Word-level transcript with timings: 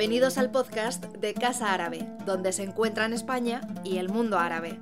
Bienvenidos 0.00 0.38
al 0.38 0.50
podcast 0.50 1.04
de 1.04 1.34
Casa 1.34 1.74
Árabe, 1.74 1.98
donde 2.24 2.54
se 2.54 2.62
encuentran 2.62 3.12
España 3.12 3.60
y 3.84 3.98
el 3.98 4.08
mundo 4.08 4.38
árabe. 4.38 4.80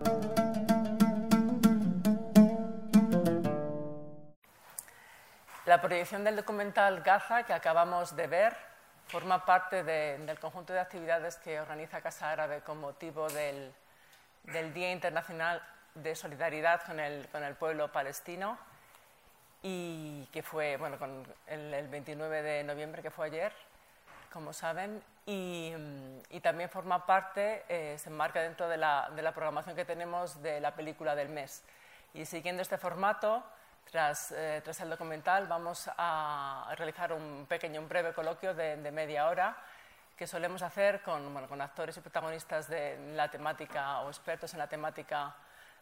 La 5.67 5.82
proyección 5.82 6.23
del 6.23 6.36
documental 6.36 7.00
Gaza 7.00 7.43
que 7.43 7.53
acabamos 7.53 8.14
de 8.14 8.29
ver 8.29 8.57
forma 9.09 9.45
parte 9.45 9.82
del 9.82 10.39
conjunto 10.39 10.73
de 10.73 10.79
actividades 10.79 11.35
que 11.39 11.59
organiza 11.59 12.00
Casa 12.00 12.30
Árabe 12.30 12.61
con 12.61 12.79
motivo 12.79 13.27
del, 13.27 13.73
Día 14.73 14.93
Internacional 14.93 15.61
de 15.96 16.14
Solidaridad 16.14 16.82
con 16.86 17.00
el, 17.00 17.57
pueblo 17.57 17.91
palestino 17.91 18.57
y 19.64 20.27
que 20.27 20.44
fue 20.44 20.77
bueno, 20.77 20.96
el 21.49 21.89
29 21.89 22.41
de 22.41 22.63
noviembre, 22.63 23.03
que 23.03 23.11
fue 23.11 23.27
ayer, 23.27 23.53
como 24.32 24.53
saben, 24.53 25.03
y, 25.27 25.75
mm, 25.77 26.41
también 26.41 26.71
forma 26.71 27.05
parte, 27.05 27.64
eh, 27.69 27.99
se 27.99 28.09
enmarca 28.09 28.41
dentro 28.41 28.69
de 28.69 28.79
la, 28.79 29.32
programación 29.35 29.77
que 29.77 29.85
tenemos 29.85 30.41
de 30.43 30.61
la 30.61 30.75
película 30.75 31.14
del 31.14 31.29
mes. 31.29 31.63
Y 32.14 32.25
siguiendo 32.25 32.62
este 32.62 32.78
formato, 32.78 33.45
tras, 33.91 34.33
eh, 34.33 34.62
tras 34.64 34.81
el 34.81 34.91
documental, 34.91 35.47
vamos 35.47 35.91
a 35.98 36.72
realizar 36.77 37.12
un 37.12 37.47
pequeño, 37.47 37.81
un 37.81 37.89
breve 37.89 38.14
coloquio 38.14 38.55
de, 38.55 38.77
media 38.91 39.28
hora 39.28 39.56
que 40.17 40.27
solemos 40.27 40.62
hacer 40.62 41.03
con, 41.03 41.33
bueno, 41.33 41.47
con 41.47 41.61
actores 41.61 41.97
y 41.97 42.00
protagonistas 42.00 42.69
de 42.69 43.14
la 43.14 43.31
temática 43.31 44.00
o 44.00 44.08
expertos 44.08 44.53
en 44.55 44.58
la 44.58 44.67
temática 44.67 45.34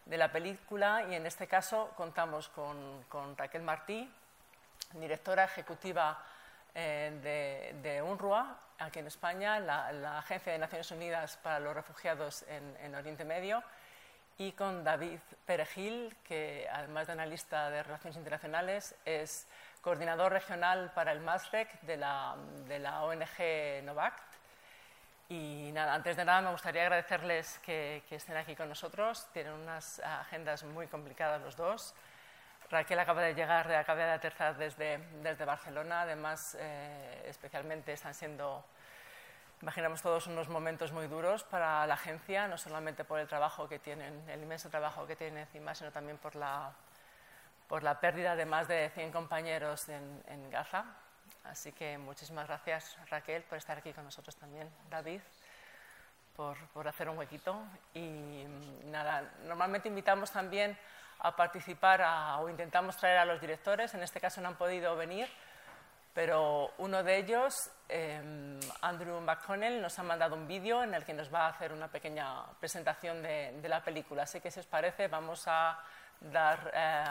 de 0.04 0.16
la 0.18 0.30
película 0.30 1.04
y 1.09 1.15
en 1.15 1.24
este 1.24 1.46
caso 1.46 1.92
contamos 1.96 2.48
con, 2.48 3.04
con 3.04 3.37
Raquel 3.37 3.63
Martí, 3.63 4.13
directora 4.95 5.45
ejecutiva 5.45 6.18
eh, 6.79 7.73
de, 7.82 8.02
UNRWA, 8.02 8.55
aquí 8.79 8.99
en 8.99 9.07
España, 9.07 9.59
la, 9.59 10.19
Agencia 10.19 10.52
de 10.52 10.59
Naciones 10.59 10.91
Unidas 10.91 11.38
para 11.38 11.59
los 11.59 11.74
Refugiados 11.74 12.45
en, 12.49 12.95
Oriente 12.95 13.24
Medio, 13.24 13.63
y 14.37 14.52
con 14.52 14.85
David 14.85 15.19
Perejil, 15.47 16.15
que 16.23 16.69
además 16.71 17.07
de 17.07 17.15
analista 17.15 17.71
de 17.71 17.82
Relaciones 17.82 18.19
Internacionales, 18.19 18.95
es 19.07 19.49
coordinador 19.80 20.32
regional 20.32 20.93
para 20.95 21.13
el 21.13 21.21
MASREC 21.21 21.80
de 21.80 21.97
la, 21.97 22.37
de 22.69 22.79
la 22.79 23.04
ONG 23.04 23.82
Novact. 23.85 24.35
Y 25.30 25.71
nada, 25.73 25.95
antes 25.95 26.15
de 26.15 26.27
nada 26.27 26.43
me 26.43 26.51
gustaría 26.51 26.82
agradecerles 26.82 27.59
que, 27.60 28.02
que 28.07 28.16
estén 28.16 28.37
aquí 28.37 28.54
con 28.54 28.69
nosotros. 28.69 29.27
Tienen 29.32 29.54
unas 29.54 29.99
agendas 30.01 30.63
muy 30.63 30.88
complicadas 30.88 31.41
los 31.41 31.57
dos. 31.57 31.95
Raquel 32.70 32.98
acaba 32.98 33.22
de 33.22 33.34
llegar, 33.34 33.72
acaba 33.72 34.04
de 34.04 34.10
aterrizar 34.12 34.56
desde, 34.56 35.45
Barcelona. 35.45 36.02
Además, 36.02 36.56
eh, 36.59 37.24
especialmente 37.26 37.92
están 37.92 38.14
siendo, 38.14 38.64
imaginamos 39.62 40.02
todos, 40.02 40.26
unos 40.26 40.48
momentos 40.48 40.92
muy 40.92 41.06
duros 41.06 41.45
para 41.45 41.86
la 41.86 41.95
agencia, 41.95 42.48
no 42.48 42.58
solamente 42.58 43.04
por 43.04 43.20
el 43.20 43.28
trabajo 43.28 43.68
que 43.68 43.78
tienen, 43.78 44.28
el 44.28 44.42
inmenso 44.42 44.68
trabajo 44.68 45.06
que 45.06 45.14
tienen 45.14 45.38
encima, 45.38 45.74
sino 45.74 45.92
también 45.92 46.18
por 46.18 46.34
la, 46.34 46.73
por 47.68 47.82
la 47.82 48.00
pérdida 48.00 48.34
de 48.34 48.46
más 48.46 48.66
de 48.66 48.90
100 48.90 49.12
compañeros 49.12 49.88
en, 49.88 50.23
en 50.26 50.51
Gaza. 50.51 50.84
Así 51.45 51.70
que 51.70 51.96
muchísimas 51.98 52.48
gracias, 52.48 52.96
Raquel, 53.08 53.42
por 53.45 53.58
estar 53.58 53.78
aquí 53.78 53.92
con 53.92 54.04
nosotros 54.04 54.34
también. 54.36 54.68
David. 54.90 55.20
Por, 56.34 56.58
por 56.68 56.86
hacer 56.86 57.08
un 57.08 57.16
huequito. 57.16 57.62
Y 57.95 58.45
nada, 58.84 59.32
normalmente 59.45 59.88
invitamos 59.88 60.30
también 60.30 60.76
a 61.20 61.34
participar 61.34 62.02
o 62.40 62.48
intentamos 62.48 62.96
traer 62.96 63.18
a 63.18 63.24
los 63.24 63.40
directores. 63.40 63.95
En 63.95 64.03
este 64.03 64.20
caso 64.20 64.41
no 64.41 64.48
han 64.48 64.56
podido 64.56 64.97
venir, 64.97 65.28
pero 66.14 66.72
uno 66.78 67.02
de 67.02 67.18
ellos, 67.18 67.54
em, 67.88 68.58
Andrew 68.80 69.20
McConnell, 69.20 69.80
nos 69.80 69.98
ha 69.98 70.02
mandado 70.02 70.34
un 70.34 70.46
vídeo 70.46 70.82
en 70.82 70.94
el 70.94 71.04
que 71.04 71.12
nos 71.12 71.32
va 71.32 71.46
a 71.46 71.48
hacer 71.48 71.72
una 71.72 71.88
pequeña 71.88 72.44
presentación 72.58 73.22
de, 73.22 73.68
la 73.68 73.82
película. 73.82 74.22
Así 74.22 74.41
que 74.41 74.50
si 74.50 74.60
os 74.60 74.66
parece, 74.66 75.08
vamos 75.08 75.44
a, 75.46 75.78
dar, 76.20 76.72
eh, 76.74 77.04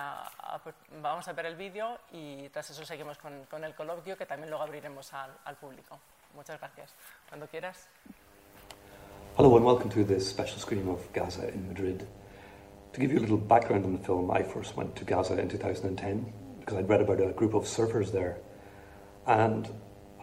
vamos 1.01 1.28
a 1.28 1.34
ver 1.34 1.46
el 1.46 1.56
vídeo 1.56 2.00
y 2.12 2.50
tras 2.50 2.69
eso 2.72 2.84
seguimos 2.84 3.18
con, 3.18 3.63
el 3.63 3.75
coloquio 3.75 4.18
que 4.18 4.25
también 4.25 4.50
luego 4.50 4.63
abriremos 4.63 5.13
al, 5.13 5.31
al 5.46 5.56
público. 5.56 6.00
Muchas 6.34 6.59
gracias. 6.59 6.94
Cuando 7.30 7.47
quieras. 7.47 7.88
Hello 9.38 9.56
and 9.57 9.66
welcome 9.66 9.90
to 9.90 10.03
this 10.03 10.30
special 10.30 10.59
screening 10.59 10.90
of 10.90 11.12
Gaza 11.12 11.50
in 11.50 11.68
Madrid. 11.68 12.07
To 12.95 13.01
give 13.01 13.11
you 13.11 13.19
a 13.19 13.25
little 13.28 13.35
background 13.35 13.83
on 13.83 13.91
the 13.91 14.00
film, 14.00 14.31
I 14.31 14.41
first 14.41 14.78
went 14.78 14.95
to 14.95 15.03
Gaza 15.03 15.38
in 15.38 15.50
2010 15.50 16.31
because 16.61 16.78
I'd 16.78 16.88
read 16.88 17.01
about 17.01 17.19
a 17.19 17.33
group 17.33 17.53
of 17.53 17.66
surfers 17.66 18.09
there. 18.09 18.38
And 19.28 19.67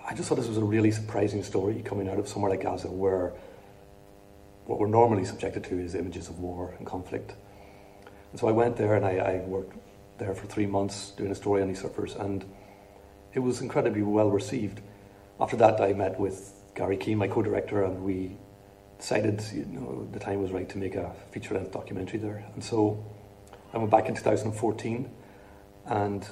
I 0.09 0.15
just 0.15 0.27
thought 0.31 0.37
this 0.37 0.49
was 0.49 0.57
a 0.57 0.65
really 0.65 0.91
surprising 0.91 1.43
story 1.43 1.83
coming 1.83 2.09
out 2.09 2.19
of 2.19 2.27
somewhere 2.27 2.51
like 2.51 2.63
Gaza 2.63 2.91
where 2.91 3.35
what 4.65 4.79
we're 4.79 4.87
normally 4.87 5.27
subjected 5.27 5.65
to 5.65 5.79
is 5.79 5.95
images 5.95 6.31
of 6.31 6.39
war 6.39 6.75
and 6.79 6.87
conflict. 6.87 7.35
And 8.31 8.41
so 8.41 8.49
I 8.49 8.53
went 8.53 8.79
there 8.79 8.95
and 8.95 9.05
I, 9.05 9.17
I 9.19 9.37
worked 9.47 9.77
there 10.17 10.35
for 10.35 10.47
three 10.47 10.65
months 10.65 11.11
doing 11.11 11.31
a 11.31 11.35
story 11.35 11.61
on 11.61 11.69
these 11.69 11.83
surfers, 11.83 12.19
and 12.19 12.43
it 13.35 13.41
was 13.41 13.61
incredibly 13.61 14.01
well 14.01 14.31
received. 14.31 14.81
After 15.39 15.59
that, 15.59 15.79
I 15.83 15.93
met 15.93 16.19
with 16.19 16.55
Gary 16.75 16.97
Keane, 16.97 17.19
my 17.19 17.29
co 17.29 17.43
director, 17.43 17.85
and 17.85 18.03
we 18.03 18.39
decided 19.03 19.43
you 19.53 19.65
know, 19.65 20.09
the 20.13 20.21
time 20.21 20.41
was 20.41 20.53
right 20.53 20.69
to 20.69 20.79
make 20.79 20.95
a 20.95 21.13
feature 21.33 21.55
length 21.55 21.73
documentary 21.73 22.21
there. 22.21 22.45
And 22.55 22.63
so 22.63 23.05
I 23.75 23.79
went 23.79 23.91
back 23.91 24.09
in 24.09 24.15
2014, 24.15 25.11
and 25.87 26.25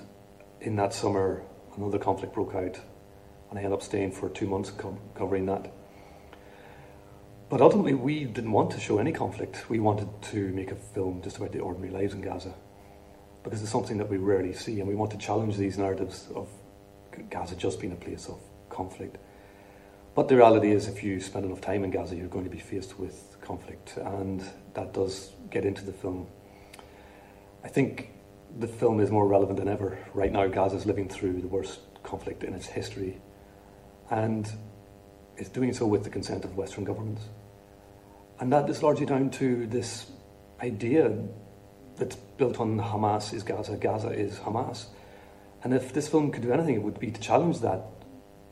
in 0.60 0.76
that 0.76 0.94
summer, 0.94 1.42
another 1.76 1.98
conflict 1.98 2.32
broke 2.32 2.54
out, 2.54 2.78
and 3.50 3.58
I 3.58 3.62
ended 3.62 3.72
up 3.72 3.82
staying 3.82 4.12
for 4.12 4.28
two 4.28 4.46
months 4.46 4.70
co- 4.70 4.96
covering 5.16 5.46
that. 5.46 5.72
But 7.48 7.60
ultimately, 7.60 7.94
we 7.94 8.24
didn't 8.24 8.52
want 8.52 8.70
to 8.70 8.78
show 8.78 8.98
any 8.98 9.10
conflict. 9.10 9.68
We 9.68 9.80
wanted 9.80 10.08
to 10.30 10.50
make 10.50 10.70
a 10.70 10.76
film 10.76 11.22
just 11.22 11.38
about 11.38 11.50
the 11.50 11.58
ordinary 11.58 11.92
lives 11.92 12.14
in 12.14 12.20
Gaza, 12.20 12.54
because 13.42 13.62
it's 13.62 13.72
something 13.72 13.98
that 13.98 14.08
we 14.08 14.16
rarely 14.16 14.52
see, 14.52 14.78
and 14.78 14.88
we 14.88 14.94
want 14.94 15.10
to 15.10 15.18
challenge 15.18 15.56
these 15.56 15.76
narratives 15.76 16.28
of 16.36 16.48
Gaza 17.30 17.56
just 17.56 17.80
being 17.80 17.92
a 17.92 17.96
place 17.96 18.28
of 18.28 18.38
conflict. 18.68 19.16
But 20.14 20.26
the 20.26 20.36
reality 20.36 20.72
is, 20.72 20.88
if 20.88 21.04
you 21.04 21.20
spend 21.20 21.44
enough 21.44 21.60
time 21.60 21.84
in 21.84 21.90
Gaza, 21.90 22.16
you're 22.16 22.26
going 22.26 22.44
to 22.44 22.50
be 22.50 22.58
faced 22.58 22.98
with 22.98 23.36
conflict, 23.40 23.96
and 23.96 24.42
that 24.74 24.92
does 24.92 25.30
get 25.50 25.64
into 25.64 25.84
the 25.84 25.92
film. 25.92 26.26
I 27.62 27.68
think 27.68 28.10
the 28.58 28.66
film 28.66 28.98
is 28.98 29.10
more 29.10 29.28
relevant 29.28 29.58
than 29.58 29.68
ever. 29.68 29.98
Right 30.12 30.32
now, 30.32 30.48
Gaza 30.48 30.76
is 30.76 30.84
living 30.84 31.08
through 31.08 31.40
the 31.40 31.46
worst 31.46 31.78
conflict 32.02 32.42
in 32.42 32.54
its 32.54 32.66
history, 32.66 33.20
and 34.10 34.50
it's 35.36 35.48
doing 35.48 35.72
so 35.72 35.86
with 35.86 36.02
the 36.02 36.10
consent 36.10 36.44
of 36.44 36.56
Western 36.56 36.82
governments. 36.82 37.22
And 38.40 38.52
that 38.52 38.68
is 38.68 38.82
largely 38.82 39.06
down 39.06 39.30
to 39.30 39.66
this 39.68 40.10
idea 40.60 41.16
that's 41.96 42.16
built 42.16 42.58
on 42.58 42.80
Hamas 42.80 43.32
is 43.32 43.44
Gaza, 43.44 43.76
Gaza 43.76 44.08
is 44.08 44.38
Hamas. 44.38 44.86
And 45.62 45.72
if 45.72 45.92
this 45.92 46.08
film 46.08 46.32
could 46.32 46.42
do 46.42 46.52
anything, 46.52 46.74
it 46.74 46.82
would 46.82 46.98
be 46.98 47.12
to 47.12 47.20
challenge 47.20 47.60
that 47.60 47.84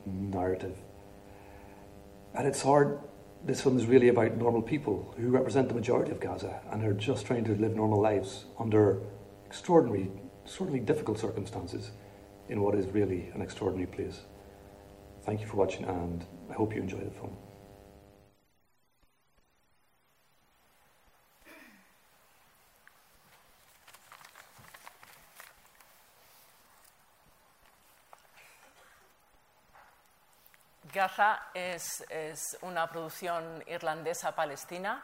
narrative 0.05 0.77
at 2.39 2.45
its 2.45 2.61
heart, 2.61 3.01
this 3.43 3.59
film 3.61 3.77
is 3.77 3.85
really 3.85 4.07
about 4.07 4.37
normal 4.37 4.61
people 4.61 5.13
who 5.17 5.29
represent 5.29 5.67
the 5.67 5.75
majority 5.75 6.09
of 6.09 6.21
Gaza 6.21 6.61
and 6.71 6.81
are 6.85 6.93
just 6.93 7.25
trying 7.25 7.43
to 7.43 7.53
live 7.55 7.75
normal 7.75 7.99
lives 7.99 8.45
under 8.57 9.01
extraordinary, 9.45 10.09
extraordinarily 10.45 10.85
difficult 10.85 11.19
circumstances 11.19 11.91
in 12.47 12.61
what 12.61 12.75
is 12.75 12.85
really 12.87 13.29
an 13.33 13.41
extraordinary 13.41 13.87
place. 13.87 14.21
Thank 15.23 15.41
you 15.41 15.47
for 15.47 15.57
watching, 15.57 15.83
and 15.83 16.25
I 16.49 16.53
hope 16.53 16.73
you 16.73 16.81
enjoy 16.81 16.99
the 16.99 17.11
film. 17.11 17.35
Gaza 30.91 31.49
es, 31.53 32.57
una 32.61 32.89
producción 32.89 33.63
irlandesa-palestina 33.67 35.03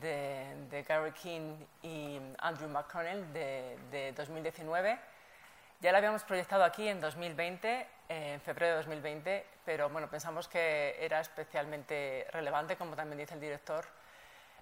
de, 0.00 0.84
Gary 0.88 1.12
King 1.12 1.56
y 1.82 2.18
Andrew 2.38 2.68
McConnell 2.68 3.32
de, 3.32 4.12
2019. 4.16 4.98
Ya 5.80 5.92
la 5.92 5.98
habíamos 5.98 6.24
proyectado 6.24 6.64
aquí 6.64 6.88
en 6.88 7.00
2020, 7.00 7.86
en 8.08 8.40
febrero 8.40 8.72
de 8.72 8.76
2020, 8.78 9.46
pero 9.64 9.88
bueno, 9.88 10.08
pensamos 10.08 10.48
que 10.48 10.96
era 10.98 11.20
especialmente 11.20 12.26
relevante, 12.32 12.76
como 12.76 12.96
también 12.96 13.18
dice 13.18 13.34
el 13.34 13.40
director, 13.40 13.84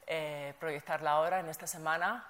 eh, 0.07 0.53
proyectarla 0.59 1.13
ahora, 1.13 1.41
en 1.41 1.49
esta 1.49 1.67
semana. 1.67 2.27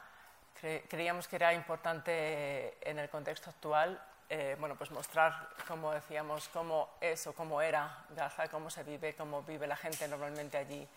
creíamos 0.89 1.27
que 1.27 1.37
era 1.37 1.53
importante 1.55 2.77
en 2.89 2.99
el 2.99 3.09
contexto 3.09 3.51
actual 3.51 4.01
eh, 4.35 4.57
bueno, 4.59 4.77
pues 4.77 4.91
mostrar, 4.91 5.51
como 5.69 5.93
decíamos, 5.93 6.49
cómo 6.49 6.89
es 7.03 7.27
o 7.27 7.35
cómo 7.35 7.61
era 7.61 8.07
Gaza, 8.17 8.49
cómo 8.49 8.71
se 8.71 8.83
vive, 8.83 9.15
cómo 9.15 9.43
vive 9.43 9.67
la 9.67 9.77
gente 9.77 10.09
normalmente 10.09 10.57
allí 10.57 10.89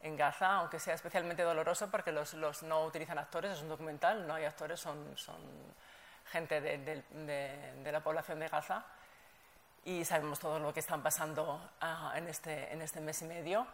en 0.00 0.16
Gaza, 0.16 0.56
aunque 0.56 0.80
sea 0.80 0.94
especialmente 0.94 1.44
doloroso 1.44 1.88
porque 1.92 2.10
los, 2.10 2.34
los 2.34 2.64
no 2.64 2.84
utilizan 2.84 3.20
actores, 3.20 3.52
es 3.52 3.62
un 3.62 3.68
documental, 3.68 4.26
no 4.26 4.34
hay 4.34 4.46
actores, 4.46 4.80
son, 4.80 5.16
son 5.16 5.36
gente 6.32 6.60
de, 6.60 6.78
de, 6.78 7.02
de, 7.84 7.92
la 7.92 8.00
población 8.00 8.40
de 8.40 8.48
Gaza. 8.48 8.84
y 9.84 10.04
sabemos 10.04 10.40
todo 10.40 10.58
lo 10.58 10.74
que 10.74 10.80
están 10.80 11.04
pasando 11.04 11.70
ah, 11.80 12.14
en, 12.16 12.26
este, 12.26 12.72
en 12.72 12.82
este 12.82 13.00
mes 13.00 13.22
y 13.22 13.26
medio. 13.26 13.64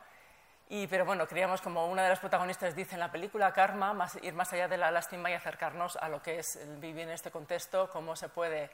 Y, 0.69 0.87
pero 0.87 1.07
bueno, 1.07 1.27
queríamos, 1.27 1.63
como 1.63 1.87
una 1.87 2.03
de 2.03 2.11
las 2.11 2.21
protagonistas 2.21 2.77
dice 2.77 2.93
en 2.93 3.01
la 3.01 3.11
película, 3.11 3.55
Karma, 3.55 3.95
más, 3.95 4.23
ir 4.23 4.35
más 4.35 4.53
allá 4.53 4.69
de 4.69 4.77
la 4.77 4.91
lástima 4.91 5.31
y 5.31 5.33
acercarnos 5.33 5.97
a 5.97 6.11
lo 6.11 6.21
que 6.21 6.41
es 6.41 6.59
vivir 6.79 7.05
en 7.05 7.13
este 7.13 7.31
contexto, 7.31 7.89
cómo 7.89 8.15
se 8.15 8.29
puede 8.29 8.69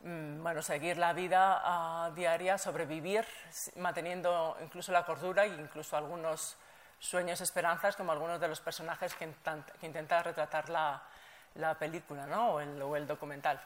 bueno, 0.00 0.62
seguir 0.62 0.98
la 0.98 1.12
vida 1.12 1.60
ah, 1.64 2.10
diaria, 2.14 2.58
sobrevivir, 2.58 3.24
manteniendo 3.76 4.56
incluso 4.62 4.92
la 4.92 5.04
cordura 5.04 5.44
e 5.44 5.48
incluso 5.48 5.96
algunos 5.96 6.56
sueños, 6.98 7.40
esperanzas, 7.40 7.96
como 7.96 8.12
algunos 8.12 8.40
de 8.40 8.48
los 8.48 8.60
personajes 8.60 9.14
que, 9.14 9.28
que 9.80 9.86
intenta 9.86 10.22
retratar 10.22 10.68
la, 10.68 11.02
la 11.56 11.74
película 11.74 12.26
¿no? 12.26 12.54
o, 12.54 12.60
el, 12.60 13.06
documental. 13.06 13.60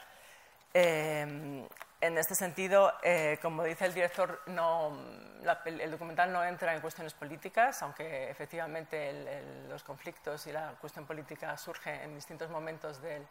Eh, 0.73 1.67
en 2.03 2.17
este 2.17 2.35
sentido, 2.35 2.95
eh, 3.03 3.39
como 3.43 3.63
dice 3.65 3.85
el 3.85 3.93
director, 3.93 4.41
no, 4.47 4.97
el 5.67 5.91
documental 5.91 6.33
no 6.33 6.43
entra 6.45 6.75
en 6.75 6.81
cuestiones 6.81 7.13
políticas, 7.13 7.83
aunque 7.83 8.31
efectivamente 8.31 9.43
los 9.69 9.83
conflictos 9.83 10.47
y 10.47 10.53
la 10.53 10.73
cuestión 10.81 11.07
política 11.07 11.57
surge 11.59 12.03
en 12.03 12.15
distintos 12.15 12.49
momentos 12.49 13.03
del, 13.03 13.27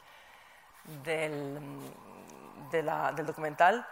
del, 1.04 1.60
del, 2.72 3.26
documental. 3.26 3.86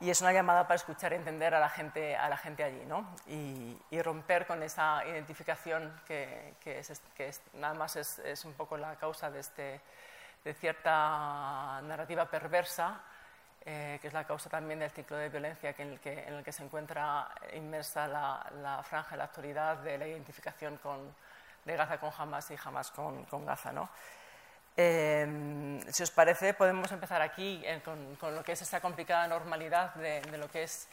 Y 0.00 0.10
es 0.10 0.20
una 0.20 0.32
llamada 0.32 0.64
para 0.64 0.74
escuchar 0.74 1.12
y 1.12 1.16
entender 1.16 1.54
a 1.54 1.60
la 1.60 1.68
gente, 1.68 2.16
a 2.16 2.28
la 2.28 2.36
gente 2.36 2.64
allí, 2.64 2.84
¿no? 2.84 3.14
y, 3.26 3.78
romper 4.02 4.44
con 4.44 4.62
esa 4.62 5.04
identificación 5.06 6.00
que, 6.04 6.54
que, 6.60 6.80
es, 6.80 7.42
nada 7.54 7.74
más 7.74 7.94
es, 7.96 8.18
es, 8.18 8.44
un 8.44 8.54
poco 8.54 8.76
la 8.76 8.96
causa 8.96 9.30
de, 9.30 9.40
este, 9.40 9.80
de 10.42 10.54
cierta 10.54 11.80
narrativa 11.84 12.28
perversa 12.28 13.00
eh, 13.66 13.98
que 13.98 14.08
es 14.08 14.12
la 14.12 14.24
causa 14.24 14.50
también 14.50 14.78
del 14.78 14.90
ciclo 14.90 15.16
de 15.16 15.30
violencia 15.30 15.74
en, 15.78 15.92
el 15.92 15.98
que, 15.98 16.12
en 16.12 16.34
el 16.34 16.44
que 16.44 16.52
se 16.52 16.62
encuentra 16.62 17.30
inmersa 17.54 18.06
la, 18.06 18.46
la 18.60 18.82
franja 18.82 19.12
de 19.12 19.16
la 19.16 19.24
actualidad 19.24 19.78
de 19.78 19.96
la 19.96 20.06
identificación 20.06 20.76
con, 20.76 21.14
de 21.64 21.74
Gaza 21.74 21.96
con 21.96 22.12
Hamas 22.18 22.50
y 22.50 22.56
Hamas 22.62 22.90
con, 22.90 23.24
con 23.24 23.46
Gaza. 23.46 23.72
¿no? 23.72 23.88
Eh, 24.76 25.80
si 25.92 26.02
os 26.02 26.10
parece, 26.10 26.52
podemos 26.52 26.90
empezar 26.90 27.22
aquí 27.22 27.62
eh, 27.64 27.80
con, 27.84 28.34
lo 28.34 28.42
que 28.42 28.52
es 28.52 28.62
esta 28.62 28.80
complicada 28.80 29.28
normalidad 29.28 29.94
de, 29.94 30.20
lo 30.36 30.48
que 30.48 30.64
es 30.64 30.88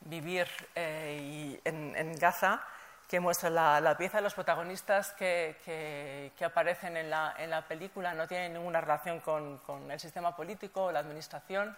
vivir 0.00 0.46
eh, 0.74 1.58
en, 1.64 2.14
Gaza, 2.18 2.60
que 3.08 3.18
muestra 3.18 3.48
la, 3.48 3.96
pieza 3.96 4.18
de 4.18 4.22
los 4.22 4.34
protagonistas 4.34 5.12
que, 5.12 6.32
aparecen 6.44 6.98
en 6.98 7.08
la, 7.08 7.64
película, 7.66 8.12
no 8.12 8.28
tienen 8.28 8.52
ninguna 8.52 8.82
relación 8.82 9.20
con, 9.20 9.90
el 9.90 10.00
sistema 10.00 10.36
político 10.36 10.84
o 10.84 10.92
la 10.92 10.98
administración 10.98 11.74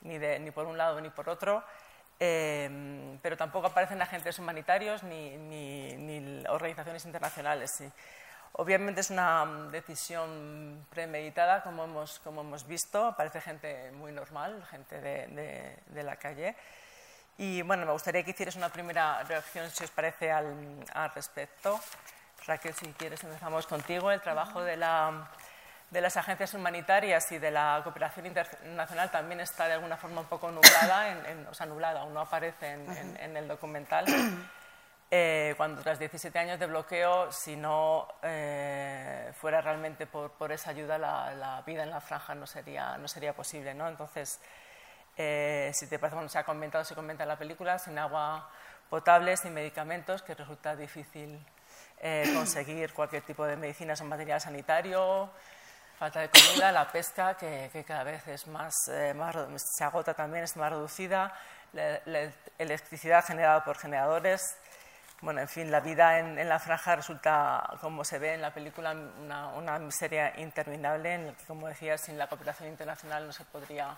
ni, 0.00 0.18
de, 0.18 0.40
ni 0.40 0.50
por 0.50 0.66
un 0.66 0.76
lado 0.76 1.00
ni 1.00 1.10
por 1.10 1.28
otro, 1.28 1.62
eh, 2.18 3.16
pero 3.22 3.36
tampoco 3.36 3.68
aparecen 3.68 4.02
agentes 4.02 4.40
humanitarios 4.40 5.04
ni, 5.04 5.36
ni, 5.36 5.96
ni 5.96 6.44
organizaciones 6.48 7.04
internacionales. 7.04 7.70
Sí. 7.78 7.88
Obviamente 8.56 9.00
es 9.00 9.10
una 9.10 9.44
decisión 9.72 10.86
premeditada, 10.88 11.62
como 11.62 11.84
hemos, 11.84 12.20
como 12.20 12.42
hemos 12.42 12.66
visto, 12.66 13.04
aparece 13.04 13.40
gente 13.40 13.90
muy 13.92 14.12
normal, 14.12 14.64
gente 14.70 15.00
de, 15.00 15.26
de, 15.26 15.78
de 15.86 16.02
la 16.04 16.14
calle. 16.16 16.54
Y 17.36 17.62
bueno, 17.62 17.84
me 17.84 17.90
gustaría 17.90 18.22
que 18.22 18.30
hicieras 18.30 18.54
una 18.54 18.68
primera 18.68 19.24
reacción, 19.24 19.68
si 19.70 19.82
os 19.82 19.90
parece, 19.90 20.30
al, 20.30 20.54
al 20.92 21.12
respecto. 21.12 21.80
Raquel, 22.46 22.74
si 22.74 22.92
quieres, 22.92 23.24
empezamos 23.24 23.66
contigo. 23.66 24.12
El 24.12 24.20
trabajo 24.20 24.62
de 24.62 24.76
la 24.76 25.28
de 25.90 26.00
las 26.00 26.16
agencias 26.16 26.54
humanitarias 26.54 27.30
y 27.32 27.38
de 27.38 27.50
la 27.50 27.80
cooperación 27.84 28.26
internacional 28.26 29.10
también 29.10 29.40
está 29.40 29.66
de 29.66 29.74
alguna 29.74 29.96
forma 29.96 30.22
un 30.22 30.26
poco 30.26 30.50
nublada, 30.50 31.08
en, 31.08 31.26
en, 31.26 31.46
o 31.46 31.54
sea, 31.54 31.66
nublada, 31.66 32.00
aún 32.00 32.14
no 32.14 32.20
aparece 32.20 32.72
en, 32.72 33.16
en 33.20 33.36
el 33.36 33.46
documental. 33.46 34.04
Eh, 35.10 35.54
cuando 35.56 35.82
tras 35.82 35.98
17 35.98 36.36
años 36.38 36.58
de 36.58 36.66
bloqueo, 36.66 37.30
si 37.30 37.56
no 37.56 38.08
eh, 38.22 39.32
fuera 39.36 39.60
realmente 39.60 40.06
por, 40.06 40.50
esa 40.50 40.70
ayuda, 40.70 40.98
la, 40.98 41.62
vida 41.66 41.82
en 41.82 41.90
la 41.90 42.00
franja 42.00 42.34
no 42.34 42.46
sería, 42.46 42.96
no 42.98 43.06
sería 43.06 43.34
posible. 43.34 43.74
¿no? 43.74 43.88
Entonces, 43.88 44.40
eh, 45.16 45.70
si 45.74 45.86
te 45.86 45.98
parece, 45.98 46.16
bueno, 46.16 46.28
se 46.28 46.38
ha 46.38 46.44
comentado, 46.44 46.84
se 46.84 46.94
comenta 46.94 47.22
en 47.22 47.28
la 47.28 47.38
película, 47.38 47.78
sin 47.78 47.98
agua 47.98 48.50
potable, 48.88 49.36
sin 49.36 49.54
medicamentos, 49.54 50.22
que 50.22 50.34
resulta 50.34 50.74
difícil 50.74 51.44
conseguir 52.34 52.92
cualquier 52.92 53.22
tipo 53.22 53.46
de 53.46 53.56
medicinas 53.56 53.98
o 54.00 54.04
material 54.04 54.38
sanitario, 54.38 55.30
falta 55.98 56.20
de 56.20 56.28
comida, 56.28 56.70
la 56.70 56.90
pesca, 56.90 57.34
que, 57.34 57.84
cada 57.86 58.04
vez 58.04 58.28
es 58.28 58.46
más, 58.46 58.74
más, 59.14 59.34
se 59.76 59.84
agota 59.84 60.12
también, 60.12 60.44
es 60.44 60.54
más 60.56 60.70
reducida, 60.70 61.32
la, 61.72 62.30
electricidad 62.58 63.24
generada 63.24 63.64
por 63.64 63.78
generadores. 63.78 64.58
Bueno, 65.24 65.40
en 65.40 65.48
fin, 65.48 65.70
la 65.70 65.80
vida 65.80 66.18
en, 66.18 66.46
la 66.46 66.58
franja 66.58 66.96
resulta, 66.96 67.78
como 67.80 68.04
se 68.04 68.18
ve 68.18 68.34
en 68.34 68.42
la 68.42 68.52
película, 68.52 68.90
una, 68.92 69.78
miseria 69.78 70.38
interminable 70.38 71.14
en 71.14 71.26
la 71.28 71.32
que, 71.32 71.44
como 71.46 71.66
decía, 71.66 71.96
sin 71.96 72.18
la 72.18 72.26
cooperación 72.26 72.68
internacional 72.68 73.26
no 73.26 73.32
se 73.32 73.42
podría, 73.46 73.96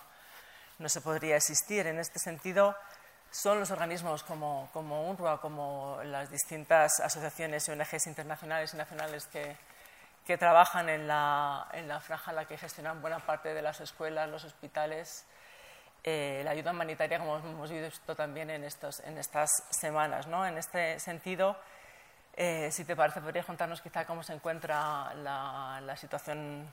no 0.79 0.89
se 0.89 1.01
podría 1.01 1.35
existir. 1.35 1.85
En 1.89 1.99
este 1.99 2.21
sentido, 2.21 2.77
son 3.29 3.59
los 3.59 3.73
organismos 3.73 4.23
como, 4.23 4.71
como 4.73 5.11
UNRWA, 5.11 5.41
como 5.41 5.99
las 6.05 6.31
distintas 6.31 7.01
asociaciones 7.01 7.67
y 7.67 7.73
ONGs 7.73 8.07
internacionales 8.07 8.73
y 8.73 8.77
nacionales 8.77 9.27
que, 9.27 9.57
que 10.25 10.39
trabajan 10.39 10.89
en 10.89 11.09
la, 11.09 11.67
en 11.73 11.89
la 11.89 11.99
franja 11.99 12.33
la 12.33 12.45
que 12.45 12.57
gestionan 12.57 13.03
buena 13.03 13.19
parte 13.19 13.53
de 13.53 13.63
las 13.63 13.81
escuelas, 13.81 14.29
los 14.29 14.45
hospitales, 14.45 15.27
eh, 16.09 16.43
la 16.45 16.53
ayuda 16.53 16.71
humanitaria, 16.71 17.19
como 17.19 17.39
hemos 17.39 17.69
visto 17.69 18.15
también 18.15 18.49
en, 18.51 18.63
estos, 18.63 19.01
en 19.01 19.19
estas 19.19 19.51
semanas. 19.71 20.29
¿no? 20.29 20.47
En 20.47 20.57
este 20.57 21.01
sentido, 21.01 21.57
eh, 22.37 22.71
si 22.71 22.85
te 22.85 22.95
parece, 22.95 23.21
podrías 23.21 23.45
contarnos 23.45 23.83
quizá 23.83 24.05
cómo 24.05 24.23
se 24.23 24.33
encuentra 24.33 25.13
la, 25.15 25.97
situación 25.97 26.71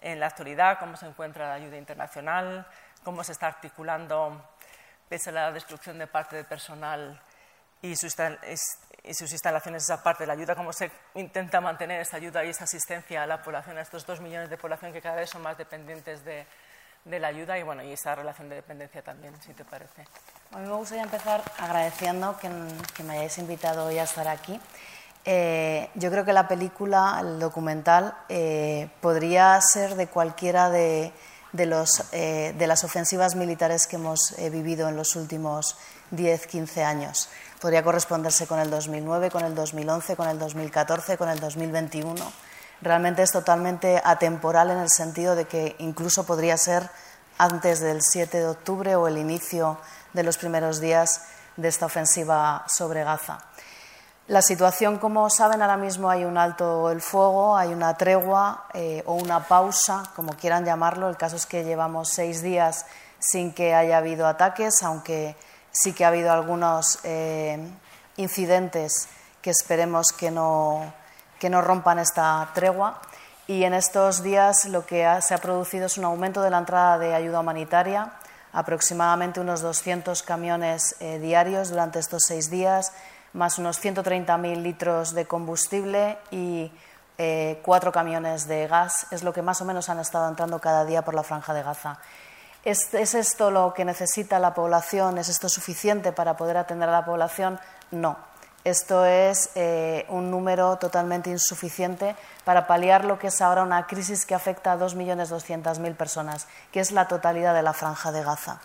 en 0.00 0.20
la 0.20 0.26
actualidad, 0.26 0.78
cómo 0.78 0.96
se 0.96 1.06
encuentra 1.06 1.48
la 1.48 1.54
ayuda 1.54 1.76
internacional, 1.76 2.64
cómo 3.02 3.24
se 3.24 3.32
está 3.32 3.48
articulando, 3.48 4.50
pese 5.08 5.30
a 5.30 5.32
la 5.32 5.50
destrucción 5.50 5.98
de 5.98 6.06
parte 6.06 6.36
del 6.36 6.44
personal 6.44 7.20
y 7.82 7.96
sus, 7.96 8.14
y 9.02 9.14
sus 9.14 9.32
instalaciones 9.32 9.82
esa 9.82 10.04
parte 10.04 10.22
de 10.22 10.28
la 10.28 10.34
ayuda, 10.34 10.54
cómo 10.54 10.72
se 10.72 10.88
intenta 11.14 11.60
mantener 11.60 12.00
esa 12.00 12.16
ayuda 12.16 12.44
y 12.44 12.50
esa 12.50 12.62
asistencia 12.62 13.24
a 13.24 13.26
la 13.26 13.42
población, 13.42 13.76
a 13.78 13.80
estos 13.80 14.06
dos 14.06 14.20
millones 14.20 14.50
de 14.50 14.56
población 14.56 14.92
que 14.92 15.02
cada 15.02 15.16
vez 15.16 15.30
son 15.30 15.42
más 15.42 15.58
dependientes 15.58 16.24
de, 16.24 16.46
de 17.04 17.18
la 17.18 17.28
ayuda 17.28 17.58
y, 17.58 17.62
bueno, 17.62 17.82
y 17.82 17.92
esa 17.92 18.14
relación 18.14 18.48
de 18.48 18.56
dependencia 18.56 19.02
también, 19.02 19.34
si 19.44 19.52
te 19.52 19.64
parece. 19.64 20.06
A 20.52 20.58
mí 20.58 20.68
me 20.68 20.74
gustaría 20.74 21.02
empezar 21.02 21.42
agradeciendo 21.58 22.36
que, 22.38 22.48
me 23.02 23.14
hayáis 23.14 23.38
invitado 23.38 23.86
hoy 23.86 23.98
a 23.98 24.04
estar 24.04 24.28
aquí. 24.28 24.60
Eh, 25.24 25.88
yo 25.94 26.10
creo 26.10 26.24
que 26.24 26.32
la 26.32 26.48
película, 26.48 27.18
el 27.20 27.38
documental, 27.38 28.14
eh, 28.28 28.88
podría 29.00 29.60
ser 29.60 29.94
de 29.94 30.08
cualquiera 30.08 30.70
de, 30.70 31.12
de, 31.52 31.66
los, 31.66 32.12
eh, 32.12 32.54
de 32.56 32.66
las 32.66 32.84
ofensivas 32.84 33.34
militares 33.34 33.86
que 33.86 33.96
hemos 33.96 34.34
vivido 34.38 34.88
en 34.88 34.96
los 34.96 35.16
últimos 35.16 35.76
10, 36.10 36.46
15 36.46 36.84
años 36.84 37.28
podría 37.62 37.84
corresponderse 37.84 38.48
con 38.48 38.58
el 38.58 38.68
2009, 38.70 39.30
con 39.30 39.44
el 39.44 39.54
2011, 39.54 40.16
con 40.16 40.28
el 40.28 40.36
2014, 40.36 41.16
con 41.16 41.28
el 41.28 41.38
2021. 41.38 42.32
Realmente 42.82 43.22
es 43.22 43.30
totalmente 43.30 44.02
atemporal 44.04 44.72
en 44.72 44.78
el 44.78 44.90
sentido 44.90 45.36
de 45.36 45.44
que 45.46 45.76
incluso 45.78 46.26
podría 46.26 46.56
ser 46.56 46.90
antes 47.38 47.78
del 47.78 48.02
7 48.02 48.38
de 48.38 48.48
octubre 48.48 48.96
o 48.96 49.06
el 49.06 49.18
inicio 49.18 49.78
de 50.12 50.24
los 50.24 50.36
primeros 50.36 50.80
días 50.80 51.22
de 51.56 51.68
esta 51.68 51.86
ofensiva 51.86 52.64
sobre 52.66 53.04
Gaza. 53.04 53.38
La 54.26 54.42
situación, 54.42 54.98
como 54.98 55.30
saben, 55.30 55.62
ahora 55.62 55.76
mismo 55.76 56.10
hay 56.10 56.24
un 56.24 56.36
alto 56.36 56.90
el 56.90 57.00
fuego, 57.00 57.56
hay 57.56 57.72
una 57.72 57.96
tregua 57.96 58.66
eh, 58.74 59.04
o 59.06 59.14
una 59.14 59.46
pausa, 59.46 60.02
como 60.16 60.32
quieran 60.32 60.64
llamarlo. 60.64 61.08
El 61.08 61.16
caso 61.16 61.36
es 61.36 61.46
que 61.46 61.64
llevamos 61.64 62.08
seis 62.08 62.42
días 62.42 62.86
sin 63.20 63.52
que 63.52 63.74
haya 63.74 63.98
habido 63.98 64.26
ataques, 64.26 64.82
aunque 64.82 65.36
sí 65.70 65.92
que 65.92 66.04
ha 66.04 66.08
habido 66.08 66.32
algunos 66.32 66.98
eh, 67.04 67.64
incidentes 68.16 69.08
que 69.40 69.50
esperemos 69.50 70.08
que 70.16 70.30
no, 70.30 70.92
que 71.42 71.50
no 71.50 71.60
rompan 71.60 71.98
esta 71.98 72.48
tregua. 72.54 73.00
Y 73.48 73.64
en 73.64 73.74
estos 73.74 74.22
días 74.22 74.66
lo 74.66 74.86
que 74.86 75.04
se 75.22 75.34
ha 75.34 75.38
producido 75.38 75.86
es 75.86 75.98
un 75.98 76.04
aumento 76.04 76.40
de 76.40 76.50
la 76.50 76.58
entrada 76.58 76.98
de 76.98 77.16
ayuda 77.16 77.40
humanitaria, 77.40 78.12
aproximadamente 78.52 79.40
unos 79.40 79.60
200 79.60 80.22
camiones 80.22 80.94
eh, 81.00 81.18
diarios 81.18 81.70
durante 81.70 81.98
estos 81.98 82.22
seis 82.28 82.48
días, 82.48 82.92
más 83.32 83.58
unos 83.58 83.82
130.000 83.82 84.62
litros 84.62 85.14
de 85.14 85.26
combustible 85.26 86.16
y 86.30 86.70
eh, 87.18 87.58
cuatro 87.64 87.90
camiones 87.90 88.46
de 88.46 88.68
gas. 88.68 89.08
Es 89.10 89.24
lo 89.24 89.32
que 89.32 89.42
más 89.42 89.60
o 89.60 89.64
menos 89.64 89.88
han 89.88 89.98
estado 89.98 90.28
entrando 90.28 90.60
cada 90.60 90.84
día 90.84 91.02
por 91.02 91.14
la 91.14 91.24
franja 91.24 91.52
de 91.54 91.64
Gaza. 91.64 91.98
¿Es, 92.64 92.94
¿Es, 92.94 93.16
esto 93.16 93.50
lo 93.50 93.74
que 93.74 93.84
necesita 93.84 94.38
la 94.38 94.54
población? 94.54 95.18
¿Es 95.18 95.28
esto 95.28 95.48
suficiente 95.48 96.12
para 96.12 96.36
poder 96.36 96.56
atender 96.56 96.88
a 96.88 96.92
la 96.92 97.04
población? 97.04 97.58
No. 97.90 98.30
Esto 98.64 99.04
es 99.04 99.50
eh, 99.56 100.06
un 100.08 100.30
número 100.30 100.76
totalmente 100.76 101.30
insuficiente 101.30 102.14
para 102.44 102.68
paliar 102.68 103.04
lo 103.04 103.18
que 103.18 103.26
es 103.26 103.40
ahora 103.40 103.64
una 103.64 103.88
crisis 103.88 104.24
que 104.24 104.36
afecta 104.36 104.72
a 104.72 104.78
2.200.000 104.78 105.96
personas, 105.96 106.46
que 106.70 106.78
es 106.78 106.92
la 106.92 107.08
totalidad 107.08 107.54
de 107.54 107.62
la 107.62 107.72
franja 107.72 108.12
de 108.12 108.22
Gaza. 108.22 108.60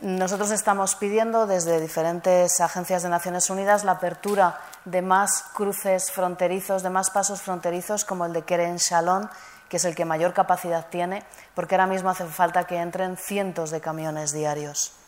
Nosotros 0.00 0.52
estamos 0.52 0.94
pidiendo 0.94 1.46
desde 1.46 1.80
diferentes 1.80 2.60
agencias 2.60 3.02
de 3.02 3.08
Naciones 3.08 3.50
Unidas 3.50 3.84
la 3.84 3.92
apertura 3.92 4.60
de 4.84 5.02
más 5.02 5.42
cruces 5.54 6.10
fronterizos, 6.12 6.82
de 6.82 6.90
más 6.90 7.10
pasos 7.10 7.42
fronterizos 7.42 8.04
como 8.04 8.24
el 8.24 8.32
de 8.32 8.42
Keren 8.42 8.76
Shalom, 8.76 9.28
que 9.68 9.76
es 9.76 9.84
el 9.84 9.94
que 9.94 10.04
mayor 10.04 10.32
capacidad 10.32 10.86
tiene, 10.88 11.24
porque 11.54 11.74
ahora 11.74 11.86
mismo 11.86 12.10
hace 12.10 12.24
falta 12.26 12.64
que 12.64 12.76
entren 12.76 13.16
cientos 13.16 13.70
de 13.70 13.80
camiones 13.80 14.32
diarios. 14.32 14.99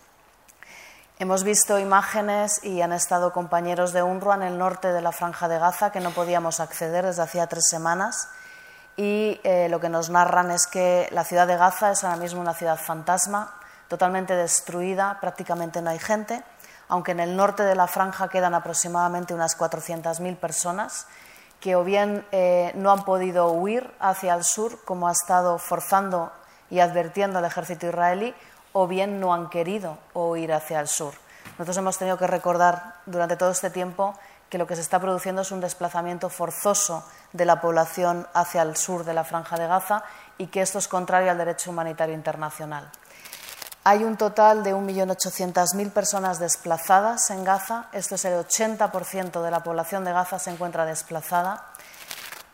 Hemos 1.23 1.45
visto 1.45 1.79
imágenes 1.79 2.59
y 2.65 2.81
han 2.81 2.93
estado 2.93 3.33
compañeros 3.33 3.93
de 3.93 4.03
UNRWA 4.03 4.35
en 4.35 4.43
el 4.43 4.59
norte 4.59 4.93
de 4.93 5.01
la 5.01 5.13
franja 5.13 5.47
de 5.47 5.57
Gaza 5.57 5.93
que 5.93 6.01
no 6.01 6.11
podíamos 6.11 6.59
acceder 6.59 7.07
desde 7.07 7.23
hacía 7.23 7.47
tres 7.47 7.69
semanas. 7.69 8.29
Y 8.97 9.41
eh, 9.45 9.69
lo 9.71 9.79
que 9.79 9.89
nos 9.89 10.11
narran 10.11 10.51
es 10.51 10.67
que 10.67 11.09
la 11.13 11.23
ciudad 11.23 11.47
de 11.47 11.57
Gaza 11.57 11.93
es 11.93 12.03
ahora 12.03 12.17
mismo 12.17 12.41
una 12.41 12.55
ciudad 12.55 12.77
fantasma, 12.77 13.55
totalmente 13.87 14.35
destruida, 14.35 15.19
prácticamente 15.21 15.81
no 15.81 15.91
hay 15.91 16.01
gente, 16.01 16.43
aunque 16.89 17.13
en 17.13 17.21
el 17.21 17.37
norte 17.37 17.63
de 17.63 17.77
la 17.77 17.87
franja 17.87 18.27
quedan 18.27 18.55
aproximadamente 18.55 19.33
unas 19.33 19.57
400.000 19.57 20.37
personas 20.39 21.07
que 21.61 21.77
o 21.77 21.85
bien 21.85 22.27
eh, 22.33 22.73
no 22.75 22.91
han 22.91 23.05
podido 23.05 23.53
huir 23.53 23.89
hacia 24.01 24.35
el 24.35 24.43
sur, 24.43 24.85
como 24.85 25.07
ha 25.07 25.13
estado 25.13 25.59
forzando 25.59 26.33
y 26.69 26.81
advirtiendo 26.81 27.39
el 27.39 27.45
ejército 27.45 27.87
israelí, 27.87 28.35
o 28.73 28.87
bien 28.87 29.21
no 29.21 29.35
han 29.35 29.49
querido 29.49 29.99
huir 30.15 30.53
hacia 30.53 30.81
el 30.81 30.89
sur. 30.89 31.15
Nosotros 31.53 31.77
hemos 31.77 31.99
tenido 31.99 32.17
que 32.19 32.27
recordar 32.27 32.97
durante 33.07 33.37
todo 33.37 33.51
este 33.51 33.71
tiempo 33.71 34.15
que 34.49 34.59
lo 34.59 34.67
que 34.67 34.77
se 34.77 34.83
está 34.83 35.01
produciendo 35.01 35.43
es 35.43 35.51
un 35.51 35.61
desplazamiento 35.61 36.29
forzoso 36.29 37.05
de 37.33 37.45
la 37.45 37.61
población 37.61 38.27
hacia 38.35 38.63
el 38.63 38.77
sur 38.77 39.05
de 39.05 39.15
la 39.15 39.25
franja 39.25 39.57
de 39.57 39.67
Gaza 39.67 40.05
y 40.39 40.49
que 40.49 40.61
esto 40.61 40.79
es 40.79 40.89
contrario 40.89 41.31
al 41.31 41.39
derecho 41.39 41.71
humanitario 41.71 42.15
internacional. 42.15 42.91
Hay 43.85 44.05
un 44.05 44.17
total 44.17 44.63
de 44.63 44.75
1.800.000 44.75 45.91
personas 45.91 46.39
desplazadas 46.39 47.31
en 47.31 47.43
Gaza. 47.43 47.87
Esto 47.93 48.15
es 48.15 48.25
el 48.27 48.35
80% 48.35 49.43
de 49.43 49.51
la 49.51 49.63
población 49.65 50.05
de 50.05 50.13
Gaza 50.13 50.39
se 50.39 50.51
encuentra 50.51 50.85
desplazada. 50.85 51.67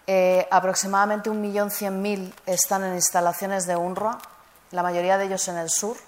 Eh, 0.06 0.48
aproximadamente 0.50 1.30
1.100.000 1.30 2.32
están 2.46 2.84
en 2.84 2.94
instalaciones 2.94 3.66
de 3.66 3.76
UNRWA, 3.76 4.18
la 4.70 4.82
mayoría 4.82 5.18
de 5.18 5.26
ellos 5.26 5.46
en 5.48 5.58
el 5.58 5.68
sur, 5.68 5.98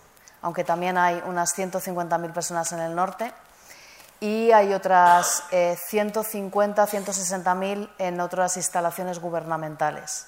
aunque 0.43 0.65
también 0.65 0.99
hay 0.99 1.23
unas 1.27 1.57
150.000 1.57 2.33
personas 2.33 2.73
en 2.73 2.81
el 2.81 2.95
norte. 2.95 3.33
Y 4.21 4.53
hay 4.53 4.75
otras 4.75 5.45
150, 5.51 6.85
eh, 6.85 6.87
160.000 6.87 7.91
en 7.99 8.21
otras 8.21 8.57
instalaciones 8.57 9.19
gubernamentales. 9.19 10.27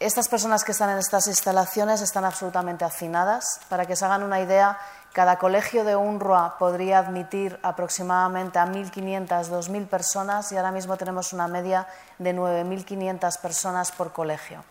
Estas 0.00 0.28
personas 0.28 0.64
que 0.64 0.72
están 0.72 0.90
en 0.90 0.98
estas 0.98 1.28
instalaciones 1.28 2.00
están 2.00 2.24
absolutamente 2.24 2.84
hacinadas. 2.84 3.60
Para 3.68 3.86
que 3.86 3.94
se 3.94 4.04
hagan 4.04 4.24
una 4.24 4.40
idea, 4.40 4.76
cada 5.12 5.38
colegio 5.38 5.84
de 5.84 5.94
UNRWA 5.94 6.58
podría 6.58 6.98
admitir 6.98 7.56
aproximadamente 7.62 8.58
a 8.58 8.66
1.500, 8.66 9.28
2.000 9.28 9.86
personas 9.86 10.50
y 10.50 10.56
ahora 10.56 10.72
mismo 10.72 10.96
tenemos 10.96 11.32
una 11.32 11.46
media 11.46 11.86
de 12.18 12.34
9.500 12.34 13.40
personas 13.40 13.92
por 13.92 14.12
colegio. 14.12 14.64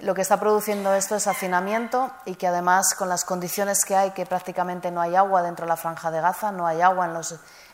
Lo 0.00 0.14
que 0.14 0.20
está 0.20 0.38
produciendo 0.38 0.92
esto 0.92 1.16
es 1.16 1.26
hacinamiento 1.26 2.10
y 2.26 2.34
que 2.34 2.46
además 2.46 2.94
con 2.94 3.08
las 3.08 3.24
condiciones 3.24 3.82
que 3.82 3.96
hay, 3.96 4.10
que 4.10 4.26
prácticamente 4.26 4.90
no 4.90 5.00
hay 5.00 5.16
agua 5.16 5.40
dentro 5.40 5.64
de 5.64 5.70
la 5.70 5.76
franja 5.78 6.10
de 6.10 6.20
Gaza, 6.20 6.52
no 6.52 6.66
hay 6.66 6.82
agua 6.82 7.06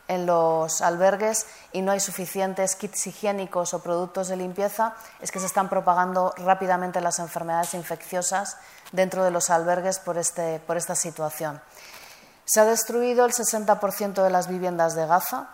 en 0.06 0.26
los 0.26 0.82
albergues 0.82 1.46
y 1.72 1.82
no 1.82 1.90
hay 1.90 1.98
suficientes 1.98 2.76
kits 2.76 3.08
higiénicos 3.08 3.74
o 3.74 3.82
productos 3.82 4.28
de 4.28 4.36
limpieza, 4.36 4.94
es 5.20 5.32
que 5.32 5.40
se 5.40 5.46
están 5.46 5.68
propagando 5.68 6.32
rápidamente 6.36 7.00
las 7.00 7.18
enfermedades 7.18 7.74
infecciosas 7.74 8.56
dentro 8.92 9.24
de 9.24 9.32
los 9.32 9.50
albergues 9.50 9.98
por, 9.98 10.16
este, 10.16 10.60
por 10.60 10.76
esta 10.76 10.94
situación. 10.94 11.60
Se 12.44 12.60
ha 12.60 12.64
destruido 12.64 13.24
el 13.24 13.32
60% 13.32 14.22
de 14.22 14.30
las 14.30 14.46
viviendas 14.46 14.94
de 14.94 15.06
Gaza, 15.06 15.48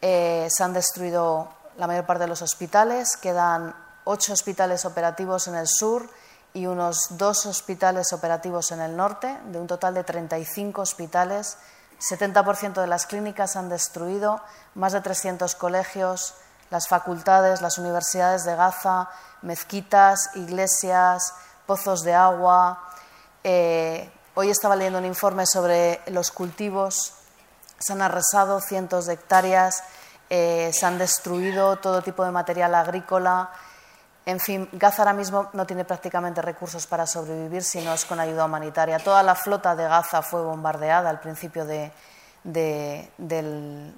eh, 0.00 0.48
se 0.50 0.64
han 0.64 0.72
destruido 0.72 1.52
la 1.76 1.86
mayor 1.86 2.06
parte 2.06 2.22
de 2.22 2.28
los 2.28 2.40
hospitales, 2.40 3.18
quedan 3.18 3.83
ocho 4.04 4.32
hospitales 4.32 4.84
operativos 4.84 5.48
en 5.48 5.54
el 5.54 5.66
sur 5.66 6.08
y 6.52 6.66
unos 6.66 7.06
dos 7.10 7.46
hospitales 7.46 8.12
operativos 8.12 8.70
en 8.70 8.80
el 8.80 8.96
norte, 8.96 9.38
de 9.46 9.58
un 9.58 9.66
total 9.66 9.94
de 9.94 10.04
35 10.04 10.82
hospitales 10.82 11.56
70% 12.00 12.80
de 12.80 12.86
las 12.86 13.06
clínicas 13.06 13.56
han 13.56 13.68
destruido, 13.68 14.40
más 14.74 14.92
de 14.92 15.00
300 15.00 15.54
colegios, 15.54 16.34
las 16.70 16.88
facultades, 16.88 17.62
las 17.62 17.78
universidades 17.78 18.44
de 18.44 18.56
Gaza, 18.56 19.08
mezquitas, 19.42 20.30
iglesias, 20.34 21.34
pozos 21.66 22.02
de 22.02 22.14
agua. 22.14 22.82
Eh, 23.42 24.10
hoy 24.34 24.50
estaba 24.50 24.76
leyendo 24.76 24.98
un 24.98 25.04
informe 25.04 25.46
sobre 25.46 26.00
los 26.06 26.30
cultivos. 26.30 27.14
Se 27.78 27.92
han 27.92 28.02
arrasado 28.02 28.60
cientos 28.60 29.06
de 29.06 29.14
hectáreas, 29.14 29.82
eh, 30.30 30.70
se 30.74 30.86
han 30.86 30.98
destruido 30.98 31.76
todo 31.76 32.02
tipo 32.02 32.24
de 32.24 32.32
material 32.32 32.74
agrícola. 32.74 33.50
En 34.26 34.40
fin, 34.40 34.68
Gaza 34.72 35.02
ahora 35.02 35.12
mismo 35.12 35.50
no 35.52 35.66
tiene 35.66 35.84
prácticamente 35.84 36.40
recursos 36.40 36.86
para 36.86 37.06
sobrevivir 37.06 37.62
si 37.62 37.82
no 37.82 37.92
es 37.92 38.06
con 38.06 38.18
ayuda 38.18 38.46
humanitaria. 38.46 38.98
Toda 38.98 39.22
la 39.22 39.34
flota 39.34 39.76
de 39.76 39.84
Gaza 39.84 40.22
fue 40.22 40.42
bombardeada 40.42 41.10
al 41.10 41.20
principio 41.20 41.66
de, 41.66 41.92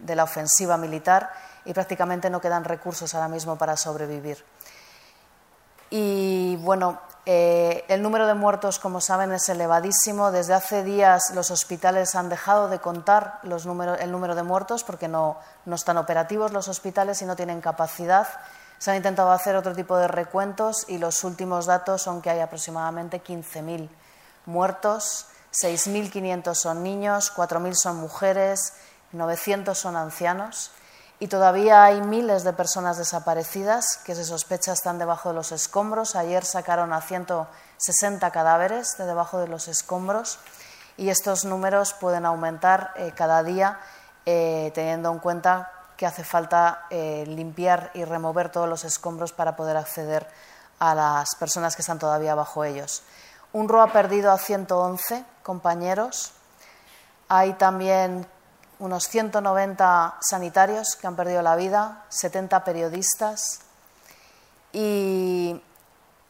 la 0.07 0.25
ofensiva 0.25 0.77
militar 0.77 1.31
y 1.65 1.73
prácticamente 1.73 2.29
no 2.29 2.41
quedan 2.41 2.65
recursos 2.65 3.15
ahora 3.15 3.29
mismo 3.29 3.57
para 3.57 3.77
sobrevivir. 3.77 4.45
Y 5.91 6.57
bueno, 6.57 6.99
eh, 7.25 7.85
el 7.87 8.03
número 8.03 8.27
de 8.27 8.35
muertos, 8.35 8.81
como 8.81 9.01
saben, 9.01 9.31
es 9.31 9.49
elevadísimo. 9.49 10.33
Desde 10.33 10.55
hace 10.55 10.83
días 10.83 11.31
los 11.35 11.53
hospitales 11.53 12.17
han 12.17 12.29
dejado 12.29 12.69
de 12.69 12.81
contar 12.81 13.39
el 13.45 14.11
número 14.11 14.35
de 14.35 14.43
muertos 14.43 14.83
porque 14.83 15.07
no, 15.07 15.37
no 15.67 15.77
están 15.77 15.99
operativos 15.99 16.53
los 16.53 16.67
hospitales 16.67 17.23
y 17.23 17.27
no 17.27 17.37
tienen 17.37 17.61
capacidad. 17.61 18.27
Se 18.79 18.91
han 18.91 18.97
intentado 18.97 19.31
hacer 19.31 19.57
otro 19.57 19.75
tipo 19.75 19.97
de 19.97 20.09
recuentos 20.09 20.85
y 20.89 20.99
los 20.99 21.25
últimos 21.25 21.67
datos 21.67 22.03
son 22.03 22.21
que 22.21 22.31
hay 22.31 22.41
aproximadamente 22.41 23.23
15.000 23.23 23.89
muertos, 24.45 25.27
6.500 25.53 26.55
son 26.55 26.83
niños, 26.83 27.33
4.000 27.35 27.75
son 27.75 27.97
mujeres, 27.97 28.75
900 29.13 29.77
son 29.77 29.97
ancianos 29.97 30.73
y 31.19 31.29
todavía 31.29 31.85
hay 31.85 32.03
miles 32.03 32.45
de 32.45 32.53
personas 32.53 32.99
desaparecidas 32.99 33.99
que 34.05 34.15
se 34.15 34.25
sospecha 34.25 34.73
están 34.73 34.99
debajo 34.99 35.31
de 35.31 35.35
los 35.35 35.51
escombros. 35.51 36.15
Ayer 36.15 36.45
sacaron 36.45 36.93
a 36.93 37.01
160 37.01 38.31
cadáveres 38.31 38.99
de 38.99 39.07
debajo 39.07 39.39
de 39.39 39.49
los 39.49 39.69
escombros 39.69 40.39
y 40.99 41.09
estos 41.09 41.45
números 41.47 41.95
pueden 41.95 42.27
aumentar 42.27 42.93
eh, 42.97 43.13
cada 43.15 43.43
día 43.43 43.81
eh, 44.27 44.73
teniendo 44.75 45.11
en 45.11 45.19
cuenta 45.19 45.73
que 45.97 46.07
hace 46.07 46.25
falta 46.25 46.87
eh, 46.91 47.25
limpiar 47.27 47.91
y 47.95 48.05
remover 48.05 48.51
todos 48.51 48.69
los 48.69 48.85
escombros 48.85 49.33
para 49.33 49.57
poder 49.57 49.77
acceder 49.77 50.27
a 50.79 50.95
las 50.95 51.35
personas 51.37 51.75
que 51.75 51.83
están 51.83 51.99
todavía 51.99 52.35
bajo 52.35 52.65
ellos. 52.65 53.03
UNRWA 53.53 53.85
ha 53.85 53.93
perdido 53.93 54.31
a 54.33 54.39
111 54.39 55.25
compañeros. 55.43 56.33
Hay 57.29 57.55
también 57.55 58.27
unos 58.79 59.09
190 59.09 60.19
sanitarios 60.21 60.97
que 61.01 61.07
han 61.07 61.17
perdido 61.17 61.41
la 61.43 61.57
vida, 61.57 62.05
70 62.11 62.65
periodistas. 62.65 63.61
Y 64.73 65.63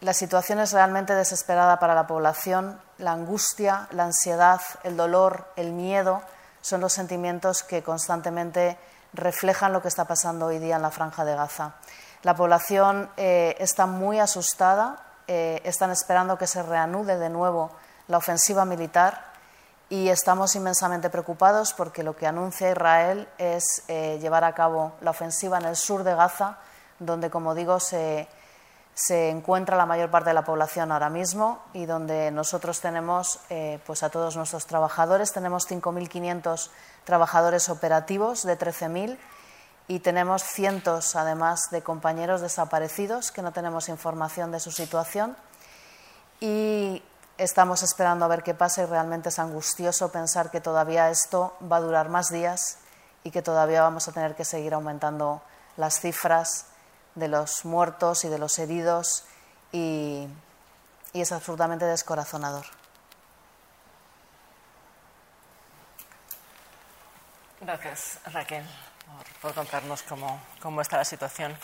la 0.00 0.12
situación 0.12 0.60
es 0.60 0.72
realmente 0.72 1.14
desesperada 1.14 1.80
para 1.80 1.94
la 1.94 2.06
población. 2.06 2.80
La 2.98 3.12
angustia, 3.12 3.88
la 3.90 4.04
ansiedad, 4.04 4.60
el 4.84 4.96
dolor, 4.96 5.46
el 5.56 5.72
miedo 5.72 6.22
son 6.60 6.80
los 6.80 6.92
sentimientos 6.92 7.62
que 7.62 7.82
constantemente 7.82 8.76
reflejan 9.16 9.72
lo 9.72 9.82
que 9.82 9.88
está 9.88 10.04
pasando 10.04 10.46
hoy 10.46 10.58
día 10.58 10.76
en 10.76 10.82
la 10.82 10.90
franja 10.90 11.24
de 11.24 11.34
Gaza. 11.34 11.74
La 12.22 12.34
población 12.34 13.10
eh, 13.16 13.56
está 13.58 13.86
muy 13.86 14.18
asustada, 14.18 15.02
eh, 15.26 15.60
están 15.64 15.90
esperando 15.90 16.38
que 16.38 16.46
se 16.46 16.62
reanude 16.62 17.18
de 17.18 17.30
nuevo 17.30 17.70
la 18.08 18.18
ofensiva 18.18 18.64
militar 18.64 19.32
y 19.88 20.08
estamos 20.08 20.54
inmensamente 20.56 21.10
preocupados 21.10 21.72
porque 21.72 22.02
lo 22.02 22.16
que 22.16 22.26
anuncia 22.26 22.70
Israel 22.70 23.28
es 23.38 23.82
eh, 23.88 24.18
llevar 24.20 24.44
a 24.44 24.54
cabo 24.54 24.92
la 25.00 25.10
ofensiva 25.10 25.58
en 25.58 25.66
el 25.66 25.76
sur 25.76 26.04
de 26.04 26.14
Gaza, 26.14 26.58
donde, 26.98 27.30
como 27.30 27.54
digo, 27.54 27.78
se, 27.78 28.28
se 28.98 29.28
encuentra 29.28 29.76
la 29.76 29.84
mayor 29.84 30.10
parte 30.10 30.30
de 30.30 30.34
la 30.34 30.46
población 30.46 30.90
ahora 30.90 31.10
mismo 31.10 31.62
y 31.74 31.84
donde 31.84 32.30
nosotros 32.30 32.80
tenemos 32.80 33.40
pues 33.84 34.02
a 34.02 34.08
todos 34.08 34.36
nuestros 34.36 34.64
trabajadores, 34.64 35.34
tenemos 35.34 35.68
5.500 35.68 36.70
trabajadores 37.04 37.68
operativos 37.68 38.42
de 38.42 38.58
13.000 38.58 39.18
y 39.86 40.00
tenemos 40.00 40.42
cientos, 40.42 41.14
además, 41.14 41.68
de 41.70 41.82
compañeros 41.82 42.40
desaparecidos 42.40 43.30
que 43.30 43.42
no 43.42 43.52
tenemos 43.52 43.90
información 43.90 44.50
de 44.50 44.60
su 44.60 44.72
situación. 44.72 45.36
Y 46.40 47.02
estamos 47.36 47.82
esperando 47.82 48.24
a 48.24 48.28
ver 48.28 48.42
qué 48.42 48.54
pasa 48.54 48.82
y 48.82 48.86
realmente 48.86 49.28
es 49.28 49.38
angustioso 49.38 50.10
pensar 50.10 50.50
que 50.50 50.62
todavía 50.62 51.10
esto 51.10 51.54
va 51.70 51.76
a 51.76 51.80
durar 51.80 52.08
más 52.08 52.30
días 52.30 52.78
y 53.24 53.30
que 53.30 53.42
todavía 53.42 53.82
vamos 53.82 54.08
a 54.08 54.12
tener 54.12 54.34
que 54.34 54.46
seguir 54.46 54.72
aumentando 54.72 55.42
las 55.76 56.00
cifras 56.00 56.64
de 57.16 57.28
los 57.28 57.64
muertos 57.64 58.24
y 58.24 58.28
de 58.28 58.38
los 58.38 58.58
heridos 58.58 59.24
y, 59.72 60.28
es 61.12 61.32
absolutamente 61.32 61.86
descorazonador. 61.86 62.66
Gracias, 67.58 68.18
Raquel, 68.26 68.66
por, 69.40 69.54
contarnos 69.54 70.02
cómo, 70.02 70.38
cómo, 70.60 70.82
está 70.82 70.98
la 70.98 71.06
situación 71.06 71.56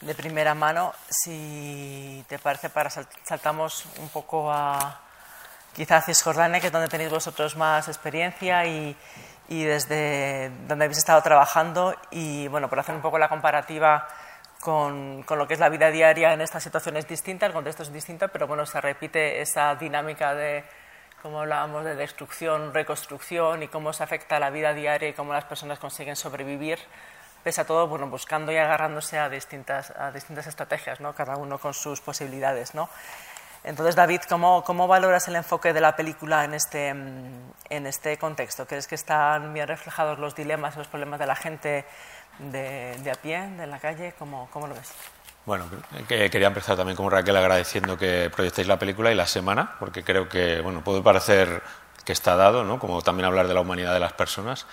de 0.00 0.14
primera 0.14 0.54
mano. 0.54 0.94
Si 1.10 2.24
te 2.26 2.38
parece, 2.38 2.70
para 2.70 2.88
saltamos 2.88 3.84
un 3.98 4.08
poco 4.08 4.50
a 4.50 5.02
quizá 5.74 6.00
Cisjordania, 6.00 6.58
que 6.58 6.68
es 6.68 6.72
donde 6.72 6.88
tenéis 6.88 7.10
vosotros 7.10 7.54
más 7.56 7.86
experiencia 7.86 8.64
y 8.64 8.96
desde 9.46 10.50
donde 10.66 10.86
habéis 10.86 10.98
estado 10.98 11.20
trabajando. 11.20 11.94
Y 12.10 12.48
bueno, 12.48 12.70
por 12.70 12.80
hacer 12.80 12.94
un 12.94 13.02
poco 13.02 13.18
la 13.18 13.28
comparativa 13.28 14.08
con, 14.60 15.22
con, 15.22 15.38
lo 15.38 15.48
que 15.48 15.54
es 15.54 15.60
la 15.60 15.68
vida 15.68 15.90
diaria 15.90 16.32
en 16.32 16.40
estas 16.40 16.62
situaciones 16.62 17.08
distintas, 17.08 17.48
el 17.48 17.52
contexto 17.52 17.82
es 17.82 17.92
distinto, 17.92 18.28
pero 18.28 18.46
bueno, 18.46 18.66
se 18.66 18.80
repite 18.80 19.40
esa 19.40 19.74
dinámica 19.74 20.34
de, 20.34 20.64
como 21.22 21.40
hablábamos, 21.40 21.84
de 21.84 21.94
destrucción, 21.94 22.72
reconstrucción 22.72 23.62
y 23.62 23.68
cómo 23.68 23.92
se 23.92 24.02
afecta 24.02 24.38
la 24.38 24.50
vida 24.50 24.72
diaria 24.72 25.08
y 25.08 25.12
cómo 25.12 25.32
las 25.32 25.44
personas 25.44 25.78
consiguen 25.78 26.16
sobrevivir, 26.16 26.78
pese 27.44 27.60
a 27.60 27.64
todo, 27.66 27.88
bueno, 27.88 28.08
buscando 28.08 28.52
y 28.52 28.56
agarrándose 28.56 29.18
a 29.18 29.28
distintas, 29.28 29.90
a 29.90 30.10
distintas 30.12 30.46
estrategias, 30.46 31.00
¿no? 31.00 31.14
cada 31.14 31.36
uno 31.36 31.58
con 31.58 31.74
sus 31.74 32.00
posibilidades. 32.00 32.74
¿no? 32.74 32.88
Entonces, 33.62 33.94
David, 33.94 34.22
¿cómo, 34.28 34.64
¿cómo, 34.64 34.86
valoras 34.86 35.28
el 35.28 35.36
enfoque 35.36 35.74
de 35.74 35.80
la 35.82 35.94
película 35.94 36.44
en 36.44 36.54
este, 36.54 36.88
en 36.88 37.86
este 37.86 38.16
contexto? 38.16 38.66
¿Crees 38.66 38.86
que 38.86 38.94
están 38.94 39.52
bien 39.52 39.68
reflejados 39.68 40.18
los 40.18 40.34
dilemas 40.34 40.74
y 40.74 40.78
los 40.78 40.88
problemas 40.88 41.20
de 41.20 41.26
la 41.26 41.36
gente 41.36 41.84
de, 42.52 42.96
de 42.98 43.10
a 43.10 43.14
pie, 43.14 43.40
de 43.56 43.66
la 43.66 43.78
calle? 43.78 44.14
¿Cómo, 44.18 44.48
¿Cómo, 44.52 44.66
lo 44.66 44.74
ves? 44.74 44.92
Bueno, 45.46 45.66
quería 46.06 46.48
empezar 46.48 46.76
también 46.76 46.96
como 46.96 47.10
Raquel 47.10 47.36
agradeciendo 47.36 47.96
que 47.96 48.30
proyectéis 48.34 48.68
la 48.68 48.78
película 48.78 49.10
y 49.10 49.14
la 49.14 49.26
semana, 49.26 49.76
porque 49.78 50.04
creo 50.04 50.28
que, 50.28 50.60
bueno, 50.60 50.84
puede 50.84 51.02
parecer 51.02 51.62
que 52.04 52.12
está 52.12 52.36
dado, 52.36 52.64
¿no? 52.64 52.78
Como 52.78 53.02
también 53.02 53.26
hablar 53.26 53.48
de 53.48 53.54
la 53.54 53.60
humanidad 53.60 53.94
de 53.94 54.00
las 54.00 54.12
personas, 54.12 54.66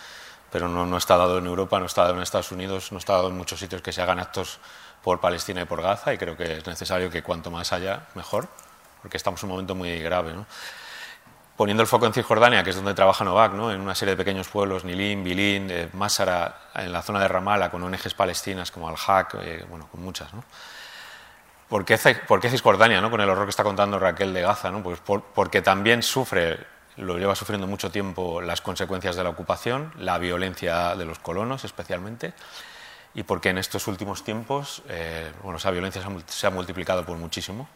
pero 0.51 0.67
no, 0.67 0.85
no 0.85 0.97
está 0.97 1.17
dado 1.17 1.37
en 1.37 1.45
Europa, 1.45 1.79
no 1.79 1.85
está 1.85 2.03
dado 2.03 2.15
en 2.15 2.21
Estados 2.21 2.51
Unidos, 2.51 2.91
no 2.91 2.97
está 2.97 3.13
dado 3.13 3.29
en 3.29 3.37
muchos 3.37 3.59
sitios 3.59 3.81
que 3.81 3.91
se 3.91 4.01
hagan 4.01 4.19
actos 4.19 4.59
por 5.03 5.19
Palestina 5.19 5.61
y 5.61 5.65
por 5.65 5.81
Gaza, 5.81 6.13
y 6.13 6.17
creo 6.17 6.35
que 6.35 6.57
es 6.57 6.67
necesario 6.67 7.09
que 7.09 7.23
cuanto 7.23 7.49
más 7.49 7.71
haya, 7.73 8.07
mejor 8.15 8.47
porque 9.01 9.17
estamos 9.17 9.41
en 9.41 9.49
un 9.49 9.51
momento 9.51 9.75
muy 9.75 9.99
grave. 9.99 10.33
¿no? 10.33 10.45
Poniendo 11.57 11.81
el 11.81 11.87
foco 11.87 12.05
en 12.05 12.13
Cisjordania, 12.13 12.63
que 12.63 12.69
es 12.69 12.75
donde 12.75 12.93
trabaja 12.93 13.23
Novak, 13.23 13.53
¿no? 13.53 13.71
en 13.71 13.81
una 13.81 13.95
serie 13.95 14.13
de 14.13 14.17
pequeños 14.17 14.47
pueblos, 14.47 14.85
Nilim, 14.85 15.23
Bilin, 15.23 15.71
eh, 15.71 15.89
Masara, 15.93 16.69
en 16.75 16.93
la 16.93 17.01
zona 17.01 17.19
de 17.19 17.27
Ramallah, 17.27 17.71
con 17.71 17.81
ONGs 17.81 18.13
palestinas 18.13 18.69
como 18.69 18.87
Al-Haq, 18.87 19.37
eh, 19.41 19.65
bueno, 19.67 19.87
con 19.87 20.03
muchas. 20.03 20.31
¿no? 20.35 20.43
¿Por, 21.67 21.83
qué, 21.83 21.97
¿Por, 22.27 22.39
qué, 22.39 22.51
Cisjordania, 22.51 23.01
¿no? 23.01 23.09
con 23.09 23.21
el 23.21 23.29
horror 23.29 23.45
que 23.45 23.49
está 23.49 23.63
contando 23.63 23.97
Raquel 23.97 24.35
de 24.35 24.41
Gaza? 24.41 24.69
¿no? 24.69 24.83
Pues 24.83 24.99
porque 25.01 25.63
también 25.63 26.03
sufre, 26.03 26.59
lo 26.95 27.17
lleva 27.17 27.33
sufriendo 27.33 27.65
mucho 27.65 27.89
tiempo, 27.89 28.39
las 28.39 28.61
consecuencias 28.61 29.15
de 29.15 29.23
la 29.23 29.31
ocupación, 29.31 29.91
la 29.97 30.19
violencia 30.19 30.95
de 30.95 31.05
los 31.05 31.17
colonos 31.17 31.65
especialmente, 31.65 32.35
y 33.15 33.23
porque 33.23 33.49
en 33.49 33.57
estos 33.57 33.87
últimos 33.87 34.23
tiempos 34.23 34.83
eh, 34.89 35.31
bueno, 35.41 35.57
esa 35.57 35.71
violencia 35.71 36.03
se 36.27 36.45
ha 36.45 36.51
multiplicado 36.51 37.03
por 37.03 37.17
muchísimo 37.17 37.67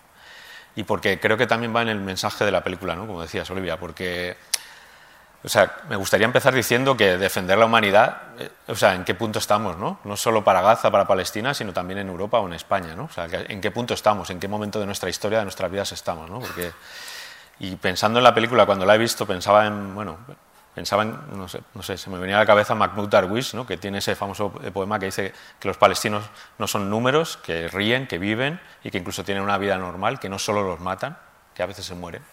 y 0.76 0.84
porque 0.84 1.20
creo 1.20 1.38
que 1.38 1.48
también 1.48 1.76
va 1.76 1.82
en 1.82 1.90
el 1.90 2.00
mensaje 2.00 2.46
de 2.46 2.52
la 2.52 2.64
película, 2.64 2.96
¿no? 2.96 3.08
como 3.08 3.22
decías, 3.22 3.50
Olivia, 3.50 3.78
porque 3.78 4.38
o 5.44 5.50
sea, 5.50 5.78
me 5.90 5.96
gustaría 5.96 6.26
empezar 6.26 6.54
diciendo 6.54 6.96
que 6.96 7.18
defender 7.18 7.58
la 7.58 7.66
humanidad, 7.66 8.18
eh, 8.38 8.50
o 8.68 8.76
sea, 8.76 8.94
en 8.94 9.04
qué 9.04 9.16
punto 9.16 9.40
estamos, 9.40 9.76
¿no? 9.76 10.00
No 10.04 10.16
solo 10.16 10.44
para 10.44 10.62
Gaza, 10.62 10.92
para 10.92 11.08
Palestina, 11.08 11.56
sino 11.56 11.74
también 11.74 12.00
en 12.00 12.10
Europa 12.10 12.40
o 12.40 12.48
en 12.48 12.54
España, 12.54 12.96
¿no? 12.96 13.06
O 13.06 13.10
sea, 13.10 13.28
en 13.32 13.60
qué 13.60 13.72
punto 13.72 13.96
estamos, 13.96 14.30
en 14.30 14.40
qué 14.40 14.48
momento 14.48 14.80
de 14.80 14.86
nuestra 14.86 15.10
historia, 15.10 15.40
de 15.40 15.46
nuestras 15.46 15.72
vidas 15.72 15.92
estamos, 15.94 16.30
¿no? 16.30 16.40
Porque, 16.40 16.72
y 17.60 17.76
pensando 17.76 18.20
en 18.20 18.24
la 18.24 18.36
película, 18.36 18.68
cuando 18.68 18.86
la 18.86 18.94
he 18.94 19.00
visto, 19.00 19.26
pensaba 19.26 19.66
en, 19.66 19.96
bueno, 19.96 20.18
pensaba 20.74 21.04
en, 21.04 21.18
no 21.34 21.48
sé, 21.48 21.62
no 21.74 21.84
sé, 21.84 21.98
se 21.98 22.10
me 22.10 22.18
venía 22.18 22.38
a 22.38 22.40
la 22.40 22.46
cabeza 22.46 22.76
Mahmoud 22.76 23.10
Darwish, 23.10 23.54
¿no? 23.54 23.66
que 23.68 23.78
tiene 23.78 23.98
ese 23.98 24.16
famoso 24.16 24.52
poema 24.52 25.00
que 25.00 25.08
dice 25.08 25.34
que 25.60 25.68
los 25.68 25.78
palestinos 25.78 26.24
no 26.58 26.68
son 26.68 26.90
números, 26.90 27.38
que 27.38 27.68
ríen, 27.68 28.08
que 28.08 28.18
viven 28.18 28.60
y 28.84 28.92
que 28.92 28.98
incluso 28.98 29.24
tienen 29.24 29.44
una 29.44 29.58
vida 29.58 29.78
normal, 29.78 30.20
que 30.20 30.30
no 30.30 30.40
solo 30.40 30.64
los 30.64 30.80
matan, 30.80 31.18
que 31.54 31.64
a 31.64 31.66
veces 31.66 31.86
se 31.86 31.96
mueren. 31.96 32.24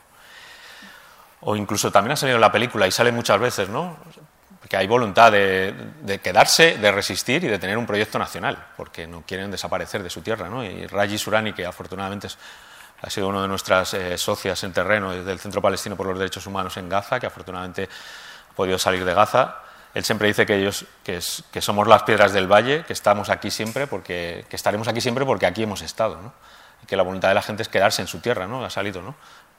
O 1.40 1.56
incluso 1.56 1.90
también 1.90 2.12
ha 2.12 2.16
salido 2.16 2.36
en 2.36 2.40
la 2.40 2.52
película 2.52 2.86
y 2.86 2.92
sale 2.92 3.12
muchas 3.12 3.40
veces, 3.40 3.68
¿no? 3.68 3.96
que 4.68 4.76
hay 4.76 4.86
voluntad 4.86 5.32
de, 5.32 6.20
quedarse, 6.22 6.76
de 6.78 6.92
resistir 6.92 7.42
y 7.44 7.48
de 7.48 7.58
tener 7.58 7.78
un 7.78 7.86
proyecto 7.86 8.18
nacional, 8.18 8.66
porque 8.76 9.06
no 9.06 9.22
quieren 9.26 9.50
desaparecer 9.50 10.02
de 10.02 10.10
su 10.10 10.20
tierra. 10.20 10.48
¿no? 10.48 10.62
Y 10.62 10.86
Raji 10.86 11.16
Surani, 11.16 11.52
que 11.52 11.64
afortunadamente 11.64 12.28
ha 13.00 13.10
sido 13.10 13.28
una 13.28 13.42
de 13.42 13.48
nuestras 13.48 13.94
eh, 13.94 14.18
socias 14.18 14.62
en 14.64 14.72
terreno 14.72 15.12
del 15.12 15.38
Centro 15.38 15.62
Palestino 15.62 15.96
por 15.96 16.06
los 16.06 16.18
Derechos 16.18 16.46
Humanos 16.46 16.76
en 16.76 16.88
Gaza, 16.88 17.20
que 17.20 17.26
afortunadamente 17.26 17.88
podido 18.58 18.76
salir 18.76 19.04
de 19.04 19.14
Gaza. 19.14 19.54
Él 19.94 20.04
siempre 20.04 20.26
dice 20.26 20.44
que, 20.44 20.56
ellos, 20.56 20.84
que, 21.04 21.20
somos 21.62 21.86
las 21.86 22.02
piedras 22.02 22.32
del 22.32 22.50
valle, 22.50 22.84
que 22.84 22.92
estamos 22.92 23.30
aquí 23.30 23.52
siempre, 23.52 23.86
porque, 23.86 24.44
que 24.50 24.56
estaremos 24.56 24.88
aquí 24.88 25.00
siempre 25.00 25.24
porque 25.24 25.46
aquí 25.46 25.62
hemos 25.62 25.80
estado. 25.80 26.20
¿no? 26.20 26.32
Y 26.82 26.86
que 26.86 26.96
la 26.96 27.04
voluntad 27.04 27.28
de 27.28 27.34
la 27.34 27.42
gente 27.42 27.62
es 27.62 27.68
quedarse 27.68 28.02
en 28.02 28.08
su 28.08 28.18
tierra, 28.18 28.48
¿no? 28.48 28.64
Ha 28.64 28.70
salido, 28.70 29.00
¿no? 29.00 29.14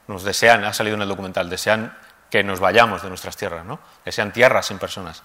Nos 0.06 0.22
desean, 0.22 0.64
ha 0.64 0.74
salido 0.74 0.96
en 0.96 1.02
el 1.02 1.08
documental, 1.08 1.48
desean 1.48 1.96
que 2.28 2.44
nos 2.44 2.60
vayamos 2.60 3.02
de 3.02 3.08
nuestras 3.08 3.38
tierras, 3.38 3.64
¿no? 3.64 3.80
Desean 4.04 4.34
tierras 4.34 4.66
sin 4.66 4.78
personas. 4.78 5.22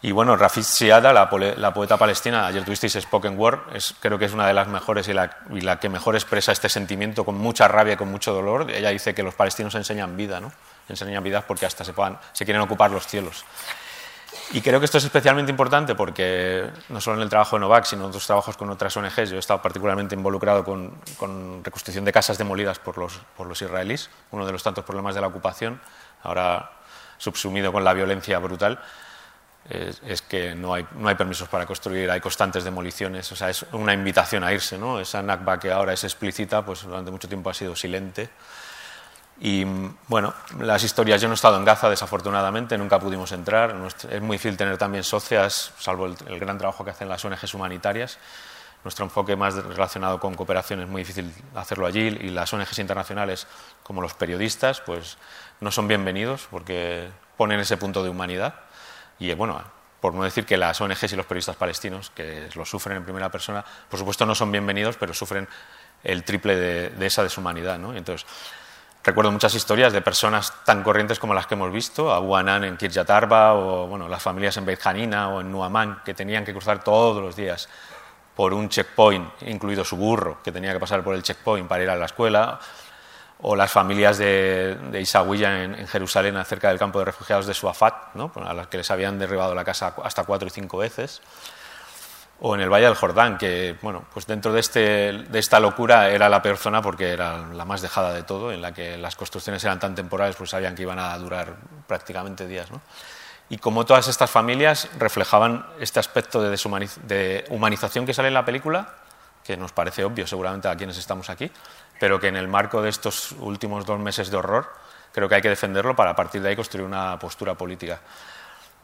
Y 0.00 0.12
bueno, 0.12 0.34
Rafid 0.34 0.62
Siada, 0.62 1.12
la, 1.12 1.28
poeta 1.74 1.98
palestina, 1.98 2.46
ayer 2.46 2.64
tuvisteis 2.64 2.94
Spoken 2.94 3.38
Word, 3.38 3.74
es, 3.74 3.94
creo 4.00 4.18
que 4.18 4.24
es 4.24 4.32
una 4.32 4.46
de 4.46 4.54
las 4.54 4.66
mejores 4.68 5.08
y 5.08 5.12
la, 5.12 5.36
y 5.50 5.60
la, 5.60 5.78
que 5.78 5.90
mejor 5.90 6.14
expresa 6.14 6.52
este 6.52 6.70
sentimiento 6.70 7.24
con 7.24 7.36
mucha 7.36 7.68
rabia 7.68 7.94
y 7.94 7.96
con 7.96 8.10
mucho 8.10 8.32
dolor. 8.32 8.70
Ella 8.70 8.90
dice 8.90 9.14
que 9.14 9.22
los 9.22 9.34
palestinos 9.34 9.74
enseñan 9.74 10.16
vida, 10.16 10.40
¿no? 10.40 10.52
Enseñan 10.88 11.22
vida 11.22 11.42
porque 11.46 11.66
hasta 11.66 11.84
se, 11.84 11.92
quieren 12.44 12.60
ocupar 12.60 12.90
los 12.90 13.06
cielos. 13.06 13.44
Y 14.52 14.60
creo 14.60 14.78
que 14.78 14.84
esto 14.84 14.98
es 14.98 15.04
especialmente 15.04 15.50
importante 15.50 15.94
porque 15.94 16.70
no 16.88 17.00
solo 17.00 17.16
en 17.16 17.22
el 17.22 17.28
trabajo 17.28 17.56
de 17.56 17.60
Novak, 17.60 17.84
sino 17.84 18.02
en 18.02 18.08
otros 18.08 18.26
trabajos 18.26 18.56
con 18.56 18.70
otras 18.70 18.96
ONGs, 18.96 19.30
yo 19.30 19.36
he 19.36 19.40
estado 19.40 19.60
particularmente 19.60 20.14
involucrado 20.14 20.64
con, 20.64 20.94
con 21.16 21.64
reconstrucción 21.64 22.04
de 22.04 22.12
casas 22.12 22.38
demolidas 22.38 22.78
por 22.78 22.98
los, 22.98 23.18
por 23.36 23.46
los 23.46 23.60
israelíes, 23.60 24.08
uno 24.30 24.46
de 24.46 24.52
los 24.52 24.62
tantos 24.62 24.84
problemas 24.84 25.14
de 25.14 25.20
la 25.20 25.26
ocupación, 25.26 25.80
ahora 26.22 26.70
subsumido 27.18 27.72
con 27.72 27.82
la 27.82 27.92
violencia 27.92 28.38
brutal, 28.38 28.78
es, 29.68 30.22
que 30.22 30.54
no 30.54 30.74
hay, 30.74 30.86
no 30.96 31.08
hay, 31.08 31.16
permisos 31.16 31.48
para 31.48 31.66
construir, 31.66 32.10
hay 32.10 32.20
constantes 32.20 32.64
demoliciones, 32.64 33.30
o 33.32 33.36
sea, 33.36 33.50
es 33.50 33.64
una 33.72 33.92
invitación 33.92 34.44
a 34.44 34.52
irse, 34.52 34.78
¿no? 34.78 35.00
Esa 35.00 35.22
Nakba 35.22 35.58
que 35.58 35.72
ahora 35.72 35.92
es 35.92 36.04
explícita, 36.04 36.64
pues 36.64 36.82
durante 36.82 37.10
mucho 37.10 37.28
tiempo 37.28 37.50
ha 37.50 37.54
sido 37.54 37.74
silente. 37.74 38.30
Y 39.38 39.64
bueno, 40.08 40.32
las 40.60 40.82
historias, 40.82 41.20
yo 41.20 41.28
no 41.28 41.34
he 41.34 41.36
estado 41.36 41.58
en 41.58 41.64
Gaza 41.64 41.90
desafortunadamente, 41.90 42.78
nunca 42.78 42.98
pudimos 42.98 43.32
entrar, 43.32 43.76
es 44.10 44.22
muy 44.22 44.36
difícil 44.36 44.56
tener 44.56 44.78
también 44.78 45.04
socias, 45.04 45.72
salvo 45.78 46.06
el, 46.06 46.38
gran 46.38 46.56
trabajo 46.56 46.84
que 46.84 46.90
hacen 46.90 47.08
las 47.08 47.24
ONGs 47.24 47.52
humanitarias. 47.52 48.18
Nuestro 48.82 49.04
enfoque 49.04 49.34
más 49.36 49.54
relacionado 49.54 50.20
con 50.20 50.34
cooperación 50.34 50.80
es 50.80 50.88
muy 50.88 51.02
difícil 51.02 51.32
hacerlo 51.54 51.86
allí 51.86 52.06
y 52.06 52.30
las 52.30 52.52
ONGs 52.52 52.78
internacionales, 52.78 53.46
como 53.82 54.00
los 54.00 54.14
periodistas, 54.14 54.80
pues 54.80 55.18
no 55.60 55.70
son 55.70 55.88
bienvenidos 55.88 56.46
porque 56.50 57.08
ponen 57.36 57.60
ese 57.60 57.76
punto 57.76 58.02
de 58.02 58.08
humanidad. 58.08 58.54
Y 59.18 59.34
bueno, 59.34 59.62
por 60.00 60.14
no 60.14 60.22
decir 60.22 60.46
que 60.46 60.56
las 60.56 60.80
ONGs 60.80 61.12
y 61.12 61.16
los 61.16 61.26
periodistas 61.26 61.56
palestinos, 61.56 62.10
que 62.10 62.48
lo 62.54 62.64
sufren 62.64 62.98
en 62.98 63.04
primera 63.04 63.28
persona, 63.28 63.64
por 63.90 63.98
supuesto 63.98 64.24
no 64.24 64.34
son 64.34 64.52
bienvenidos, 64.52 64.96
pero 64.96 65.12
sufren 65.12 65.48
el 66.04 66.22
triple 66.22 66.54
de, 66.54 66.90
de 66.90 67.06
esa 67.06 67.22
deshumanidad. 67.22 67.78
¿no? 67.78 67.94
entonces, 67.94 68.26
Recuerdo 69.06 69.30
muchas 69.30 69.54
historias 69.54 69.92
de 69.92 70.02
personas 70.02 70.52
tan 70.64 70.82
corrientes 70.82 71.20
como 71.20 71.32
las 71.32 71.46
que 71.46 71.54
hemos 71.54 71.70
visto, 71.70 72.12
Abu 72.12 72.34
Anan 72.34 72.64
en 72.64 72.76
Kirjat 72.76 73.08
Arba, 73.08 73.54
o 73.54 73.86
bueno, 73.86 74.08
las 74.08 74.20
familias 74.20 74.56
en 74.56 74.66
Beit 74.66 74.84
Hanina 74.84 75.28
o 75.28 75.40
en 75.40 75.52
Nuamán, 75.52 76.02
que 76.04 76.12
tenían 76.12 76.44
que 76.44 76.52
cruzar 76.52 76.82
todos 76.82 77.22
los 77.22 77.36
días 77.36 77.68
por 78.34 78.52
un 78.52 78.68
checkpoint, 78.68 79.42
incluido 79.42 79.84
su 79.84 79.96
burro, 79.96 80.42
que 80.42 80.50
tenía 80.50 80.72
que 80.72 80.80
pasar 80.80 81.04
por 81.04 81.14
el 81.14 81.22
checkpoint 81.22 81.68
para 81.68 81.84
ir 81.84 81.90
a 81.90 81.94
la 81.94 82.06
escuela, 82.06 82.58
o 83.42 83.54
las 83.54 83.70
familias 83.70 84.18
de, 84.18 84.76
de 84.90 84.98
en, 84.98 85.86
Jerusalén, 85.86 86.36
acerca 86.36 86.70
del 86.70 86.78
campo 86.80 86.98
de 86.98 87.04
refugiados 87.04 87.46
de 87.46 87.54
Suafat, 87.54 87.94
a 88.16 88.54
las 88.54 88.66
que 88.66 88.78
les 88.78 88.90
habían 88.90 89.20
derribado 89.20 89.54
la 89.54 89.64
casa 89.64 89.94
hasta 90.02 90.24
cuatro 90.24 90.48
y 90.48 90.50
cinco 90.50 90.78
veces 90.78 91.22
o 92.40 92.54
en 92.54 92.60
el 92.60 92.68
Valle 92.68 92.86
del 92.86 92.94
Jordán, 92.94 93.38
que 93.38 93.76
bueno, 93.80 94.04
pues 94.12 94.26
dentro 94.26 94.52
de, 94.52 94.60
este, 94.60 94.80
de 95.12 95.38
esta 95.38 95.58
locura 95.58 96.10
era 96.10 96.28
la 96.28 96.42
peor 96.42 96.58
zona 96.58 96.82
porque 96.82 97.10
era 97.10 97.46
la 97.48 97.64
más 97.64 97.80
dejada 97.80 98.12
de 98.12 98.24
todo, 98.24 98.52
en 98.52 98.60
la 98.60 98.72
que 98.72 98.98
las 98.98 99.16
construcciones 99.16 99.64
eran 99.64 99.80
tan 99.80 99.94
temporales, 99.94 100.36
pues 100.36 100.50
sabían 100.50 100.74
que 100.74 100.82
iban 100.82 100.98
a 100.98 101.16
durar 101.18 101.54
prácticamente 101.86 102.46
días. 102.46 102.68
Y 103.48 103.58
como 103.58 103.86
todas 103.86 104.08
estas 104.08 104.30
familias 104.30 104.88
reflejaban 104.98 105.64
este 105.80 106.00
aspecto 106.00 106.42
de, 106.42 106.50
de 107.04 107.44
humanización 107.48 108.04
que 108.04 108.12
sale 108.12 108.28
en 108.28 108.34
la 108.34 108.44
película, 108.44 108.94
que 109.42 109.56
nos 109.56 109.72
parece 109.72 110.04
obvio 110.04 110.26
seguramente 110.26 110.68
a 110.68 110.76
quienes 110.76 110.98
estamos 110.98 111.30
aquí, 111.30 111.50
pero 111.98 112.20
que 112.20 112.28
en 112.28 112.36
el 112.36 112.48
marco 112.48 112.82
de 112.82 112.90
estos 112.90 113.32
últimos 113.32 113.86
dos 113.86 113.98
meses 113.98 114.30
de 114.30 114.36
horror 114.36 114.68
creo 115.12 115.28
que 115.28 115.36
hay 115.36 115.42
que 115.42 115.48
defenderlo 115.48 115.96
para 115.96 116.10
a 116.10 116.16
partir 116.16 116.42
de 116.42 116.50
ahí 116.50 116.56
construir 116.56 116.84
una 116.84 117.18
postura 117.18 117.54
política 117.54 118.00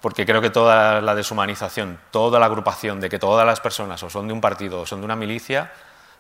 porque 0.03 0.27
creo 0.27 0.43
que 0.43 0.51
toda 0.51 1.01
la 1.01 1.15
deshumanización, 1.15 1.99
toda 2.11 2.39
la 2.39 2.47
agrupación 2.47 3.01
de 3.01 3.09
que 3.09 3.19
todas 3.19 3.47
las 3.47 3.61
personas 3.61 4.03
o 4.03 4.11
son 4.11 4.27
de 4.27 4.35
un 4.35 4.41
partido 4.41 4.81
o 4.81 4.87
son 4.87 5.01
de 5.01 5.07
una 5.07 5.17
milicia, 5.17 5.73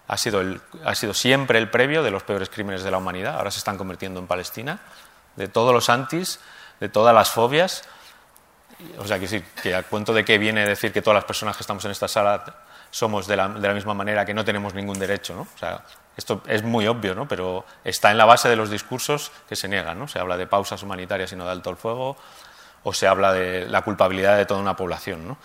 ha 0.08 0.16
sido, 0.16 0.42
ha 0.84 0.94
sido 0.94 1.12
siempre 1.12 1.58
el 1.58 1.68
previo 1.68 2.02
de 2.02 2.10
los 2.10 2.22
peores 2.22 2.48
crímenes 2.48 2.84
de 2.84 2.90
la 2.90 2.98
humanidad, 2.98 3.36
ahora 3.36 3.50
se 3.50 3.58
están 3.58 3.76
convirtiendo 3.76 4.20
en 4.20 4.26
Palestina, 4.26 4.80
de 5.36 5.48
todos 5.48 5.74
los 5.74 5.90
antis, 5.90 6.40
de 6.80 6.88
todas 6.88 7.14
las 7.14 7.30
fobias, 7.30 7.82
o 8.98 9.04
sea, 9.04 9.18
que, 9.18 9.28
sí, 9.28 9.44
que 9.62 9.74
a 9.74 9.82
cuento 9.82 10.14
de 10.14 10.24
qué 10.24 10.38
viene 10.38 10.66
decir 10.66 10.92
que 10.92 11.02
todas 11.02 11.16
las 11.16 11.24
personas 11.24 11.56
que 11.56 11.62
estamos 11.62 11.84
en 11.84 11.90
esta 11.90 12.08
sala 12.08 12.44
somos 12.90 13.26
de 13.26 13.36
la, 13.36 13.48
de 13.48 13.68
la 13.68 13.74
misma 13.74 13.94
manera, 13.94 14.24
que 14.24 14.34
no 14.34 14.44
tenemos 14.44 14.74
ningún 14.74 14.98
derecho, 14.98 15.34
¿no? 15.34 15.42
O 15.42 15.58
sea, 15.58 15.82
esto 16.16 16.42
es 16.46 16.62
muy 16.62 16.86
obvio, 16.86 17.14
¿no? 17.14 17.26
pero 17.26 17.64
está 17.84 18.10
en 18.10 18.18
la 18.18 18.24
base 18.24 18.48
de 18.48 18.56
los 18.56 18.70
discursos 18.70 19.32
que 19.48 19.56
se 19.56 19.68
niegan. 19.68 19.98
¿no? 19.98 20.08
Se 20.08 20.18
habla 20.18 20.36
de 20.36 20.46
pausas 20.46 20.82
humanitarias 20.82 21.32
y 21.32 21.36
no 21.36 21.44
de 21.44 21.50
alto 21.50 21.70
el 21.70 21.76
fuego, 21.76 22.16
o 22.84 22.92
se 22.92 23.06
habla 23.06 23.32
de 23.32 23.68
la 23.68 23.82
culpabilidad 23.82 24.36
de 24.36 24.46
toda 24.46 24.60
una 24.60 24.76
población. 24.76 25.26
¿no? 25.26 25.36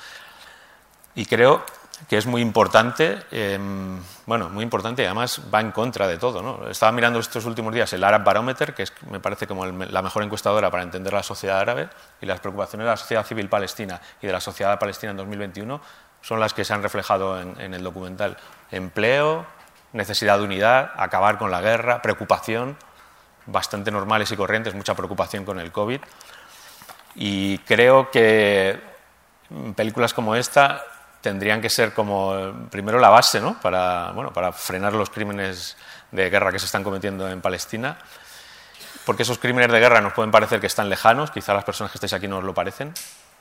Y 1.16 1.26
creo 1.26 1.64
que 2.08 2.18
es 2.18 2.28
muy 2.28 2.42
importante, 2.42 3.24
em, 3.32 4.00
bueno, 4.28 4.50
muy 4.50 4.64
importante 4.64 5.02
y 5.02 5.06
además 5.06 5.42
va 5.54 5.62
en 5.62 5.72
contra 5.72 6.08
de 6.08 6.18
todo. 6.18 6.42
¿no? 6.42 6.70
Estaba 6.70 6.92
mirando 6.92 7.20
estos 7.20 7.46
últimos 7.46 7.74
días 7.74 7.92
el 7.94 8.04
Arab 8.04 8.24
Barometer, 8.24 8.74
que 8.74 8.84
es, 8.84 8.94
me 9.10 9.20
parece 9.20 9.48
como 9.48 9.66
la 9.66 10.02
mejor 10.02 10.24
encuestadora 10.24 10.70
para 10.70 10.84
entender 10.84 11.14
la 11.14 11.24
sociedad 11.24 11.60
árabe 11.60 11.90
y 12.22 12.26
las 12.26 12.40
preocupaciones 12.40 12.86
de 12.86 12.92
la 12.92 12.98
sociedad 12.98 13.26
civil 13.26 13.50
palestina 13.50 14.00
y 14.22 14.28
de 14.28 14.34
la 14.34 14.42
sociedad 14.42 14.78
palestina 14.78 15.12
en 15.12 15.18
2021 15.18 15.82
son 16.22 16.40
las 16.40 16.54
que 16.54 16.66
se 16.66 16.74
han 16.74 16.84
reflejado 16.84 17.40
en, 17.40 17.60
en 17.60 17.74
el 17.74 17.84
documental. 17.84 18.38
Empleo, 18.72 19.46
necesidad 19.94 20.38
de 20.38 20.44
unidad, 20.44 20.92
acabar 20.98 21.38
con 21.38 21.52
la 21.52 21.62
guerra, 21.62 22.02
preocupación, 22.02 22.78
bastante 23.48 23.92
normales 23.92 24.32
y 24.32 24.36
corrientes, 24.36 24.74
mucha 24.76 24.94
preocupación 24.94 25.46
con 25.46 25.60
el 25.60 25.72
COVID. 25.72 26.02
Y 27.20 27.58
creo 27.60 28.12
que 28.12 28.80
películas 29.76 30.14
como 30.14 30.36
esta 30.36 30.84
tendrían 31.22 31.62
que 31.62 31.70
ser 31.70 31.94
como 31.94 32.70
primero 32.70 33.00
la 33.00 33.10
base 33.10 33.42
¿no? 33.42 33.60
para, 33.60 34.12
bueno, 34.12 34.32
para 34.32 34.52
frenar 34.52 34.94
los 34.94 35.10
crímenes 35.10 35.76
de 36.12 36.30
guerra 36.30 36.52
que 36.52 36.60
se 36.60 36.68
están 36.68 36.84
cometiendo 36.84 37.28
en 37.28 37.42
Palestina, 37.42 37.98
porque 39.04 39.24
esos 39.24 39.40
crímenes 39.40 39.72
de 39.72 39.80
guerra 39.80 40.00
nos 40.00 40.14
pueden 40.14 40.32
parecer 40.32 40.60
que 40.60 40.68
están 40.68 40.90
lejanos, 40.90 41.32
quizá 41.32 41.54
las 41.54 41.64
personas 41.64 41.92
que 41.92 41.98
estáis 41.98 42.14
aquí 42.14 42.28
no 42.28 42.38
os 42.38 42.44
lo 42.44 42.54
parecen, 42.54 42.94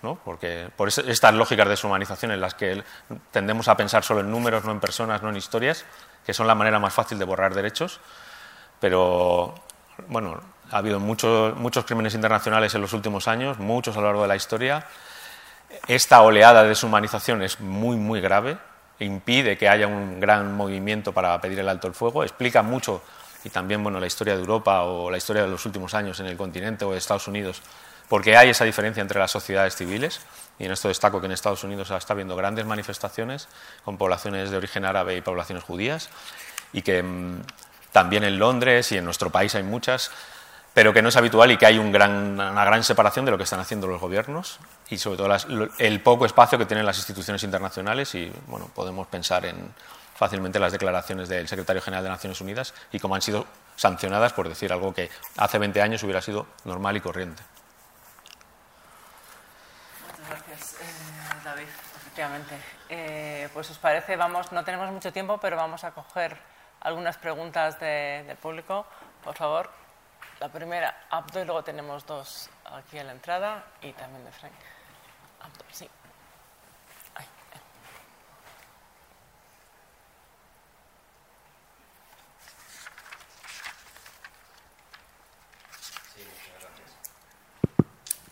¿no? 0.02 0.18
porque 0.24 0.70
por 0.74 0.88
estas 0.88 1.34
lógicas 1.34 1.66
de 1.66 1.70
deshumanización 1.70 2.32
en 2.32 2.40
las 2.40 2.54
que 2.54 2.82
tendemos 3.30 3.68
a 3.68 3.76
pensar 3.76 4.04
solo 4.04 4.20
en 4.20 4.30
números, 4.30 4.64
no 4.64 4.72
en 4.72 4.80
personas, 4.80 5.22
no 5.22 5.28
en 5.28 5.36
historias, 5.36 5.84
que 6.24 6.32
son 6.32 6.46
la 6.46 6.54
manera 6.54 6.78
más 6.78 6.94
fácil 6.94 7.18
de 7.18 7.26
borrar 7.26 7.54
derechos, 7.54 8.00
pero 8.80 9.54
bueno, 10.08 10.40
ha 10.70 10.78
habido 10.78 11.00
muchos, 11.00 11.56
muchos 11.56 11.84
crímenes 11.84 12.14
internacionales 12.14 12.74
en 12.74 12.80
los 12.80 12.92
últimos 12.92 13.28
años, 13.28 13.58
muchos 13.58 13.96
a 13.96 14.00
lo 14.00 14.06
largo 14.06 14.22
de 14.22 14.28
la 14.28 14.36
historia. 14.36 14.86
Esta 15.86 16.22
oleada 16.22 16.62
de 16.62 16.70
deshumanización 16.70 17.42
es 17.42 17.60
muy, 17.60 17.96
muy 17.96 18.20
grave, 18.20 18.58
impide 18.98 19.58
que 19.58 19.68
haya 19.68 19.86
un 19.86 20.20
gran 20.20 20.54
movimiento 20.54 21.12
para 21.12 21.40
pedir 21.40 21.60
el 21.60 21.68
alto 21.68 21.86
el 21.86 21.94
fuego, 21.94 22.22
explica 22.22 22.62
mucho, 22.62 23.02
y 23.44 23.50
también 23.50 23.82
bueno, 23.82 24.00
la 24.00 24.06
historia 24.06 24.34
de 24.34 24.40
Europa 24.40 24.82
o 24.82 25.10
la 25.10 25.16
historia 25.16 25.42
de 25.42 25.48
los 25.48 25.64
últimos 25.66 25.94
años 25.94 26.18
en 26.20 26.26
el 26.26 26.36
continente 26.36 26.84
o 26.84 26.92
de 26.92 26.98
Estados 26.98 27.28
Unidos, 27.28 27.62
porque 28.08 28.36
hay 28.36 28.50
esa 28.50 28.64
diferencia 28.64 29.00
entre 29.00 29.18
las 29.20 29.30
sociedades 29.30 29.76
civiles 29.76 30.20
y 30.58 30.64
en 30.64 30.72
esto 30.72 30.88
destaco 30.88 31.20
que 31.20 31.26
en 31.26 31.32
Estados 31.32 31.64
Unidos 31.64 31.90
está 31.90 32.14
habiendo 32.14 32.34
grandes 32.34 32.64
manifestaciones 32.64 33.48
con 33.84 33.98
poblaciones 33.98 34.50
de 34.50 34.56
origen 34.56 34.84
árabe 34.84 35.16
y 35.16 35.20
poblaciones 35.20 35.64
judías, 35.64 36.08
y 36.72 36.82
que 36.82 37.02
mm, 37.02 37.42
también 37.92 38.24
en 38.24 38.38
Londres 38.38 38.90
y 38.92 38.98
en 38.98 39.04
nuestro 39.04 39.30
país 39.30 39.54
hay 39.54 39.62
muchas, 39.62 40.10
pero 40.76 40.92
que 40.92 41.00
no 41.00 41.08
es 41.08 41.16
habitual 41.16 41.50
y 41.50 41.56
que 41.56 41.64
hay 41.64 41.78
un 41.78 41.90
gran, 41.90 42.38
una 42.38 42.62
gran 42.66 42.84
separación 42.84 43.24
de 43.24 43.30
lo 43.30 43.38
que 43.38 43.44
están 43.44 43.60
haciendo 43.60 43.86
los 43.86 43.98
gobiernos 43.98 44.58
y 44.90 44.98
sobre 44.98 45.16
todo 45.16 45.34
el 45.78 46.02
poco 46.02 46.26
espacio 46.26 46.58
que 46.58 46.66
tienen 46.66 46.84
las 46.84 46.98
instituciones 46.98 47.42
internacionales 47.44 48.14
y 48.14 48.30
bueno, 48.46 48.68
podemos 48.74 49.06
pensar 49.06 49.46
en 49.46 49.72
fácilmente 50.14 50.58
las 50.58 50.72
declaraciones 50.72 51.30
del 51.30 51.48
secretario 51.48 51.80
general 51.80 52.04
de 52.04 52.10
Naciones 52.10 52.42
Unidas 52.42 52.74
y 52.92 52.98
cómo 52.98 53.14
han 53.14 53.22
sido 53.22 53.46
sancionadas 53.74 54.34
por 54.34 54.50
decir 54.50 54.70
algo 54.70 54.92
que 54.92 55.08
hace 55.38 55.56
20 55.56 55.80
años 55.80 56.02
hubiera 56.02 56.20
sido 56.20 56.46
normal 56.66 56.94
y 56.98 57.00
corriente. 57.00 57.42
Efectivamente. 61.96 62.54
Eh, 62.90 63.48
pues 63.54 63.70
os 63.70 63.78
parece, 63.78 64.14
vamos, 64.16 64.52
no 64.52 64.62
tenemos 64.62 64.92
mucho 64.92 65.10
tiempo, 65.10 65.38
pero 65.38 65.56
vamos 65.56 65.84
a 65.84 65.92
coger 65.92 66.36
algunas 66.82 67.16
preguntas 67.16 67.80
del 67.80 68.36
público. 68.36 68.84
Por 69.24 69.34
favor, 69.34 69.70
la 70.40 70.48
primera 70.50 71.06
abdo 71.10 71.40
y 71.40 71.44
luego 71.44 71.64
tenemos 71.64 72.06
dos 72.06 72.50
aquí 72.64 72.98
en 72.98 73.06
la 73.06 73.12
entrada 73.12 73.64
y 73.80 73.92
también 73.92 74.24
de 74.24 74.32
Frank. 74.32 74.52
Abdo, 75.40 75.64
sí. 75.72 75.88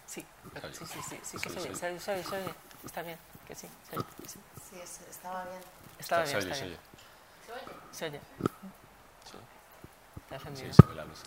Sí, 0.07 0.25
sí, 0.73 0.87
sí, 0.87 1.03
sí, 1.03 1.21
sí, 1.25 1.39
que 1.39 1.51
se 1.51 1.61
oye, 1.61 1.75
se 1.75 1.87
oye, 1.87 2.01
se 2.01 2.13
oye, 2.13 2.23
se 2.25 2.37
oye. 2.37 2.55
Está 2.85 3.03
bien, 3.03 3.19
que 3.47 3.55
sí, 3.55 3.69
se 3.91 3.97
oye. 3.97 4.05
Sí, 4.29 4.81
sí 4.85 5.05
estaba 5.11 5.45
bien. 5.45 5.61
Estaba 5.99 6.23
bien, 6.23 6.39
está 6.39 6.55
bien. 6.55 6.79
¿Se 7.43 7.53
oye? 7.53 7.65
Se 7.93 8.05
oye. 8.07 8.21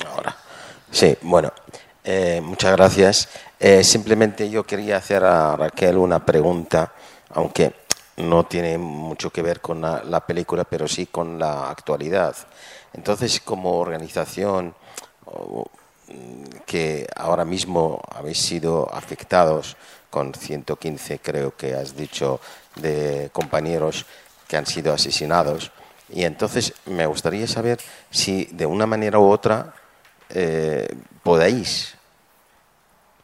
Ahora. 0.08 0.36
Sí, 0.92 1.18
bueno, 1.22 1.52
eh, 2.04 2.42
muchas 2.42 2.72
gracias. 2.74 3.30
Eh, 3.60 3.84
simplemente 3.84 4.50
yo 4.50 4.64
quería 4.64 4.98
hacer 4.98 5.24
a 5.24 5.56
Raquel 5.56 5.98
una 5.98 6.26
pregunta, 6.26 6.94
aunque 7.32 7.74
no 8.18 8.46
tiene 8.46 8.78
mucho 8.78 9.30
que 9.30 9.42
ver 9.42 9.62
con 9.62 9.82
la, 9.82 10.04
la 10.04 10.26
película, 10.26 10.64
pero 10.64 10.88
sí 10.88 11.08
con 11.08 11.38
la 11.38 11.70
actualidad. 11.70 12.36
Entonces, 12.94 13.42
como 13.42 13.78
organización 13.78 14.74
que 16.66 17.08
ahora 17.16 17.46
mismo 17.46 18.02
habéis 18.10 18.40
sido 18.40 18.90
afectados 18.94 19.76
con 20.10 20.34
115, 20.34 21.20
creo 21.20 21.56
que 21.56 21.76
has 21.76 21.96
dicho, 21.96 22.40
de 22.76 23.30
compañeros 23.34 24.06
que 24.48 24.58
han 24.58 24.66
sido 24.66 24.94
asesinados. 24.94 25.72
Y 26.10 26.24
entonces 26.24 26.74
me 26.86 27.06
gustaría 27.06 27.48
saber 27.48 27.80
si 28.10 28.46
de 28.46 28.66
una 28.66 28.86
manera 28.86 29.20
u 29.20 29.30
otra 29.30 29.74
eh, 30.30 30.88
podéis 31.24 31.96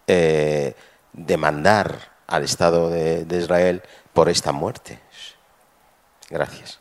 eh, 0.08 0.76
demandar 1.14 2.12
al 2.28 2.44
Estado 2.44 2.90
de, 2.90 3.26
Israel 3.38 3.82
por 4.14 4.30
esta 4.30 4.52
muerte. 4.52 5.00
Gracias. 6.30 6.80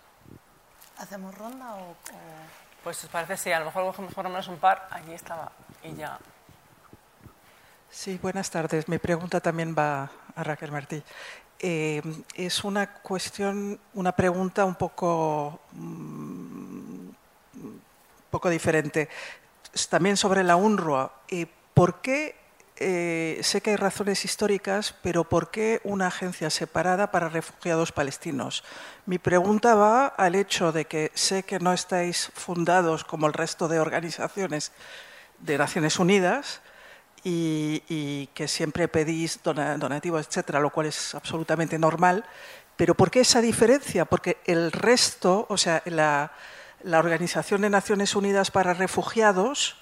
¿Hacemos 0.99 1.37
ronda 1.37 1.75
o...? 1.75 1.97
Pues 2.83 3.05
os 3.05 3.11
parece, 3.11 3.37
sí, 3.37 3.53
a 3.53 3.61
lo 3.61 3.67
mejor 3.67 3.85
cogemos 3.85 4.13
por 4.13 4.25
lo 4.25 4.31
menos 4.31 4.49
un 4.49 4.57
par. 4.57 4.89
Allí 4.91 5.13
estaba 5.13 5.53
y 5.85 5.95
ya 5.95 6.19
Sí, 7.93 8.19
buenas 8.23 8.51
tardes. 8.51 8.89
Mi 8.89 8.97
pregunta 8.97 9.41
también 9.41 9.77
va 9.79 10.11
a 10.35 10.43
Raquel 10.43 10.73
Martí. 10.73 11.03
Eh, 11.65 12.03
es 12.35 12.65
una 12.65 12.93
cuestión, 12.93 13.79
una 13.95 14.11
pregunta 14.11 14.65
un 14.65 14.75
poco, 14.75 15.61
mm, 15.71 17.09
poco 18.31 18.51
diferente. 18.51 19.09
También 19.89 20.17
sobre 20.17 20.43
la 20.43 20.57
UNRWA. 20.57 21.13
Eh, 21.29 21.47
¿Por 21.73 22.01
qué, 22.01 22.35
eh, 22.79 23.39
sé 23.45 23.61
que 23.61 23.71
hay 23.71 23.77
razones 23.77 24.25
históricas, 24.25 24.97
pero 25.03 25.23
por 25.23 25.53
qué 25.53 25.81
una 25.85 26.09
agencia 26.09 26.51
separada 26.51 27.13
para 27.13 27.29
refugiados 27.29 27.93
palestinos? 27.93 28.65
Mi 29.07 29.19
pregunta 29.19 29.77
va 29.77 30.07
al 30.09 30.35
hecho 30.35 30.73
de 30.73 30.87
que 30.87 31.13
sé 31.15 31.45
que 31.45 31.61
no 31.61 31.73
estáis 31.73 32.33
fundados 32.35 33.05
como 33.05 33.29
el 33.29 33.35
resto 33.35 33.69
de 33.69 33.79
organizaciones 33.79 34.73
de 35.39 35.59
Naciones 35.59 36.01
Unidas, 36.01 36.61
y, 37.25 38.27
que 38.35 38.49
siempre 38.49 38.89
pedís 38.89 39.41
donativos, 39.43 40.27
etcétera, 40.27 40.61
lo 40.61 40.71
cual 40.71 40.87
es 40.87 41.15
absolutamente 41.15 41.79
normal. 41.79 42.25
Pero 42.77 42.95
¿por 42.95 43.11
qué 43.11 43.21
esa 43.21 43.41
diferencia? 43.41 44.05
Porque 44.05 44.39
el 44.45 44.73
resto, 44.73 45.47
o 45.49 45.57
sea, 45.57 45.83
la, 45.87 46.33
Organización 46.85 47.61
de 47.61 47.71
Naciones 47.71 48.17
Unidas 48.17 48.51
para 48.51 48.75
Refugiados 48.75 49.77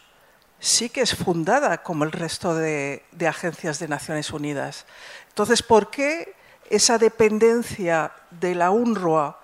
sí 0.59 0.91
que 0.91 1.01
es 1.01 1.15
fundada 1.15 1.83
como 1.83 2.05
el 2.05 2.13
resto 2.13 2.55
de, 2.55 3.05
agencias 3.27 3.79
de 3.79 3.89
Naciones 3.89 4.31
Unidas. 4.31 4.85
Entonces, 5.29 5.63
¿por 5.63 5.91
qué 5.91 6.35
esa 6.69 6.99
dependencia 6.99 8.13
de 8.31 8.55
la 8.55 8.71
UNRWA 8.71 9.41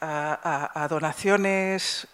a 0.00 0.86
donaciones, 0.88 2.06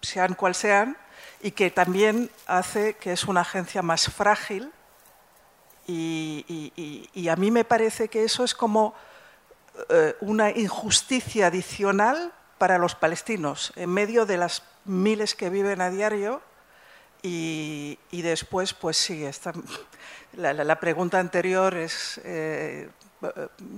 sean 0.00 0.34
cual 0.34 0.54
sean, 0.54 0.96
y 1.40 1.52
que 1.52 1.70
también 1.70 2.30
hace 2.46 2.94
que 2.94 3.12
es 3.12 3.24
una 3.24 3.42
agencia 3.42 3.82
más 3.82 4.06
frágil 4.06 4.72
y, 5.86 7.28
a 7.30 7.36
mí 7.36 7.50
me 7.50 7.64
parece 7.64 8.08
que 8.08 8.24
eso 8.24 8.44
es 8.44 8.54
como 8.54 8.94
eh, 9.88 10.16
una 10.20 10.50
injusticia 10.50 11.46
adicional 11.46 12.32
para 12.58 12.76
los 12.76 12.94
palestinos 12.94 13.72
en 13.76 13.90
medio 13.90 14.26
de 14.26 14.36
las 14.36 14.62
miles 14.84 15.34
que 15.34 15.48
viven 15.48 15.80
a 15.80 15.90
diario 15.90 16.42
y, 17.22 17.98
después 18.10 18.74
pues 18.74 18.96
sí, 18.96 19.28
la, 20.34 20.80
pregunta 20.80 21.18
anterior 21.18 21.74
es, 21.74 22.20
eh, 22.24 22.90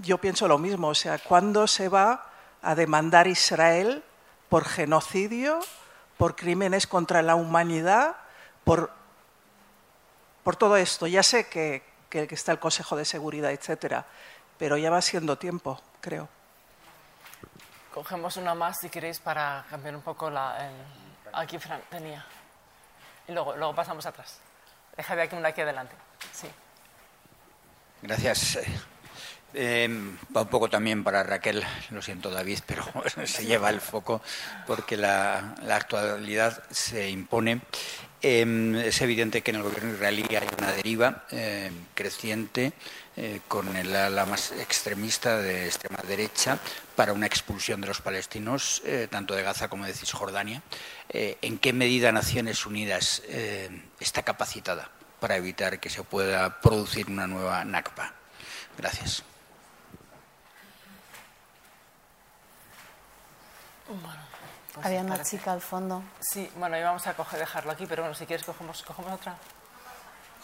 yo 0.03 0.18
pienso 0.18 0.46
lo 0.46 0.59
mismo, 0.59 0.88
o 0.88 0.94
sea, 0.94 1.18
¿cuándo 1.18 1.66
se 1.66 1.88
va 1.88 2.27
a 2.61 2.75
demandar 2.75 3.27
Israel 3.27 4.03
por 4.49 4.64
genocidio? 4.64 5.61
Por 6.21 6.37
crímenes 6.37 6.87
contra 6.87 7.23
la 7.23 7.35
humanidad, 7.35 8.15
por, 8.63 8.93
por 10.45 10.55
todo 10.55 10.77
esto. 10.77 11.07
Ya 11.07 11.23
sé 11.23 11.49
que, 11.49 11.83
que, 12.11 12.29
está 12.31 12.53
el 12.53 12.59
Consejo 12.59 12.95
de 12.95 13.07
Seguridad, 13.07 13.51
etcétera. 13.53 14.05
Pero 14.59 14.77
ya 14.77 14.91
va 14.91 15.01
siendo 15.01 15.39
tiempo, 15.39 15.81
creo. 16.03 16.29
Cogemos 17.95 18.37
una 18.37 18.55
más 18.55 18.81
si 18.81 18.91
queréis 18.91 19.19
para 19.19 19.65
cambiar 19.71 19.97
un 19.97 20.03
poco 20.03 20.29
la. 20.29 20.71
Aquí 21.33 21.59
Fran 21.59 21.81
tenía. 21.89 22.23
Y 23.27 23.33
luego, 23.33 23.57
luego 23.57 23.75
pasamos 23.75 24.05
atrás. 24.05 24.41
Deja 24.99 25.17
de 25.17 25.23
aquí 25.23 25.35
una 25.35 25.49
aquí 25.49 25.63
adelante. 25.63 25.95
Sí. 26.35 26.51
Gracias. 28.03 28.59
Em, 29.53 30.17
va 30.35 30.43
un 30.43 30.49
poco 30.49 30.71
también 30.71 31.03
para 31.03 31.25
Raquel, 31.25 31.65
lo 31.91 32.03
siento 32.03 32.31
David, 32.31 32.61
pero 32.67 32.85
se 33.25 33.45
lleva 33.45 33.71
el 33.71 33.81
foco 33.81 34.23
porque 34.67 34.97
la, 34.97 35.57
actualidad 35.69 36.63
se 36.71 37.11
impone. 37.11 37.61
Em, 38.23 38.77
es 38.77 39.01
evidente 39.01 39.43
que 39.43 39.51
en 39.51 39.57
el 39.57 39.63
gobierno 39.63 39.95
israelí 39.95 40.25
hay 40.31 40.47
una 40.59 40.73
deriva 40.73 41.25
em, 41.31 41.73
creciente 41.95 42.73
eh, 43.17 43.41
con 43.49 43.75
el 43.77 43.97
ala 43.97 44.25
más 44.27 44.53
extremista 44.53 45.39
de 45.39 45.67
extrema 45.67 45.99
derecha 46.07 46.59
para 46.95 47.13
una 47.13 47.27
expulsión 47.27 47.81
de 47.81 47.89
los 47.89 48.01
palestinos, 48.03 48.83
eh, 48.85 49.09
tanto 49.11 49.35
de 49.35 49.43
Gaza 49.43 49.69
como 49.69 49.87
de 49.87 49.95
Cisjordania. 49.95 50.63
Eh, 51.09 51.39
¿En 51.43 51.59
qué 51.59 51.73
medida 51.73 52.13
Naciones 52.13 52.67
Unidas 52.67 53.23
está 53.99 54.23
capacitada 54.23 54.91
para 55.19 55.37
evitar 55.37 55.81
que 55.81 55.91
se 55.91 56.05
pueda 56.05 56.61
producir 56.61 57.09
una 57.09 57.27
nueva 57.27 57.65
Nakba? 57.65 58.15
Gracias. 58.79 59.25
Pues 64.74 64.87
Había 64.87 65.00
una 65.00 65.22
chica 65.22 65.53
al 65.53 65.61
fondo. 65.61 66.03
Sí, 66.20 66.50
bueno, 66.57 66.79
íbamos 66.79 67.07
a 67.07 67.14
coger, 67.14 67.40
dejarlo 67.40 67.72
aquí, 67.72 67.87
pero 67.87 68.03
bueno, 68.03 68.14
si 68.14 68.24
quieres 68.24 68.46
cogemos, 68.46 68.83
cogemos 68.83 69.12
otra. 69.12 69.35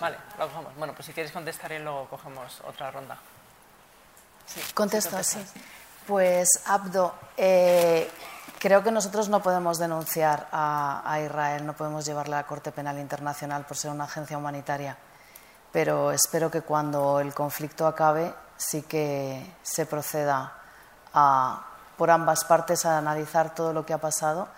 Vale, 0.00 0.16
lo 0.38 0.48
cogemos. 0.48 0.76
Bueno, 0.76 0.94
pues 0.94 1.06
si 1.06 1.12
quieres 1.12 1.32
contestar 1.32 1.70
y 1.72 1.78
luego 1.78 2.06
cogemos 2.08 2.60
otra 2.66 2.90
ronda. 2.90 3.16
Sí, 4.46 4.60
Contesto, 4.74 5.22
sí. 5.22 5.44
Pues, 6.06 6.62
Abdo, 6.66 7.14
eh, 7.36 8.10
creo 8.58 8.82
que 8.82 8.90
nosotros 8.90 9.28
no 9.28 9.42
podemos 9.42 9.78
denunciar 9.78 10.48
a, 10.50 11.02
a, 11.04 11.20
Israel, 11.20 11.64
no 11.64 11.74
podemos 11.74 12.04
llevarle 12.04 12.34
a 12.34 12.38
la 12.38 12.46
Corte 12.46 12.72
Penal 12.72 12.98
Internacional 12.98 13.64
por 13.64 13.76
ser 13.76 13.90
una 13.90 14.04
agencia 14.04 14.38
humanitaria, 14.38 14.96
pero 15.72 16.12
espero 16.12 16.50
que 16.50 16.62
cuando 16.62 17.20
el 17.20 17.34
conflicto 17.34 17.86
acabe 17.86 18.32
sí 18.56 18.82
que 18.82 19.54
se 19.62 19.86
proceda 19.86 20.52
a 21.12 21.75
por 21.96 22.10
ambas 22.10 22.44
partes 22.44 22.84
a 22.84 22.98
analizar 22.98 23.54
todo 23.54 23.72
lo 23.72 23.86
que 23.86 23.92
ha 23.92 23.98
pasado 23.98 24.48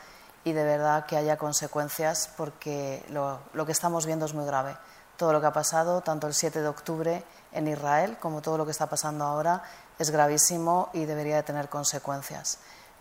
y 0.44 0.53
de 0.53 0.64
verdad 0.64 1.07
que 1.07 1.16
haya 1.16 1.37
consecuencias 1.37 2.31
porque 2.37 3.05
lo, 3.11 3.40
que 3.66 3.72
estamos 3.72 4.07
viendo 4.07 4.27
es 4.27 4.35
muy 4.35 4.46
grave. 4.46 4.77
Todo 5.16 5.33
lo 5.33 5.40
que 5.40 5.46
ha 5.46 5.53
pasado, 5.53 6.01
tanto 6.01 6.27
el 6.27 6.35
7 6.35 6.61
de 6.61 6.68
octubre 6.68 7.24
en 7.53 7.68
Israel 7.68 8.16
como 8.20 8.40
todo 8.40 8.57
lo 8.57 8.64
que 8.64 8.70
está 8.70 8.87
pasando 8.87 9.24
ahora, 9.24 9.62
es 9.98 10.11
gravísimo 10.11 10.90
y 10.92 11.05
debería 11.05 11.37
de 11.37 11.42
tener 11.42 11.68
consecuencias. 11.68 12.59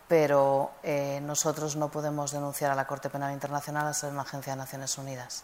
Pero 0.08 0.72
eh, 0.84 1.20
nosotros 1.22 1.76
no 1.76 1.90
podemos 1.90 2.32
denunciar 2.32 2.72
a 2.72 2.76
la 2.76 2.88
Corte 2.88 3.10
Penal 3.10 3.34
Internacional 3.34 3.88
a 3.88 3.94
ser 3.94 4.12
una 4.12 4.24
agencia 4.24 4.54
de 4.54 4.58
Naciones 4.58 4.98
Unidas. 4.98 5.44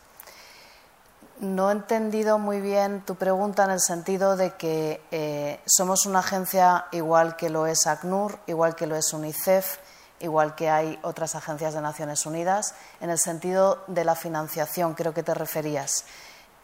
No 1.39 1.69
he 1.69 1.73
entendido 1.73 2.37
muy 2.37 2.61
bien 2.61 3.01
tu 3.01 3.15
pregunta 3.15 3.63
en 3.65 3.71
el 3.71 3.81
sentido 3.81 4.37
de 4.37 4.51
que 4.51 5.01
eh, 5.11 5.59
somos 5.65 6.05
una 6.05 6.19
agencia 6.19 6.85
igual 6.91 7.35
que 7.35 7.49
lo 7.49 7.65
es 7.65 7.87
ACNUR, 7.87 8.39
igual 8.45 8.75
que 8.75 8.85
lo 8.85 8.95
es 8.95 9.11
UNICEF, 9.13 9.79
igual 10.19 10.55
que 10.55 10.69
hay 10.69 10.97
otras 11.01 11.35
agencias 11.35 11.73
de 11.73 11.81
Naciones 11.81 12.25
Unidas, 12.25 12.75
en 13.01 13.09
el 13.09 13.19
sentido 13.19 13.83
de 13.87 14.05
la 14.05 14.15
financiación, 14.15 14.93
creo 14.93 15.13
que 15.13 15.23
te 15.23 15.33
referías. 15.33 16.05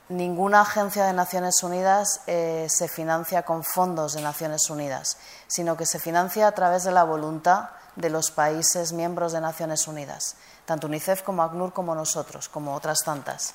Ninguna 0.07 0.61
agencia 0.61 1.05
de 1.05 1.13
Naciones 1.13 1.61
Unidas 1.61 2.21
eh, 2.25 2.67
se 2.69 2.87
financia 2.87 3.43
con 3.43 3.63
fondos 3.63 4.13
de 4.13 4.21
Naciones 4.21 4.69
Unidas, 4.69 5.17
sino 5.47 5.77
que 5.77 5.85
se 5.85 5.99
financia 5.99 6.47
a 6.47 6.51
través 6.53 6.83
de 6.83 6.91
la 6.91 7.03
voluntad 7.03 7.69
de 7.95 8.09
los 8.09 8.31
países 8.31 8.93
miembros 8.93 9.33
de 9.33 9.41
Naciones 9.41 9.87
Unidas, 9.87 10.35
tanto 10.65 10.87
UNICEF 10.87 11.23
como 11.23 11.43
ACNUR 11.43 11.73
como 11.73 11.93
nosotros, 11.95 12.49
como 12.49 12.73
otras 12.75 12.99
tantas. 13.03 13.53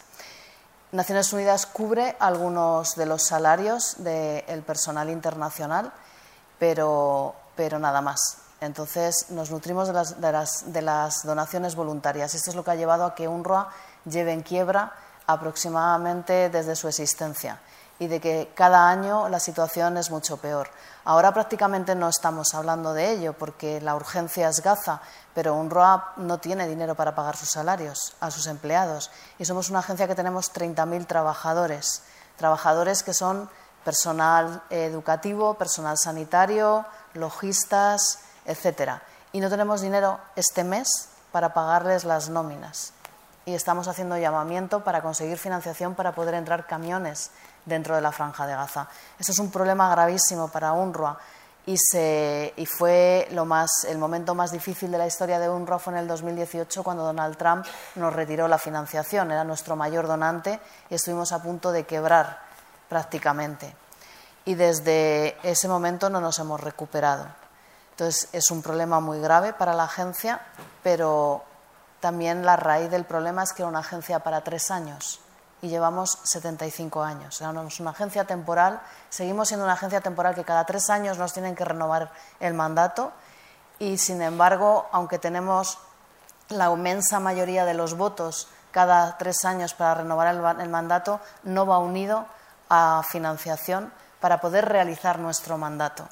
Naciones 0.94 1.32
Unidas 1.32 1.66
cubre 1.66 2.14
algunos 2.20 2.94
de 2.94 3.04
los 3.04 3.24
salarios 3.24 3.96
del 3.98 4.62
personal 4.62 5.10
internacional, 5.10 5.92
pero, 6.60 7.34
pero, 7.56 7.80
nada 7.80 8.00
más. 8.00 8.38
Entonces 8.60 9.26
nos 9.30 9.50
nutrimos 9.50 9.88
de 9.88 9.92
las, 9.92 10.20
de, 10.20 10.30
las, 10.30 10.72
de 10.72 10.82
las, 10.82 11.26
donaciones 11.26 11.74
voluntarias. 11.74 12.36
Esto 12.36 12.50
es 12.50 12.56
lo 12.56 12.62
que 12.62 12.70
ha 12.70 12.76
llevado 12.76 13.04
a 13.04 13.16
que 13.16 13.26
UNRWA 13.26 13.70
lleve 14.04 14.32
en 14.32 14.42
quiebra 14.42 14.92
aproximadamente 15.26 16.48
desde 16.48 16.76
su 16.76 16.86
existencia 16.86 17.58
y 17.98 18.06
de 18.06 18.20
que 18.20 18.52
cada 18.54 18.88
año 18.88 19.28
la 19.28 19.40
situación 19.40 19.96
es 19.96 20.10
mucho 20.10 20.36
peor. 20.36 20.68
Ahora 21.04 21.32
prácticamente 21.32 21.94
no 21.94 22.08
estamos 22.08 22.54
hablando 22.54 22.94
de 22.94 23.12
ello 23.12 23.34
porque 23.34 23.80
la 23.80 23.94
urgencia 23.94 24.48
es 24.48 24.60
Gaza, 24.60 25.00
pero 25.34 25.54
UNRWA 25.54 26.14
no 26.16 26.38
tiene 26.38 26.66
dinero 26.66 26.94
para 26.94 27.14
pagar 27.14 27.36
sus 27.36 27.50
salarios 27.50 28.14
a 28.20 28.30
sus 28.30 28.46
empleados 28.46 29.10
y 29.38 29.44
somos 29.44 29.70
una 29.70 29.80
agencia 29.80 30.08
que 30.08 30.14
tenemos 30.14 30.52
30.000 30.52 31.06
trabajadores, 31.06 32.02
trabajadores 32.36 33.02
que 33.02 33.14
son 33.14 33.48
personal 33.84 34.62
educativo, 34.70 35.54
personal 35.54 35.96
sanitario, 35.98 36.86
logistas, 37.12 38.20
etcétera. 38.46 39.02
Y 39.32 39.40
no 39.40 39.50
tenemos 39.50 39.82
dinero 39.82 40.18
este 40.36 40.64
mes 40.64 41.08
para 41.32 41.52
pagarles 41.52 42.04
las 42.04 42.28
nóminas. 42.30 42.92
Y 43.46 43.54
estamos 43.54 43.88
haciendo 43.88 44.16
llamamiento 44.16 44.84
para 44.84 45.02
conseguir 45.02 45.36
financiación 45.36 45.94
para 45.94 46.14
poder 46.14 46.34
entrar 46.34 46.66
camiones 46.66 47.30
dentro 47.64 47.94
de 47.94 48.00
la 48.00 48.12
franja 48.12 48.46
de 48.46 48.54
Gaza. 48.54 48.88
Eso 49.18 49.32
es 49.32 49.38
un 49.38 49.50
problema 49.50 49.88
gravísimo 49.90 50.48
para 50.48 50.72
UNRWA 50.72 51.18
y, 51.66 52.66
fue 52.66 53.26
el 53.30 53.98
momento 53.98 54.34
más 54.34 54.52
difícil 54.52 54.90
de 54.90 54.98
la 54.98 55.06
historia 55.06 55.38
de 55.38 55.48
UNRWA 55.48 55.78
fue 55.78 55.94
en 55.94 56.00
el 56.00 56.08
2018 56.08 56.82
cuando 56.82 57.04
Donald 57.04 57.38
Trump 57.38 57.64
nos 57.94 58.12
retiró 58.12 58.48
la 58.48 58.58
financiación. 58.58 59.30
Era 59.30 59.44
nuestro 59.44 59.74
mayor 59.74 60.06
donante 60.06 60.60
y 60.90 60.94
estuvimos 60.94 61.32
a 61.32 61.42
punto 61.42 61.72
de 61.72 61.84
quebrar 61.84 62.38
prácticamente. 62.88 63.74
Y 64.44 64.54
desde 64.54 65.38
ese 65.42 65.68
momento 65.68 66.10
no 66.10 66.20
nos 66.20 66.38
hemos 66.38 66.60
recuperado. 66.60 67.26
Entonces 67.92 68.28
es 68.32 68.50
un 68.50 68.60
problema 68.60 69.00
muy 69.00 69.20
grave 69.20 69.54
para 69.54 69.72
la 69.72 69.84
agencia, 69.84 70.42
pero 70.82 71.44
también 72.00 72.44
la 72.44 72.56
raíz 72.56 72.90
del 72.90 73.04
problema 73.04 73.42
es 73.42 73.54
que 73.54 73.62
era 73.62 73.70
una 73.70 73.78
agencia 73.78 74.18
para 74.18 74.42
tres 74.42 74.70
años 74.70 75.23
y 75.64 75.68
llevamos 75.68 76.18
75 76.24 77.02
años. 77.02 77.36
Somos 77.36 77.80
una 77.80 77.90
agencia 77.90 78.24
temporal, 78.24 78.82
seguimos 79.08 79.48
siendo 79.48 79.64
una 79.64 79.72
agencia 79.72 80.02
temporal 80.02 80.34
que 80.34 80.44
cada 80.44 80.66
tres 80.66 80.90
años 80.90 81.16
nos 81.16 81.32
tienen 81.32 81.54
que 81.54 81.64
renovar 81.64 82.12
el 82.38 82.52
mandato 82.52 83.12
y, 83.78 83.96
sin 83.96 84.20
embargo, 84.20 84.86
aunque 84.92 85.18
tenemos 85.18 85.78
la 86.50 86.70
inmensa 86.70 87.18
mayoría 87.18 87.64
de 87.64 87.72
los 87.72 87.96
votos 87.96 88.48
cada 88.72 89.16
tres 89.16 89.46
años 89.46 89.72
para 89.72 89.94
renovar 89.94 90.58
el, 90.60 90.68
mandato, 90.68 91.18
no 91.44 91.64
va 91.64 91.78
unido 91.78 92.26
a 92.68 93.02
financiación 93.08 93.90
para 94.20 94.42
poder 94.42 94.66
realizar 94.66 95.18
nuestro 95.18 95.56
mandato. 95.56 96.06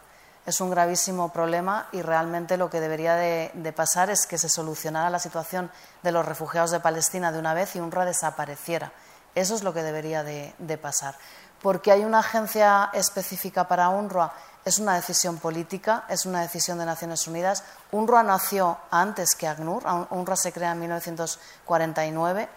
Es 0.47 0.63
un 0.63 0.71
gravísimo 0.71 1.29
problema 1.29 1.89
y 1.93 2.01
realmente 2.01 2.57
lo 2.57 2.71
que 2.71 2.81
debería 2.81 3.17
de, 3.17 3.51
de, 3.53 3.73
pasar 3.75 4.09
es 4.09 4.27
que 4.27 4.39
se 4.39 4.49
solucionara 4.49 5.11
la 5.11 5.19
situación 5.19 5.71
de 6.03 6.11
los 6.11 6.25
refugiados 6.25 6.71
de 6.71 6.81
Palestina 6.81 7.31
de 7.31 7.39
una 7.39 7.53
vez 7.53 7.77
y 7.77 7.81
UNRWA 7.81 8.07
desapareciera. 8.07 8.93
Eso 9.35 9.55
es 9.55 9.63
lo 9.63 9.73
que 9.73 9.83
debería 9.83 10.23
de, 10.23 10.79
pasar. 10.81 11.17
Porque 11.61 11.93
hay 11.93 12.05
una 12.05 12.19
agencia 12.19 12.91
específica 12.93 13.69
para 13.69 13.89
UNRWA, 13.89 14.33
es 14.65 14.79
una 14.79 14.95
decisión 14.95 15.39
política, 15.39 16.05
es 16.09 16.27
una 16.27 16.43
decisión 16.43 16.79
de 16.79 16.87
Naciones 16.87 17.27
Unidas. 17.27 17.65
UNRWA 17.91 18.23
nació 18.23 18.79
antes 18.91 19.35
que 19.35 19.49
ACNUR, 19.49 19.85
UNRWA 20.11 20.37
se 20.37 20.53
crea 20.53 20.73
en 20.73 20.81
1949 20.81 22.49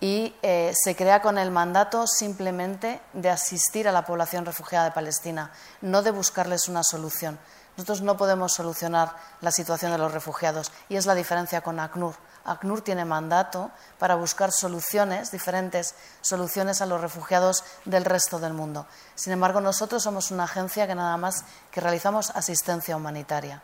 y 0.00 0.34
eh, 0.42 0.72
se 0.74 0.96
crea 0.96 1.22
con 1.22 1.38
el 1.38 1.50
mandato 1.50 2.06
simplemente 2.06 3.00
de 3.12 3.30
asistir 3.30 3.88
a 3.88 3.92
la 3.92 4.04
población 4.04 4.44
refugiada 4.44 4.86
de 4.86 4.90
Palestina, 4.92 5.50
no 5.80 6.02
de 6.02 6.10
buscarles 6.10 6.68
una 6.68 6.82
solución. 6.82 7.38
Nosotros 7.76 8.02
no 8.02 8.16
podemos 8.16 8.52
solucionar 8.52 9.16
la 9.40 9.50
situación 9.50 9.92
de 9.92 9.98
los 9.98 10.12
refugiados 10.12 10.72
y 10.88 10.96
es 10.96 11.06
la 11.06 11.14
diferencia 11.14 11.60
con 11.60 11.80
ACNUR. 11.80 12.14
ACNUR 12.44 12.82
tiene 12.82 13.04
mandato 13.04 13.70
para 13.98 14.16
buscar 14.16 14.52
soluciones, 14.52 15.30
diferentes 15.30 15.94
soluciones 16.20 16.82
a 16.82 16.86
los 16.86 17.00
refugiados 17.00 17.64
del 17.84 18.04
resto 18.04 18.38
del 18.38 18.52
mundo. 18.52 18.86
Sin 19.14 19.32
embargo, 19.32 19.60
nosotros 19.60 20.02
somos 20.02 20.30
una 20.30 20.44
agencia 20.44 20.86
que 20.86 20.94
nada 20.94 21.16
más 21.16 21.44
que 21.70 21.80
realizamos 21.80 22.30
asistencia 22.30 22.96
humanitaria. 22.96 23.62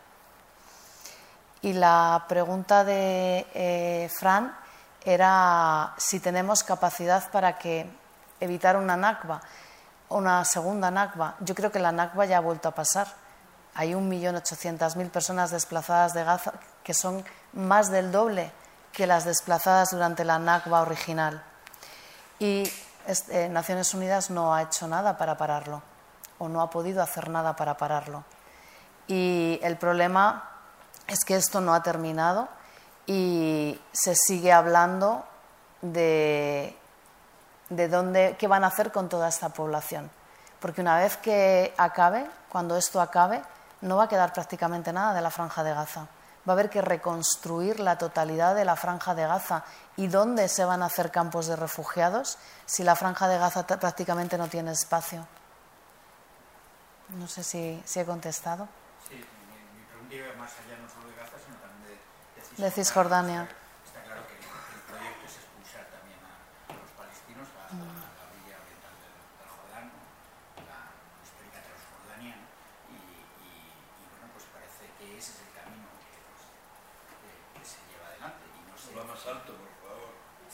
Y 1.61 1.73
la 1.73 2.25
pregunta 2.27 2.83
de 2.83 3.45
eh, 3.53 4.09
Fran 4.17 4.57
era 5.03 5.93
si 5.97 6.19
tenemos 6.19 6.63
capacidad 6.63 7.29
para 7.29 7.59
que 7.59 7.87
evitar 8.39 8.77
una 8.77 8.97
NACBA, 8.97 9.41
una 10.09 10.43
segunda 10.43 10.89
NACBA. 10.89 11.35
Yo 11.39 11.53
creo 11.53 11.71
que 11.71 11.79
la 11.79 11.91
NACBA 11.91 12.25
ya 12.25 12.37
ha 12.37 12.41
vuelto 12.41 12.67
a 12.67 12.71
pasar. 12.75 13.07
Hay 13.75 13.93
1.800.000 13.93 15.09
personas 15.11 15.51
desplazadas 15.51 16.13
de 16.13 16.23
Gaza, 16.23 16.53
que 16.83 16.93
son 16.95 17.23
más 17.53 17.91
del 17.91 18.11
doble 18.11 18.51
que 18.91 19.07
las 19.07 19.25
desplazadas 19.25 19.91
durante 19.91 20.25
la 20.25 20.39
Nakba 20.39 20.81
original. 20.81 21.43
Y 22.39 22.71
eh, 23.29 23.49
Naciones 23.49 23.93
Unidas 23.93 24.29
no 24.29 24.53
ha 24.53 24.63
hecho 24.63 24.87
nada 24.87 25.17
para 25.17 25.37
pararlo 25.37 25.81
o 26.39 26.49
no 26.49 26.61
ha 26.61 26.69
podido 26.69 27.03
hacer 27.03 27.29
nada 27.29 27.55
para 27.55 27.77
pararlo. 27.77 28.23
Y 29.07 29.59
el 29.61 29.77
problema 29.77 30.49
es 31.07 31.23
que 31.23 31.35
esto 31.35 31.61
no 31.61 31.73
ha 31.73 31.83
terminado 31.83 32.47
y 33.05 33.79
se 33.91 34.15
sigue 34.15 34.51
hablando 34.51 35.23
de, 35.81 36.75
de 37.69 37.87
dónde, 37.87 38.35
qué 38.39 38.47
van 38.47 38.63
a 38.63 38.67
hacer 38.67 38.91
con 38.91 39.07
toda 39.07 39.27
esta 39.27 39.49
población. 39.49 40.09
Porque 40.59 40.81
una 40.81 40.97
vez 40.97 41.17
que 41.17 41.73
acabe, 41.77 42.25
cuando 42.49 42.75
esto 42.75 43.01
acabe, 43.01 43.41
no 43.81 43.97
va 43.97 44.05
a 44.05 44.09
quedar 44.09 44.33
prácticamente 44.33 44.93
nada 44.93 45.13
de 45.13 45.21
la 45.21 45.31
franja 45.31 45.63
de 45.63 45.73
Gaza. 45.73 46.07
Va 46.47 46.53
a 46.53 46.55
haber 46.55 46.69
que 46.69 46.81
reconstruir 46.81 47.79
la 47.79 47.97
totalidad 47.97 48.55
de 48.55 48.65
la 48.65 48.75
franja 48.75 49.13
de 49.13 49.27
Gaza. 49.27 49.63
¿Y 49.95 50.07
dónde 50.07 50.47
se 50.47 50.65
van 50.65 50.81
a 50.81 50.87
hacer 50.87 51.11
campos 51.11 51.47
de 51.47 51.55
refugiados 51.55 52.37
si 52.65 52.83
la 52.83 52.95
franja 52.95 53.27
de 53.27 53.37
Gaza 53.37 53.67
prácticamente 53.67 54.37
no 54.37 54.47
tiene 54.47 54.71
espacio? 54.71 55.27
No 57.09 57.27
sé 57.27 57.43
si, 57.43 57.81
si 57.85 57.99
he 57.99 58.05
contestado. 58.05 58.67
Sí, 59.07 59.15
mi, 59.15 59.85
pregunta 59.85 60.15
iba 60.15 60.33
más 60.41 60.51
allá 60.53 60.77
no 60.81 60.89
solo 60.89 61.09
de 61.09 61.15
Gaza, 61.15 61.37
sino 61.45 61.57
también 61.57 61.99
de, 62.57 62.63
de 62.63 62.71
Cisjordania. 62.71 63.47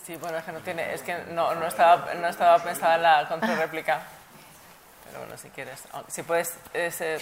Sí, 0.06 0.16
bueno, 0.16 0.38
es 0.38 0.44
que 0.46 0.52
no 0.52 0.60
tiene, 0.60 0.94
es 0.94 1.02
que 1.02 1.18
no, 1.34 1.54
no 1.56 1.68
estaba, 1.68 2.14
no 2.14 2.28
estaba 2.28 2.64
pensada 2.64 2.98
la 2.98 3.28
contrarréplica. 3.28 4.02
Pero 5.06 5.20
bueno, 5.20 5.38
si 5.38 5.50
quieres, 5.50 5.84
si 6.08 6.24
puedes 6.24 6.58
ser 6.92 7.22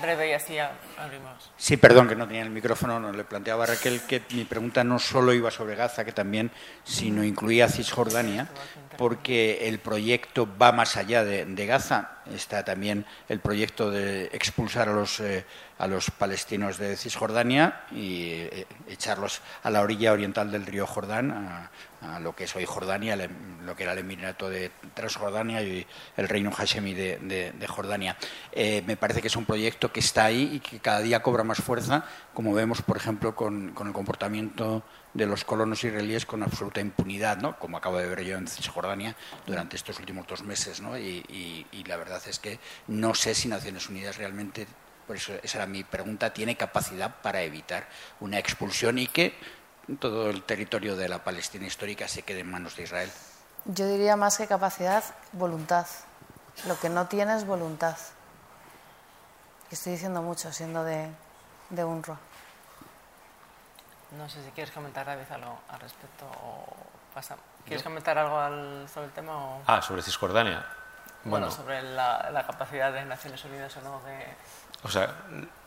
breve 0.00 0.30
y 0.30 0.32
así 0.32 0.58
abrimos. 0.58 1.50
Sí, 1.56 1.76
perdón 1.76 2.08
que 2.08 2.16
no 2.16 2.26
tenía 2.26 2.42
el 2.42 2.50
micrófono, 2.50 2.98
no 3.00 3.12
le 3.12 3.24
planteaba 3.24 3.64
a 3.64 3.66
Raquel 3.68 4.02
que 4.02 4.22
mi 4.30 4.44
pregunta 4.44 4.84
no 4.84 4.98
solo 4.98 5.32
iba 5.32 5.50
sobre 5.50 5.74
Gaza, 5.74 6.04
que 6.04 6.12
también, 6.12 6.50
sino 6.84 7.24
incluía 7.24 7.68
Cisjordania, 7.68 8.48
porque 8.96 9.68
el 9.68 9.78
proyecto 9.78 10.48
va 10.60 10.72
más 10.72 10.96
allá 10.96 11.24
de, 11.24 11.66
Gaza. 11.66 12.17
Está 12.34 12.64
también 12.64 13.06
el 13.28 13.40
proyecto 13.40 13.90
de 13.90 14.24
expulsar 14.32 14.88
a 14.88 14.92
los 14.92 15.20
eh, 15.20 15.44
a 15.78 15.86
los 15.86 16.10
palestinos 16.10 16.76
de 16.76 16.96
Cisjordania 16.96 17.84
y 17.92 18.32
eh, 18.32 18.66
echarlos 18.88 19.40
a 19.62 19.70
la 19.70 19.80
orilla 19.80 20.12
oriental 20.12 20.50
del 20.50 20.66
río 20.66 20.86
Jordán, 20.86 21.30
a, 21.30 21.70
lo 22.20 22.34
que 22.34 22.44
es 22.44 22.54
hoy 22.54 22.64
Jordania, 22.64 23.16
lo 23.64 23.74
que 23.74 23.82
era 23.82 23.92
el 23.92 23.98
Emirato 23.98 24.48
de 24.48 24.70
Transjordania 24.94 25.62
y 25.62 25.84
el 26.16 26.28
Reino 26.28 26.52
Hashemi 26.52 26.94
de, 26.94 27.66
Jordania. 27.68 28.16
Eh, 28.52 28.84
me 28.86 28.96
parece 28.96 29.20
que 29.20 29.26
es 29.26 29.34
un 29.34 29.44
proyecto 29.44 29.92
que 29.92 29.98
está 29.98 30.24
ahí 30.24 30.50
y 30.54 30.60
que 30.60 30.78
cada 30.78 31.00
día 31.00 31.22
cobra 31.22 31.42
más 31.42 31.58
fuerza, 31.58 32.04
como 32.34 32.54
vemos, 32.54 32.82
por 32.82 32.96
ejemplo, 32.96 33.34
con, 33.34 33.74
el 33.76 33.92
comportamiento 33.92 34.84
de 35.14 35.26
los 35.26 35.44
colonos 35.44 35.82
israelíes 35.82 36.26
con 36.26 36.42
absoluta 36.42 36.80
impunidad, 36.80 37.38
¿no? 37.38 37.58
como 37.58 37.76
acabo 37.76 37.98
de 37.98 38.06
ver 38.06 38.24
yo 38.24 38.36
en 38.36 38.46
Cisjordania 38.46 39.16
durante 39.46 39.76
estos 39.76 39.98
últimos 39.98 40.26
dos 40.26 40.42
meses. 40.42 40.80
¿no? 40.80 40.98
y 40.98 41.84
la 41.86 41.96
verdad 41.96 42.22
es 42.26 42.38
que 42.38 42.58
no 42.86 43.14
sé 43.14 43.34
si 43.34 43.48
Naciones 43.48 43.88
Unidas 43.88 44.16
realmente 44.16 44.66
por 45.08 45.16
eso 45.16 45.32
esa 45.42 45.58
era 45.58 45.66
mi 45.66 45.82
pregunta, 45.84 46.34
tiene 46.34 46.54
capacidad 46.56 47.22
para 47.22 47.40
evitar 47.40 47.88
una 48.20 48.38
expulsión 48.38 48.98
y 48.98 49.06
que 49.06 49.34
todo 49.98 50.28
el 50.28 50.42
territorio 50.42 50.96
de 50.96 51.08
la 51.08 51.24
Palestina 51.24 51.66
histórica 51.66 52.06
se 52.06 52.22
quede 52.22 52.40
en 52.40 52.50
manos 52.50 52.76
de 52.76 52.82
Israel. 52.82 53.10
Yo 53.64 53.88
diría 53.88 54.16
más 54.16 54.36
que 54.36 54.46
capacidad, 54.46 55.02
voluntad. 55.32 55.86
Lo 56.66 56.78
que 56.78 56.90
no 56.90 57.06
tiene 57.06 57.34
es 57.34 57.46
voluntad. 57.46 57.96
Estoy 59.70 59.92
diciendo 59.94 60.20
mucho 60.20 60.52
siendo 60.52 60.84
de, 60.84 61.08
de 61.70 61.84
UNRWA. 61.84 62.20
No 64.16 64.28
sé 64.28 64.42
si 64.42 64.50
quieres 64.50 64.72
comentar, 64.72 65.04
David, 65.04 65.30
algo 65.30 65.60
al 65.68 65.80
respecto 65.80 66.24
o 66.26 66.66
pasa. 67.14 67.36
¿Quieres 67.66 67.82
comentar 67.82 68.16
algo 68.16 68.88
sobre 68.88 69.06
el 69.06 69.12
tema? 69.12 69.58
Ah, 69.66 69.82
sobre 69.82 70.02
Cisjordania. 70.02 70.64
Bueno, 71.24 71.50
sobre 71.50 71.82
la, 71.82 72.30
la, 72.30 72.46
capacidad 72.46 72.92
de 72.92 73.04
Naciones 73.04 73.44
Unidas 73.44 73.76
o 73.76 73.80
no 73.82 74.00
de 74.06 74.24
o 74.82 74.88
sea, 74.88 75.12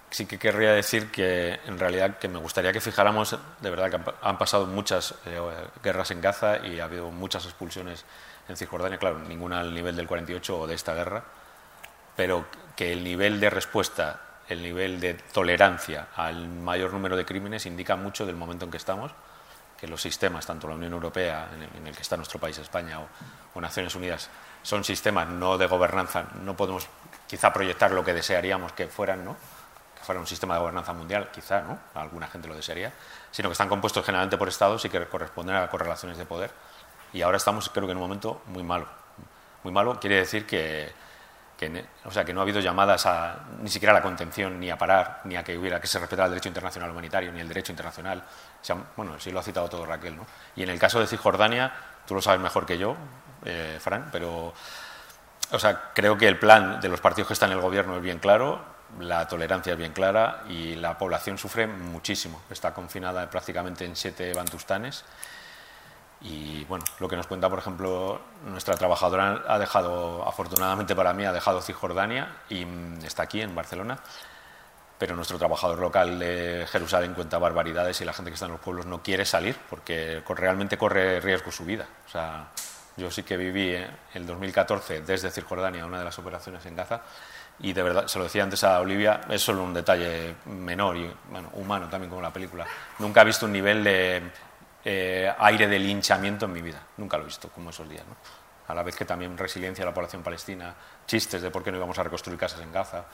sí 0.10 0.26
que 0.26 0.40
querría 0.40 0.72
decir 0.72 1.12
que 1.12 1.60
en 1.66 1.78
realidad 1.80 2.18
que 2.18 2.28
me 2.28 2.40
gustaría 2.40 2.72
que 2.72 2.82
fijáramos, 2.82 3.38
de 3.60 3.70
verdad 3.70 3.90
que 3.90 4.12
han 4.22 4.38
pasado 4.38 4.66
muchas 4.66 5.16
eh, 5.26 5.40
guerras 5.84 6.12
en 6.12 6.22
Gaza 6.22 6.66
y 6.66 6.80
ha 6.80 6.86
habido 6.86 7.12
muchas 7.12 7.46
expulsiones 7.46 8.06
en 8.48 8.58
Cisjordania, 8.58 8.98
claro, 8.98 9.20
ninguna 9.20 9.60
al 9.60 9.74
nivel 9.74 9.96
del 9.96 10.08
48 10.08 10.60
o 10.60 10.68
de 10.68 10.76
esta 10.76 10.94
guerra, 10.94 11.24
pero 12.16 12.46
que 12.76 12.94
el 12.94 13.04
nivel 13.04 13.40
de 13.40 13.50
respuesta, 13.50 14.22
el 14.52 14.62
nivel 14.62 15.00
de 15.00 15.14
tolerancia 15.14 16.10
al 16.16 16.48
mayor 16.48 16.92
número 16.92 17.16
de 17.16 17.26
crímenes 17.26 17.66
indica 17.66 17.96
mucho 17.96 18.26
del 18.26 18.36
momento 18.36 18.66
en 18.66 18.72
que 18.72 18.78
estamos, 18.78 19.12
que 19.80 19.88
los 19.88 20.02
sistemas, 20.02 20.46
tanto 20.46 20.68
la 20.68 20.76
Unión 20.76 20.92
Europea, 20.92 21.50
en 21.76 21.88
el 21.88 21.96
que 21.96 22.02
está 22.02 22.18
nuestro 22.18 22.38
país, 22.38 22.58
España, 22.58 23.00
o, 23.00 23.08
o 23.56 23.62
Naciones 23.62 23.96
Unidas, 23.96 24.30
son 24.62 24.84
sistemas 24.84 25.30
no 25.30 25.58
de 25.58 25.68
gobernanza, 25.68 26.26
no 26.44 26.56
podemos 26.56 26.88
quizá 27.28 27.54
proyectar 27.54 27.92
lo 27.92 28.04
que 28.04 28.14
desearíamos 28.14 28.74
que 28.74 28.88
fueran, 28.88 29.24
¿no? 29.24 29.38
que 29.96 30.04
fuera 30.04 30.20
un 30.20 30.28
sistema 30.28 30.56
de 30.56 30.60
gobernanza 30.60 30.92
mundial, 30.92 31.30
quizá, 31.32 31.62
¿no? 31.62 31.80
alguna 31.96 32.28
gente 32.28 32.50
lo 32.50 32.56
desearía, 32.56 32.92
sino 33.32 33.48
que 33.48 33.54
están 33.54 33.70
compuestos 33.70 34.06
generalmente 34.06 34.38
por 34.38 34.50
estados 34.50 34.84
y 34.84 34.90
que 34.90 35.06
corresponden 35.06 35.56
a 35.56 35.70
correlaciones 35.70 36.18
de 36.18 36.26
poder. 36.26 36.52
Y 37.14 37.22
ahora 37.22 37.38
estamos, 37.38 37.70
creo 37.70 37.88
que, 37.88 37.92
en 37.92 37.98
un 37.98 38.04
momento 38.04 38.42
muy 38.48 38.64
malo. 38.64 38.88
Muy 39.64 39.72
malo 39.72 40.00
quiere 40.00 40.18
decir 40.18 40.46
que, 40.46 40.92
o 42.06 42.12
sea, 42.12 42.24
que 42.24 42.34
no 42.34 42.40
ha 42.40 42.44
habido 42.44 42.60
llamadas 42.60 43.06
a, 43.06 43.40
ni 43.62 43.70
siquiera 43.70 43.92
a 43.92 43.96
la 43.96 44.02
contención, 44.02 44.60
ni 44.60 44.70
a 44.70 44.78
parar, 44.78 45.22
ni 45.26 45.36
a 45.36 45.44
que 45.44 45.58
hubiera 45.58 45.80
que 45.80 45.88
se 45.88 46.00
respetara 46.00 46.26
el 46.26 46.32
derecho 46.32 46.50
internacional 46.50 46.90
humanitario, 46.92 47.32
ni 47.32 47.40
el 47.40 47.48
derecho 47.48 47.72
internacional. 47.72 48.24
bueno, 48.96 49.20
sí 49.20 49.32
lo 49.32 49.40
ha 49.40 49.44
citado 49.44 49.70
todo 49.70 49.86
Raquel. 49.86 50.16
¿no? 50.16 50.26
Y 50.56 50.64
en 50.64 50.70
el 50.70 50.80
caso 50.80 51.00
de 51.00 51.08
Cisjordania, 51.08 51.72
tú 52.08 52.16
lo 52.16 52.22
sabes 52.22 52.40
mejor 52.40 52.66
que 52.66 52.78
yo, 52.78 52.96
eh, 53.46 53.78
Fran, 53.80 54.10
pero 54.12 54.54
o 55.52 55.60
sea, 55.60 55.92
creo 55.94 56.18
que 56.18 56.28
el 56.28 56.40
plan 56.40 56.80
de 56.80 56.88
los 56.88 57.02
partidos 57.02 57.28
que 57.28 57.34
están 57.34 57.52
en 57.52 57.58
el 57.58 57.62
gobierno 57.62 57.98
es 57.98 58.02
bien 58.02 58.20
claro, 58.20 58.62
la 59.00 59.28
tolerancia 59.28 59.74
es 59.74 59.78
bien 59.78 59.92
clara 59.92 60.44
y 60.48 60.76
la 60.76 60.98
población 60.98 61.38
sufre 61.38 61.68
muchísimo. 61.68 62.42
Está 62.50 62.74
confinada 62.74 63.30
prácticamente 63.30 63.86
en 63.86 63.96
siete 63.96 64.34
bantustanes. 64.34 65.04
Y 66.24 66.66
bueno, 66.66 66.86
lo 67.00 67.08
que 67.08 67.16
nos 67.16 67.26
cuenta, 67.26 67.50
por 67.50 67.60
ejemplo, 67.60 68.22
nuestra 68.46 68.76
trabajadora 68.76 69.44
ha 69.48 69.58
dejado, 69.58 70.28
afortunadamente 70.28 70.96
para 70.96 71.14
mí, 71.14 71.26
ha 71.26 71.34
dejado 71.34 71.62
Cisjordania 71.62 72.42
y 72.50 72.64
mm, 72.64 73.06
está 73.06 73.24
aquí 73.24 73.42
en 73.42 73.56
Barcelona. 73.56 73.98
Pero 75.00 75.16
nuestro 75.16 75.40
trabajador 75.40 75.80
local 75.80 76.20
de 76.20 76.68
Jerusalén 76.70 77.16
cuenta 77.16 77.40
barbaridades 77.40 78.00
y 78.02 78.06
la 78.06 78.14
gente 78.14 78.30
que 78.30 78.36
está 78.36 78.46
en 78.46 78.52
los 78.52 78.62
pueblos 78.62 78.86
no 78.86 79.02
quiere 79.02 79.26
salir 79.26 79.58
porque 79.68 80.22
realmente 80.28 80.78
corre 80.78 81.20
riesgo 81.20 81.52
su 81.52 81.66
vida. 81.66 81.88
O 82.06 82.10
sea, 82.10 82.50
yo 82.98 83.10
sí 83.10 83.24
que 83.24 83.36
viví 83.36 83.74
en 83.74 83.90
el 84.14 84.28
2014 84.28 85.02
desde 85.02 85.32
Cisjordania, 85.32 85.88
una 85.88 85.98
de 85.98 86.06
las 86.06 86.20
operaciones 86.20 86.64
en 86.68 86.76
Gaza, 86.76 87.02
y 87.60 87.74
de 87.74 87.84
verdad, 87.84 88.08
se 88.08 88.18
lo 88.18 88.26
decía 88.26 88.44
antes 88.44 88.64
a 88.64 88.80
Olivia, 88.80 89.22
es 89.30 89.42
solo 89.42 89.64
un 89.64 89.74
detalle 89.74 90.36
menor 90.46 90.98
y 90.98 91.12
bueno, 91.30 91.50
humano 91.54 91.88
también 91.90 92.10
como 92.10 92.22
la 92.22 92.32
película. 92.32 92.66
Nunca 93.00 93.22
he 93.22 93.26
visto 93.26 93.46
un 93.46 93.52
nivel 93.54 93.84
de 93.84 94.22
eh, 94.84 95.32
aire 95.40 95.68
de 95.68 95.80
linchamiento 95.80 96.46
en 96.46 96.54
mi 96.54 96.62
vida, 96.62 96.82
nunca 96.98 97.18
lo 97.18 97.24
he 97.24 97.28
visto 97.28 97.50
como 97.50 97.70
esos 97.70 97.88
días. 97.88 98.04
¿no? 98.08 98.16
A 98.68 98.74
la 98.74 98.84
vez 98.84 98.96
que 98.96 99.06
también 99.06 99.38
resiliencia 99.38 99.84
a 99.84 99.88
la 99.88 99.94
población 99.94 100.24
palestina, 100.24 100.74
chistes 101.06 101.42
de 101.42 101.52
por 101.52 101.64
qué 101.64 101.72
no 101.72 101.78
íbamos 101.78 101.98
a 102.00 102.04
reconstruir 102.04 102.40
casas 102.40 102.62
en 102.62 102.72
Gaza. 102.72 103.06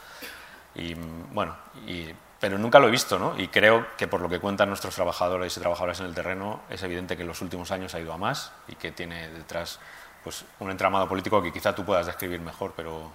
Y 0.75 0.93
bueno, 0.93 1.55
y 1.87 2.13
pero 2.39 2.57
nunca 2.57 2.79
lo 2.79 2.87
he 2.87 2.91
visto, 2.91 3.17
¿no? 3.17 3.37
Y 3.37 3.47
creo 3.47 3.87
que 3.97 4.07
por 4.07 4.21
lo 4.21 4.29
que 4.29 4.39
cuentan 4.39 4.69
nuestros 4.69 4.93
trabajadores 4.93 5.55
y 5.57 5.59
trabajadoras 5.59 5.99
en 5.99 6.05
el 6.05 6.13
terreno, 6.13 6.61
es 6.69 6.83
evidente 6.83 7.15
que 7.15 7.23
en 7.23 7.27
los 7.27 7.41
últimos 7.41 7.71
años 7.71 7.95
ha 7.95 7.99
ido 7.99 8.13
a 8.13 8.17
más 8.17 8.51
y 8.67 8.75
que 8.75 8.91
tiene 8.91 9.29
detrás 9.29 9.79
pues, 10.23 10.45
un 10.59 10.69
entramado 10.69 11.09
político 11.09 11.41
que 11.41 11.51
quizá 11.51 11.73
tú 11.73 11.83
puedas 11.83 12.05
describir 12.05 12.39
mejor, 12.39 12.73
pero 12.75 13.11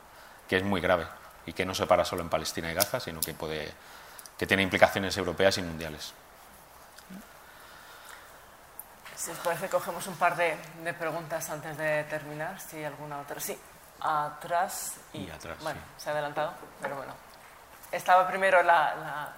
que 0.48 0.56
es 0.56 0.64
muy 0.64 0.80
grave 0.80 1.06
y 1.46 1.52
que 1.52 1.64
no 1.64 1.74
se 1.74 1.86
para 1.86 2.04
solo 2.04 2.22
en 2.22 2.28
Palestina 2.28 2.70
y 2.70 2.74
Gaza, 2.74 2.98
sino 2.98 3.20
que, 3.20 3.34
que 4.36 4.46
tiene 4.46 4.62
implicaciones 4.62 5.16
europeas 5.16 5.56
y 5.58 5.62
mundiales. 5.62 6.14
Si 9.22 9.30
os 9.30 9.38
parece, 9.38 9.68
cogemos 9.68 10.04
un 10.08 10.16
par 10.16 10.34
de, 10.34 10.58
preguntas 10.98 11.48
antes 11.48 11.78
de 11.78 12.02
terminar, 12.10 12.58
si 12.58 12.78
hay 12.78 12.86
alguna 12.86 13.20
otra. 13.20 13.38
Sí, 13.38 13.56
atrás. 14.00 14.94
Y, 15.12 15.30
atrás. 15.30 15.58
Bueno, 15.62 15.78
se 15.96 16.08
ha 16.08 16.12
adelantado, 16.12 16.54
pero 16.80 16.96
bueno. 16.96 17.14
Estaba 17.92 18.26
primero 18.26 18.64
la, 18.64 18.96
la 18.96 19.32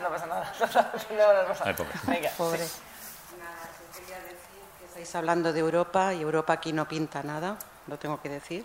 No 0.00 0.08
pasa 0.08 0.26
nada. 0.26 0.52
no, 0.60 0.66
no 1.42 1.48
pasa 1.48 1.64
nada. 1.64 1.84
Venga. 2.04 2.30
Pobre. 2.38 2.60
Nada, 2.60 3.66
quería 3.92 4.18
decir 4.18 4.62
que 4.78 4.84
estáis 4.84 5.14
hablando 5.16 5.52
de 5.52 5.58
Europa 5.58 6.14
y 6.14 6.22
Europa 6.22 6.52
aquí 6.52 6.72
no 6.72 6.86
pinta 6.86 7.24
nada, 7.24 7.56
lo 7.88 7.98
tengo 7.98 8.22
que 8.22 8.28
decir. 8.28 8.64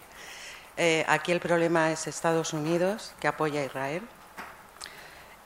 Eh, 0.78 1.04
aquí 1.08 1.32
el 1.32 1.40
problema 1.40 1.90
es 1.90 2.06
Estados 2.06 2.54
Unidos, 2.54 3.16
que 3.20 3.28
apoya 3.28 3.62
a 3.62 3.64
Israel. 3.64 4.08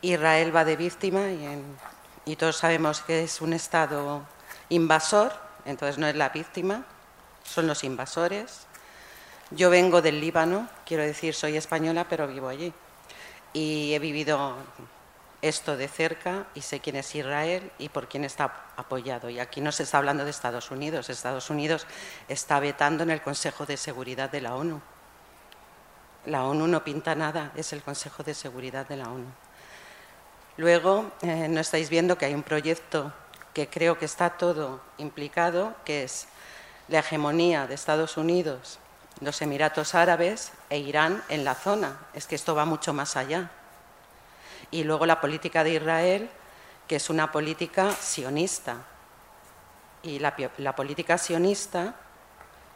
Israel 0.01 0.53
va 0.53 0.65
de 0.65 0.75
víctima 0.75 1.29
y, 1.29 1.63
y 2.25 2.35
todos 2.35 2.57
sabemos 2.57 2.99
que 2.99 3.23
es 3.23 3.39
un 3.39 3.53
Estado 3.53 4.25
invasor, 4.69 5.33
entonces 5.65 5.97
no 5.97 6.07
es 6.07 6.15
la 6.15 6.29
víctima. 6.29 6.85
son 7.43 7.67
los 7.67 7.83
invasores. 7.83 8.67
Yo 9.51 9.71
vengo 9.71 10.01
del 10.01 10.21
Líbano, 10.21 10.69
quiero 10.85 11.03
decir, 11.03 11.33
soy 11.33 11.57
española, 11.57 12.05
pero 12.07 12.27
vivo 12.27 12.47
allí. 12.47 12.71
Y 13.53 13.93
he 13.93 13.99
vivido 13.99 14.55
esto 15.41 15.77
de 15.77 15.87
cerca 15.87 16.47
y 16.53 16.61
sé 16.61 16.79
quién 16.79 16.97
es 16.97 17.15
Israel 17.15 17.71
y 17.79 17.89
por 17.89 18.07
quién 18.07 18.25
está 18.25 18.65
apoyado. 18.75 19.29
Y 19.29 19.39
aquí 19.39 19.61
no 19.61 19.71
se 19.71 19.83
está 19.83 19.97
hablando 19.97 20.23
de 20.23 20.31
Estados 20.31 20.69
Unidos. 20.69 21.09
Estados 21.09 21.49
Unidos 21.49 21.87
está 22.27 22.59
vetando 22.59 23.03
en 23.03 23.09
el 23.09 23.21
Consejo 23.21 23.65
de 23.65 23.77
Seguridad 23.77 24.29
de 24.29 24.41
la 24.41 24.55
ONU. 24.55 24.81
La 26.25 26.43
ONU 26.43 26.67
no 26.67 26.83
pinta 26.83 27.15
nada, 27.15 27.51
es 27.55 27.73
el 27.73 27.81
Consejo 27.81 28.23
de 28.23 28.33
Seguridad 28.33 28.87
de 28.87 28.97
la 28.97 29.09
ONU. 29.09 29.27
Luego, 30.57 31.11
eh, 31.21 31.47
no 31.47 31.61
estáis 31.61 31.89
viendo 31.89 32.17
que 32.17 32.25
hay 32.25 32.33
un 32.33 32.43
proyecto 32.43 33.13
que 33.53 33.67
creo 33.67 33.97
que 33.97 34.05
está 34.05 34.31
todo 34.31 34.81
implicado, 34.97 35.75
que 35.85 36.03
es 36.03 36.27
la 36.87 36.99
hegemonía 36.99 37.67
de 37.67 37.75
Estados 37.75 38.17
Unidos, 38.17 38.79
los 39.21 39.41
Emiratos 39.41 39.95
Árabes 39.95 40.51
e 40.69 40.79
Irán 40.79 41.23
en 41.29 41.43
la 41.43 41.55
zona. 41.55 41.99
Es 42.13 42.27
que 42.27 42.35
esto 42.35 42.55
va 42.55 42.65
mucho 42.65 42.93
más 42.93 43.15
allá 43.15 43.51
y 44.71 44.83
luego 44.83 45.05
la 45.05 45.19
política 45.19 45.63
de 45.63 45.73
Israel, 45.73 46.29
que 46.87 46.97
es 46.97 47.09
una 47.09 47.31
política 47.31 47.91
sionista. 47.91 48.77
Y 50.01 50.19
la, 50.19 50.75
política 50.75 51.17
sionista 51.17 51.95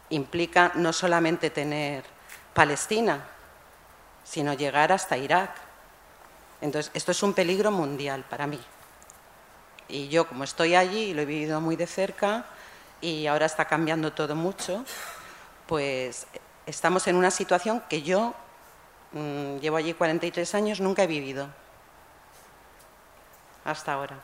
implica 0.10 0.72
no 0.76 0.92
solamente 0.92 1.50
tener 1.50 2.04
Palestina, 2.54 3.24
sino 4.24 4.54
llegar 4.54 4.92
hasta 4.92 5.18
Irak. 5.18 5.52
Entonces, 6.62 6.92
esto 6.94 7.12
es 7.12 7.24
un 7.24 7.34
peligro 7.34 7.72
mundial 7.72 8.26
para 8.30 8.48
mí. 8.48 8.60
Y 9.94 10.08
yo, 10.08 10.28
como 10.28 10.44
estoy 10.44 10.74
allí 10.74 11.12
y 11.12 11.14
lo 11.14 11.22
he 11.22 11.26
vivido 11.26 11.62
muy 11.62 11.76
de 11.76 11.86
cerca, 11.86 12.46
y 13.00 13.28
ahora 13.28 13.46
está 13.46 13.66
cambiando 13.66 14.12
todo 14.12 14.36
mucho, 14.36 14.84
pues 15.68 16.26
estamos 16.66 17.06
en 17.06 17.16
una 17.16 17.30
situación 17.30 17.80
que 17.88 18.02
yo 18.02 18.34
mm, 19.12 19.58
llevo 19.58 19.78
allí 19.78 19.94
43 19.94 20.56
años, 20.56 20.80
nunca 20.80 21.04
he 21.04 21.08
vivido 21.08 21.48
hasta 23.64 23.94
ahora. 23.94 24.18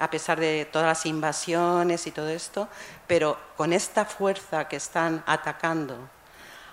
A 0.00 0.10
pesar 0.10 0.40
de 0.40 0.64
todas 0.64 0.88
las 0.88 1.06
invasiones 1.06 2.08
y 2.08 2.10
todo 2.10 2.28
esto, 2.28 2.66
pero 3.06 3.38
con 3.56 3.72
esta 3.72 4.04
fuerza 4.04 4.66
que 4.66 4.74
están 4.74 5.22
atacando 5.24 5.96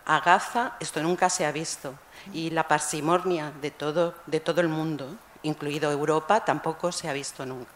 a 0.06 0.22
Gaza, 0.22 0.76
esto 0.80 1.04
nunca 1.04 1.30
se 1.30 1.46
ha 1.46 1.52
visto. 1.52 1.94
Y 2.34 2.50
la 2.50 2.68
parsimonia 2.68 3.52
de 3.62 3.70
todo, 3.70 4.16
de 4.26 4.40
todo 4.40 4.60
el 4.60 4.70
mundo, 4.70 5.16
incluido 5.44 5.92
Europa, 5.92 6.44
tampoco 6.44 6.92
se 6.92 7.10
ha 7.10 7.14
visto 7.14 7.46
nunca. 7.46 7.72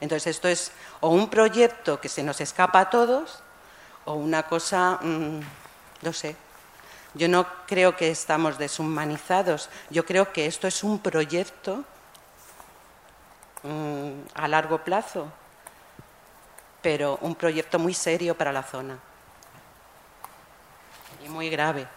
Entonces, 0.00 0.36
esto 0.36 0.48
es 0.48 0.72
o 1.00 1.10
un 1.10 1.28
proyecto 1.30 2.00
que 2.00 2.08
se 2.08 2.22
nos 2.22 2.40
escapa 2.40 2.80
a 2.80 2.90
todos, 2.90 3.40
o 4.04 4.14
una 4.14 4.44
cosa, 4.44 4.98
mm, 5.00 5.40
no 6.02 6.12
sé. 6.12 6.36
Yo 7.14 7.28
no 7.28 7.46
creo 7.66 7.96
que 7.96 8.10
estamos 8.10 8.58
deshumanizados, 8.58 9.70
yo 9.88 10.04
creo 10.04 10.32
que 10.32 10.46
esto 10.46 10.66
es 10.66 10.82
un 10.82 10.98
proyecto 10.98 11.84
Mm, 13.64 14.26
a 14.34 14.46
largo 14.46 14.76
plazo, 14.84 15.26
pero 16.82 17.16
un 17.22 17.34
proyecto 17.34 17.78
muy 17.78 17.94
serio 17.94 18.36
para 18.36 18.52
la 18.52 18.62
zona 18.62 18.98
y 21.24 21.30
muy 21.30 21.48
grave. 21.48 21.88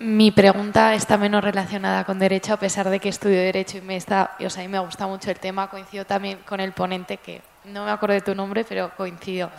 Mi 0.00 0.30
pregunta 0.30 0.94
está 0.94 1.18
menos 1.18 1.44
relacionada 1.44 2.04
con 2.04 2.18
derecho, 2.18 2.54
a 2.54 2.56
pesar 2.56 2.88
de 2.88 2.98
que 3.00 3.10
estudio 3.10 3.36
derecho 3.36 3.76
y 3.76 3.82
me 3.82 3.96
está, 3.96 4.34
o 4.42 4.48
sea, 4.48 4.66
me 4.66 4.78
gusta 4.78 5.06
mucho 5.06 5.30
el 5.30 5.38
tema. 5.38 5.68
Coincido 5.68 6.06
también 6.06 6.38
con 6.46 6.58
el 6.58 6.72
ponente 6.72 7.18
que 7.18 7.42
no 7.66 7.84
me 7.84 7.90
acuerdo 7.90 8.14
de 8.14 8.22
tu 8.22 8.34
nombre, 8.34 8.64
pero 8.64 8.96
coincido. 8.96 9.50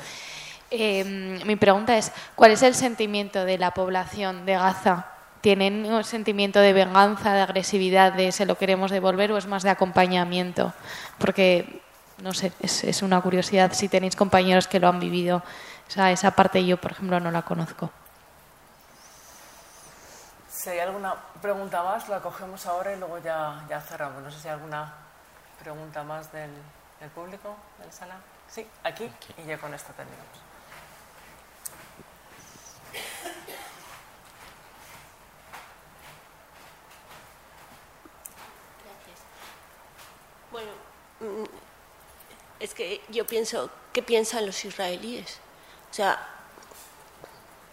Em, 0.72 1.46
mi 1.46 1.56
pregunta 1.58 1.96
es, 1.96 2.12
¿cuál 2.34 2.50
es 2.50 2.64
el 2.64 2.74
sentimiento 2.74 3.46
de 3.46 3.60
la 3.60 3.76
población 3.76 4.48
de 4.48 4.54
Gaza? 4.54 5.06
¿Tienen 5.42 5.86
un 5.86 6.04
sentimiento 6.04 6.60
de 6.60 6.74
venganza, 6.74 7.36
de 7.36 7.42
agresividad, 7.42 8.14
de 8.14 8.32
se 8.32 8.48
lo 8.48 8.58
queremos 8.58 8.90
devolver 8.90 9.32
o 9.32 9.38
es 9.38 9.46
más 9.46 9.62
de 9.62 9.70
acompañamiento? 9.70 10.74
Porque, 11.20 11.84
no 12.24 12.34
sé, 12.34 12.52
es, 12.62 13.04
una 13.04 13.22
curiosidad 13.22 13.74
si 13.74 13.90
tenéis 13.90 14.16
compañeros 14.16 14.68
que 14.68 14.80
lo 14.80 14.88
han 14.88 15.00
vivido. 15.00 15.44
O 15.88 15.92
sea, 15.92 16.12
esa 16.12 16.32
parte 16.32 16.66
yo, 16.66 16.78
por 16.78 16.94
ejemplo, 16.94 17.20
no 17.20 17.30
la 17.30 17.44
conozco. 17.44 17.92
Si 20.62 20.70
hay 20.70 20.78
alguna 20.78 21.16
pregunta 21.42 21.82
más, 21.82 22.08
la 22.08 22.22
cogemos 22.22 22.68
ahora 22.68 22.94
y 22.94 23.00
luego 23.00 23.18
ya, 23.18 23.66
ya 23.68 23.82
cerramos. 23.82 24.22
No 24.22 24.30
sé 24.30 24.40
si 24.40 24.48
hay 24.48 24.54
alguna 24.54 24.94
pregunta 25.60 26.04
más 26.04 26.32
del, 26.32 26.52
del 27.00 27.10
público, 27.10 27.56
de 27.80 27.88
la 27.88 27.92
sala. 27.92 28.18
Sí, 28.48 28.68
aquí, 28.84 29.12
y 29.40 29.48
ya 29.48 29.58
con 29.58 29.74
esto 29.74 29.92
terminamos. 29.94 30.28
Bueno, 40.52 40.72
mm, 41.22 41.46
es 42.60 42.76
que 42.76 43.04
yo 43.10 43.26
pienso, 43.26 43.72
¿qué 43.92 44.04
piensan 44.04 44.46
los 44.46 44.64
israelíes? 44.64 45.40
O 45.90 45.94
sea, 45.96 46.20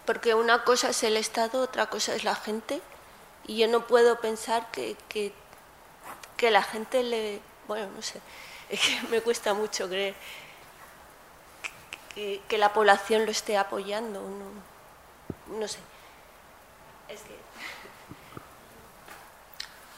porque 0.09 0.33
una 0.33 0.63
cosa 0.63 0.89
es 0.89 1.03
el 1.03 1.17
Estado, 1.17 1.61
otra 1.61 1.85
cosa 1.85 2.15
es 2.15 2.23
la 2.23 2.33
gente, 2.33 2.81
y 3.45 3.59
yo 3.59 3.67
no 3.67 3.85
puedo 3.85 4.19
pensar 4.19 4.65
que, 4.71 4.97
que, 5.07 6.49
la 6.49 6.63
gente 6.63 7.03
le... 7.03 7.39
Bueno, 7.67 7.91
no 7.95 8.01
sé, 8.01 8.19
es 8.69 8.79
que 8.79 9.07
me 9.09 9.21
cuesta 9.21 9.53
mucho 9.53 9.87
creer 9.87 10.15
que, 12.15 12.57
la 12.57 12.73
población 12.73 13.25
lo 13.25 13.29
esté 13.29 13.55
apoyando. 13.55 14.19
No, 14.19 15.59
no 15.59 15.67
sé. 15.67 15.77
Es 17.07 17.21
que... 17.21 17.37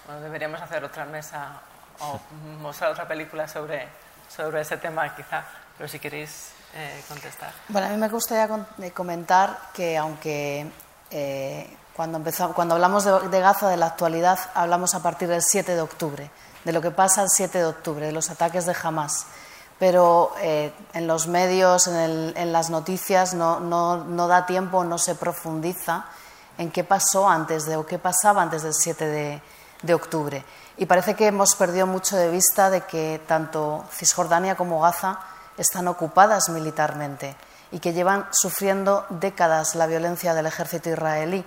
Bueno, 0.08 0.20
deberíamos 0.20 0.60
hacer 0.60 0.84
otra 0.84 1.06
mesa 1.06 1.62
o 2.00 2.20
mostrar 2.60 2.92
otra 2.92 3.08
película 3.08 3.48
sobre, 3.48 3.88
sobre 4.28 4.60
ese 4.60 4.76
tema 4.76 5.16
quizá, 5.16 5.46
pero 5.78 5.88
si 5.88 6.00
queréis 6.00 6.52
eh, 6.74 7.04
contestar. 7.08 7.54
Bueno, 7.68 7.88
a 7.88 7.90
mí 7.90 7.98
me 7.98 8.08
gustaría 8.08 8.48
comentar 8.94 9.72
que 9.74 9.98
aunque 9.98 10.72
eh, 11.10 11.78
cuando, 11.96 12.18
empezó, 12.18 12.54
cuando 12.54 12.76
hablamos 12.76 13.04
de, 13.04 13.40
Gaza, 13.40 13.70
de 13.70 13.78
la 13.78 13.88
actualidad, 13.88 14.40
hablamos 14.54 14.96
a 14.96 15.04
partir 15.04 15.28
del 15.28 15.42
7 15.42 15.76
de 15.76 15.82
octubre, 15.82 16.32
de 16.64 16.72
lo 16.72 16.82
que 16.82 16.92
pasa 16.92 17.24
el 17.24 17.30
7 17.30 17.58
de 17.58 17.66
octubre, 17.66 18.06
de 18.06 18.12
los 18.12 18.30
ataques 18.30 18.66
de 18.66 18.76
Hamas. 18.82 19.26
Pero 19.80 20.34
eh, 20.40 20.72
en 20.94 21.08
los 21.08 21.28
medios, 21.28 21.88
en, 21.88 22.34
en 22.38 22.54
las 22.54 22.70
noticias, 22.70 23.34
no, 23.34 23.60
no, 23.60 24.04
no, 24.06 24.28
da 24.28 24.46
tiempo, 24.46 24.84
no 24.84 24.98
se 24.98 25.16
profundiza 25.16 26.06
en 26.58 26.72
qué 26.72 26.84
pasó 26.84 27.28
antes 27.28 27.66
de 27.66 27.78
o 27.78 27.86
qué 27.86 27.98
pasaba 27.98 28.42
antes 28.42 28.64
del 28.64 28.74
7 28.74 29.06
de, 29.06 29.42
de 29.82 29.94
octubre. 29.94 30.46
Y 30.78 30.86
parece 30.86 31.16
que 31.16 31.28
hemos 31.28 31.56
perdido 31.56 31.88
mucho 31.88 32.16
de 32.16 32.30
vista 32.30 32.70
de 32.70 32.82
que 32.82 33.22
tanto 33.28 33.84
Cisjordania 33.92 34.56
como 34.56 34.80
Gaza 34.80 35.20
están 35.62 35.88
ocupadas 35.88 36.50
militarmente 36.50 37.36
y 37.72 37.80
que 37.80 37.94
llevan 37.94 38.28
sufriendo 38.32 39.06
décadas 39.10 39.76
la 39.76 39.88
violencia 39.88 40.34
del 40.34 40.48
ejército 40.48 40.90
israelí 40.90 41.46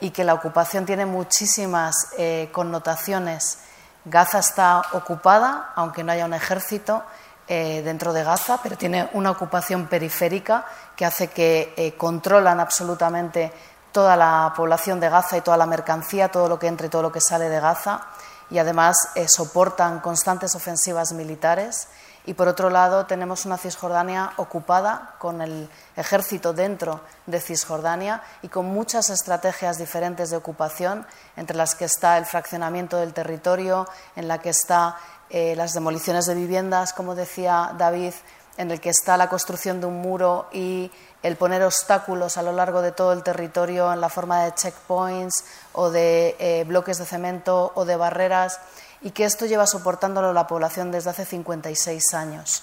y 0.00 0.10
que 0.10 0.24
la 0.24 0.34
ocupación 0.34 0.86
tiene 0.86 1.06
muchísimas 1.06 1.94
eh, 2.16 2.48
connotaciones. 2.52 3.58
Gaza 4.04 4.38
está 4.38 4.82
ocupada, 4.92 5.72
aunque 5.76 6.02
no 6.02 6.12
haya 6.12 6.24
un 6.24 6.34
ejército 6.34 7.02
eh, 7.46 7.82
dentro 7.84 8.12
de 8.12 8.24
Gaza, 8.24 8.60
pero 8.62 8.78
tiene 8.78 9.10
una 9.12 9.32
ocupación 9.32 9.86
periférica 9.88 10.64
que 10.96 11.04
hace 11.04 11.28
que 11.28 11.74
eh, 11.76 11.96
controlan 11.96 12.60
absolutamente 12.60 13.52
toda 13.92 14.16
la 14.16 14.52
población 14.56 15.00
de 15.00 15.10
Gaza 15.10 15.36
y 15.36 15.40
toda 15.40 15.56
la 15.56 15.66
mercancía, 15.66 16.30
todo 16.30 16.48
lo 16.48 16.58
que 16.58 16.68
entra 16.68 16.86
y 16.86 16.90
todo 16.90 17.02
lo 17.02 17.12
que 17.12 17.20
sale 17.20 17.48
de 17.48 17.60
Gaza 17.60 18.06
y 18.50 18.58
además 18.58 18.96
eh, 19.14 19.26
soportan 19.28 20.00
constantes 20.00 20.54
ofensivas 20.54 21.12
militares. 21.12 21.88
Y 22.26 22.34
por 22.34 22.48
otro 22.48 22.68
lado 22.68 23.06
tenemos 23.06 23.46
una 23.46 23.56
Cisjordania 23.56 24.32
ocupada 24.36 25.14
con 25.18 25.40
el 25.40 25.68
ejército 25.96 26.52
dentro 26.52 27.00
de 27.26 27.40
Cisjordania 27.40 28.22
y 28.42 28.48
con 28.48 28.66
muchas 28.66 29.08
estrategias 29.10 29.78
diferentes 29.78 30.30
de 30.30 30.36
ocupación, 30.36 31.06
entre 31.36 31.56
las 31.56 31.74
que 31.74 31.86
está 31.86 32.18
el 32.18 32.26
fraccionamiento 32.26 32.98
del 32.98 33.14
territorio, 33.14 33.88
en 34.16 34.28
la 34.28 34.38
que 34.38 34.50
está 34.50 34.96
eh, 35.30 35.54
las 35.56 35.72
demoliciones 35.72 36.26
de 36.26 36.34
viviendas, 36.34 36.92
como 36.92 37.14
decía 37.14 37.72
David, 37.78 38.12
en 38.56 38.70
el 38.70 38.80
que 38.80 38.90
está 38.90 39.16
la 39.16 39.28
construcción 39.28 39.80
de 39.80 39.86
un 39.86 40.02
muro 40.02 40.48
y 40.52 40.90
el 41.22 41.36
poner 41.36 41.62
obstáculos 41.62 42.36
a 42.36 42.42
lo 42.42 42.52
largo 42.52 42.82
de 42.82 42.92
todo 42.92 43.12
el 43.12 43.22
territorio 43.22 43.92
en 43.92 44.00
la 44.00 44.08
forma 44.08 44.42
de 44.42 44.54
checkpoints 44.54 45.44
o 45.72 45.90
de 45.90 46.36
eh, 46.38 46.64
bloques 46.66 46.98
de 46.98 47.06
cemento 47.06 47.72
o 47.74 47.84
de 47.84 47.96
barreras 47.96 48.60
y 49.02 49.12
que 49.12 49.24
esto 49.24 49.46
lleva 49.46 49.66
soportándolo 49.66 50.32
la 50.32 50.46
población 50.46 50.90
desde 50.90 51.10
hace 51.10 51.24
56 51.24 52.14
años. 52.14 52.62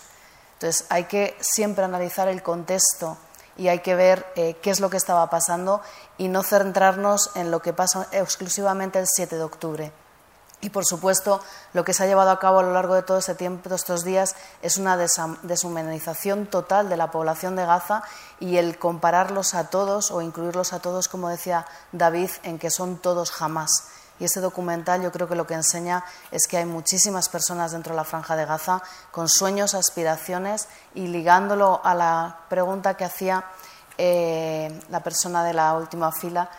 Entonces 0.53 0.85
hay 0.89 1.05
que 1.05 1.38
siempre 1.39 1.83
analizar 1.83 2.27
el 2.27 2.41
contexto 2.41 3.17
y 3.57 3.67
hay 3.67 3.79
que 3.79 3.95
ver 3.95 4.25
eh, 4.35 4.55
qué 4.61 4.69
es 4.69 4.79
lo 4.79 4.89
que 4.89 4.97
estaba 4.97 5.29
pasando 5.29 5.81
y 6.17 6.27
no 6.27 6.43
centrarnos 6.43 7.31
en 7.35 7.51
lo 7.51 7.61
que 7.61 7.73
pasa 7.73 8.07
exclusivamente 8.11 8.99
el 8.99 9.07
7 9.07 9.35
de 9.35 9.43
octubre. 9.43 9.91
Y 10.59 10.71
por 10.71 10.85
supuesto, 10.85 11.39
lo 11.73 11.85
que 11.85 11.93
se 11.93 12.03
ha 12.03 12.07
llevado 12.07 12.31
a 12.31 12.39
cabo 12.39 12.59
a 12.59 12.63
lo 12.63 12.73
largo 12.73 12.95
de 12.95 13.03
todo 13.03 13.19
este 13.19 13.35
tiempo, 13.35 13.69
de 13.69 13.75
estos 13.75 14.03
días, 14.03 14.35
es 14.63 14.77
una 14.77 14.97
deshumanización 14.97 16.47
total 16.47 16.89
de 16.89 16.97
la 16.97 17.11
población 17.11 17.55
de 17.55 17.65
Gaza 17.65 18.01
y 18.39 18.57
el 18.57 18.79
compararlos 18.79 19.53
a 19.53 19.69
todos 19.69 20.09
o 20.09 20.21
incluirlos 20.21 20.73
a 20.73 20.79
todos, 20.79 21.09
como 21.09 21.29
decía 21.29 21.67
David, 21.91 22.31
en 22.41 22.57
que 22.57 22.71
son 22.71 22.97
todos 22.97 23.29
jamás. 23.29 23.69
Y 24.20 24.26
ese 24.26 24.41
documental 24.41 25.01
yo 25.01 25.11
creo 25.11 25.28
que 25.28 25.36
lo 25.36 25.45
que 25.45 25.53
enseña 25.53 26.03
es 26.32 26.47
que 26.47 26.57
hay 26.57 26.65
muchísimas 26.65 27.30
personas 27.30 27.72
dentro 27.72 27.93
de 27.93 27.97
la 27.97 28.03
franja 28.03 28.36
de 28.36 28.45
Gaza 28.45 28.82
con 29.11 29.30
sueños, 29.30 29.74
aspiraciones 29.76 30.68
y 30.95 31.07
ligándolo 31.07 31.82
a 31.84 31.93
la 31.93 32.38
pregunta 32.49 32.95
que 32.95 33.05
hacía 33.05 33.43
eh, 33.97 34.80
la 34.89 35.01
persona 35.01 35.43
de 35.43 35.53
la 35.53 35.74
última 35.74 36.11
fila, 36.11 36.49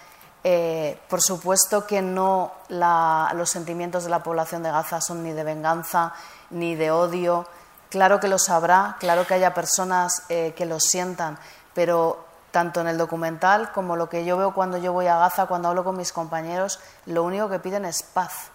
eh, 0.44 0.98
por 1.08 1.20
supuesto 1.20 1.86
que 1.86 2.00
no 2.00 2.52
los 2.68 3.50
sentimientos 3.50 4.04
de 4.04 4.10
la 4.10 4.22
población 4.22 4.62
de 4.62 4.70
Gaza 4.70 5.00
son 5.00 5.22
ni 5.22 5.32
de 5.32 5.44
venganza 5.44 6.12
ni 6.50 6.74
de 6.74 6.90
odio. 6.90 7.46
Claro 7.90 8.20
que 8.20 8.28
lo 8.28 8.38
sabrá, 8.38 8.96
claro 9.00 9.26
que 9.26 9.34
haya 9.34 9.54
personas 9.54 10.22
eh, 10.28 10.54
que 10.56 10.66
lo 10.66 10.78
sientan, 10.78 11.38
pero 11.74 12.27
tanto 12.50 12.80
en 12.80 12.88
el 12.88 12.98
documental 12.98 13.72
como 13.72 13.96
lo 13.96 14.08
que 14.08 14.24
yo 14.24 14.36
veo 14.36 14.54
cuando 14.54 14.78
yo 14.78 14.92
voy 14.92 15.06
a 15.06 15.18
Gaza, 15.18 15.46
cuando 15.46 15.68
hablo 15.68 15.84
con 15.84 15.96
mis 15.96 16.12
compañeros, 16.12 16.80
lo 17.06 17.24
único 17.24 17.48
que 17.48 17.58
piden 17.58 17.84
es 17.84 18.02
paz. 18.02 18.50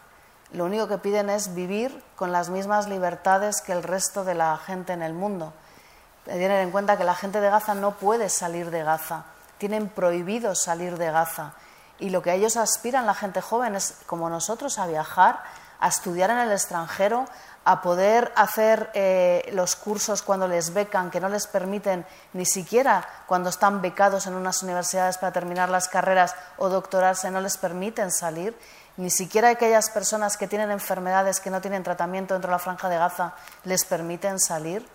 Lo 0.52 0.66
único 0.66 0.88
que 0.88 0.98
piden 0.98 1.30
es 1.30 1.56
vivir 1.56 2.04
con 2.16 2.32
las 2.32 2.50
mismas 2.50 2.88
libertades 2.88 3.62
que 3.62 3.72
el 3.72 3.84
resto 3.84 4.24
de 4.24 4.36
la 4.36 4.58
gente 4.58 4.94
en 4.94 5.02
el 5.02 5.14
mundo. 5.14 5.54
Tener 6.26 6.52
en 6.52 6.72
cuenta 6.72 6.98
que 6.98 7.04
la 7.04 7.16
gente 7.16 7.42
de 7.42 7.50
Gaza 7.50 7.74
no 7.74 7.92
puede 7.92 8.30
salir 8.30 8.70
de 8.70 8.84
Gaza, 8.84 9.26
tienen 9.58 9.90
prohibido 9.90 10.56
salir 10.56 10.98
de 10.98 11.12
Gaza 11.12 11.54
y 12.00 12.10
lo 12.10 12.22
que 12.22 12.34
ellos 12.34 12.58
aspiran, 12.58 13.06
la 13.06 13.14
gente 13.14 13.42
joven, 13.42 13.76
es 13.76 13.96
como 14.06 14.30
nosotros, 14.30 14.80
a 14.80 14.88
viajar, 14.88 15.42
a 15.80 15.88
estudiar 15.88 16.30
en 16.32 16.40
el 16.40 16.52
extranjero, 16.52 17.26
a 17.66 17.82
poder 17.82 18.32
hacer 18.36 18.90
eh, 18.94 19.50
los 19.54 19.76
cursos 19.76 20.22
cuando 20.22 20.48
les 20.48 20.74
becan, 20.74 21.10
que 21.10 21.22
no 21.22 21.30
les 21.30 21.48
permiten 21.48 22.06
ni 22.34 22.46
siquiera 22.46 23.08
cuando 23.26 23.50
están 23.50 23.82
becados 23.82 24.28
en 24.28 24.34
unas 24.34 24.64
universidades 24.64 25.18
para 25.18 25.32
terminar 25.32 25.70
las 25.70 25.88
carreras 25.88 26.36
o 26.58 26.70
doctorarse, 26.70 27.32
no 27.32 27.42
les 27.42 27.58
permiten 27.58 28.12
salir. 28.12 28.58
Ni 28.98 29.10
siquiera 29.10 29.50
aquellas 29.50 29.90
personas 29.90 30.38
que 30.38 30.48
tienen 30.48 30.72
enfermedades 30.72 31.40
que 31.40 31.50
no 31.50 31.62
tienen 31.62 31.84
tratamiento 31.84 32.34
dentro 32.36 32.50
de 32.50 32.56
la 32.56 32.60
franja 32.60 32.90
de 32.90 32.98
Gaza 32.98 33.34
les 33.64 33.86
permiten 33.86 34.40
salir. 34.40 34.86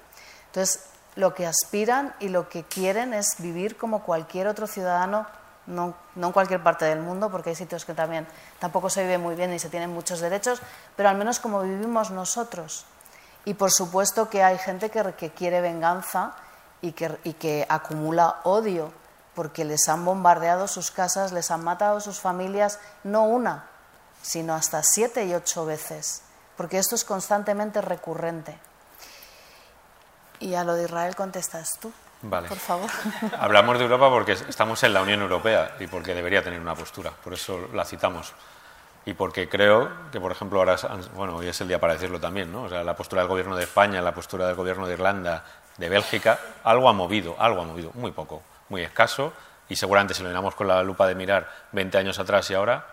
Entonces, 0.47 0.85
lo 1.17 1.35
que 1.35 1.47
aspiran 1.47 2.15
y 2.21 2.29
lo 2.29 2.49
que 2.49 2.63
quieren 2.63 3.13
es 3.13 3.37
vivir 3.39 3.77
como 3.77 4.05
cualquier 4.05 4.47
otro 4.47 4.67
ciudadano 4.67 5.27
no, 5.69 5.95
en 6.17 6.33
cualquier 6.33 6.63
parte 6.63 6.87
del 6.87 7.01
mundo, 7.01 7.31
porque 7.31 7.51
hay 7.51 7.57
sitios 7.57 7.85
que 7.85 7.95
también 7.95 8.27
tampoco 8.59 8.91
se 8.91 9.03
vive 9.03 9.19
muy 9.19 9.35
bien 9.35 9.53
y 9.53 9.59
se 9.59 9.69
tienen 9.69 9.91
muchos 9.91 10.21
derechos, 10.21 10.61
pero 10.97 11.09
al 11.09 11.17
menos 11.17 11.39
como 11.39 11.63
vivimos 11.63 12.11
nosotros. 12.11 12.87
Y 13.45 13.55
por 13.55 13.71
supuesto 13.71 14.29
que 14.29 14.43
hay 14.43 14.59
gente 14.59 14.91
que, 14.91 15.31
quiere 15.31 15.61
venganza 15.61 16.33
y 16.81 16.93
que, 16.93 17.17
y 17.25 17.35
que 17.35 17.67
acumula 17.69 18.41
odio, 18.45 18.93
porque 19.35 19.65
les 19.65 19.89
han 19.89 20.05
bombardeado 20.05 20.67
sus 20.67 20.91
casas, 20.91 21.33
les 21.33 21.51
han 21.51 21.63
matado 21.63 22.01
sus 22.01 22.19
familias, 22.19 22.81
no 23.05 23.25
una, 23.25 23.67
sino 24.23 24.55
hasta 24.55 24.83
siete 24.83 25.27
y 25.27 25.35
ocho 25.35 25.65
veces, 25.65 26.23
porque 26.57 26.79
esto 26.79 26.95
es 26.95 27.05
constantemente 27.05 27.81
recurrente. 27.81 28.59
Y 30.41 30.55
a 30.55 30.65
lo 30.65 30.75
de 30.75 30.85
Israel 30.85 31.15
contestas 31.15 31.79
tú. 31.81 31.93
Vale. 32.23 32.49
Por 32.49 32.59
favor. 32.59 32.91
Hablamos 33.39 33.79
de 33.79 33.85
Europa 33.85 34.09
porque 34.11 34.33
estamos 34.33 34.83
en 34.83 34.93
la 34.93 35.03
Unión 35.03 35.21
Europea 35.21 35.77
y 35.79 35.87
porque 35.87 36.15
debería 36.15 36.43
tener 36.43 36.61
una 36.61 36.75
postura, 36.75 37.11
por 37.11 37.33
eso 37.33 37.69
la 37.73 37.85
citamos. 37.85 38.33
Y 39.07 39.15
porque 39.15 39.49
creo 39.49 40.11
que, 40.13 40.21
por 40.21 40.33
ejemplo, 40.33 40.59
ahora, 40.59 40.77
bueno, 41.15 41.37
hoy 41.37 41.49
es 41.49 41.61
el 41.61 41.69
día 41.69 41.79
para 41.79 41.95
decirlo 41.95 42.21
también, 42.21 42.53
¿no? 42.53 42.65
O 42.65 42.69
sea, 42.69 42.85
la 42.85 42.95
postura 42.95 43.23
del 43.23 43.29
gobierno 43.29 43.57
de 43.57 43.65
España, 43.65 44.03
la 44.03 44.13
postura 44.13 44.47
del 44.47 44.55
gobierno 44.55 44.87
de 44.87 44.95
Irlanda, 44.95 45.45
de 45.79 45.89
Bélgica, 45.89 46.39
algo 46.65 46.89
ha 46.91 46.93
movido, 46.93 47.35
algo 47.39 47.63
ha 47.63 47.65
movido, 47.65 47.91
muy 47.95 48.11
poco, 48.11 48.43
muy 48.69 48.83
escaso, 48.83 49.33
y 49.69 49.77
seguramente 49.77 50.13
si 50.13 50.23
lo 50.23 50.29
miramos 50.29 50.55
con 50.55 50.69
la 50.69 50.83
lupa 50.83 51.07
de 51.07 51.15
mirar 51.15 51.49
20 51.73 51.97
años 51.97 52.19
atrás 52.19 52.51
y 52.51 52.55
ahora, 52.55 52.85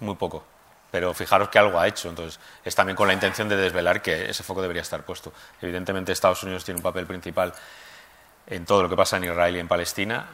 muy 0.00 0.14
poco. 0.14 0.44
Pero 0.90 1.12
fijaros 1.12 1.48
que 1.48 1.58
algo 1.58 1.78
ha 1.78 1.88
hecho, 1.88 2.08
entonces 2.08 2.38
es 2.64 2.74
también 2.74 2.96
con 2.96 3.08
la 3.08 3.12
intención 3.12 3.48
de 3.48 3.56
desvelar 3.56 4.00
que 4.00 4.30
ese 4.30 4.42
foco 4.42 4.62
debería 4.62 4.82
estar 4.82 5.02
puesto. 5.02 5.32
Evidentemente 5.60 6.12
Estados 6.12 6.42
Unidos 6.44 6.64
tiene 6.64 6.78
un 6.78 6.84
papel 6.84 7.04
principal 7.04 7.52
en 8.46 8.64
todo 8.64 8.82
lo 8.82 8.88
que 8.88 8.96
pasa 8.96 9.16
en 9.16 9.24
Israel 9.24 9.56
y 9.56 9.60
en 9.60 9.68
Palestina 9.68 10.26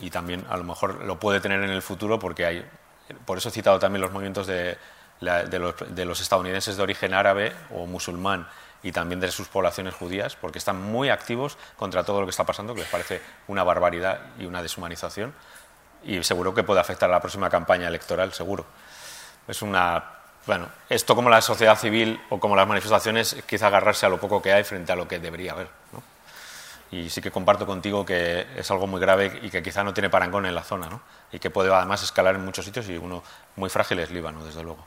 y 0.00 0.10
también 0.10 0.44
a 0.48 0.56
lo 0.56 0.64
mejor 0.64 1.04
lo 1.04 1.18
puede 1.18 1.40
tener 1.40 1.62
en 1.62 1.70
el 1.70 1.82
futuro 1.82 2.18
porque 2.18 2.46
hay, 2.46 2.66
por 3.24 3.38
eso 3.38 3.48
he 3.48 3.52
citado 3.52 3.78
también 3.78 4.00
los 4.02 4.12
movimientos 4.12 4.46
de, 4.46 4.78
los, 5.20 6.20
estadounidenses 6.20 6.76
de 6.76 6.82
origen 6.82 7.14
árabe 7.14 7.52
o 7.70 7.86
musulmán 7.86 8.46
y 8.82 8.92
también 8.92 9.20
de 9.20 9.30
sus 9.32 9.48
poblaciones 9.48 9.94
judías, 9.94 10.36
porque 10.36 10.58
están 10.58 10.80
muy 10.80 11.08
activos 11.08 11.56
contra 11.76 12.04
todo 12.04 12.20
lo 12.20 12.26
que 12.26 12.30
está 12.30 12.44
pasando, 12.44 12.74
que 12.74 12.80
les 12.80 12.88
parece 12.88 13.20
una 13.48 13.64
barbaridad 13.64 14.20
y 14.38 14.44
una 14.44 14.62
deshumanización, 14.62 15.34
y 16.04 16.22
seguro 16.22 16.54
que 16.54 16.62
puede 16.62 16.80
afectar 16.80 17.08
a 17.10 17.14
la 17.14 17.20
próxima 17.20 17.50
campaña 17.50 17.88
electoral, 17.88 18.32
seguro. 18.32 18.64
Es 19.48 19.62
una. 19.62 20.12
Bueno, 20.46 20.68
esto 20.88 21.16
como 21.16 21.28
la 21.30 21.40
sociedad 21.40 21.76
civil 21.76 22.20
o 22.30 22.38
como 22.38 22.54
las 22.54 22.68
manifestaciones, 22.68 23.36
quizá 23.48 23.66
agarrarse 23.66 24.06
a 24.06 24.08
lo 24.08 24.20
poco 24.20 24.40
que 24.40 24.52
hay 24.52 24.62
frente 24.62 24.92
a 24.92 24.96
lo 24.96 25.08
que 25.08 25.18
debería 25.18 25.52
haber. 25.52 25.68
¿no? 25.92 26.15
Y 26.90 27.10
sí 27.10 27.20
que 27.20 27.30
comparto 27.30 27.66
contigo 27.66 28.04
que 28.04 28.46
es 28.56 28.70
algo 28.70 28.86
muy 28.86 29.00
grave 29.00 29.40
y 29.42 29.50
que 29.50 29.62
quizá 29.62 29.82
no 29.82 29.92
tiene 29.92 30.08
parangón 30.08 30.46
en 30.46 30.54
la 30.54 30.62
zona, 30.62 30.88
¿no? 30.88 31.00
y 31.32 31.38
que 31.38 31.50
puede 31.50 31.72
además 31.72 32.02
escalar 32.02 32.34
en 32.34 32.44
muchos 32.44 32.64
sitios 32.64 32.88
y 32.88 32.96
uno 32.96 33.22
muy 33.56 33.68
frágil 33.70 33.98
es 33.98 34.10
Líbano, 34.10 34.44
desde 34.44 34.62
luego. 34.62 34.84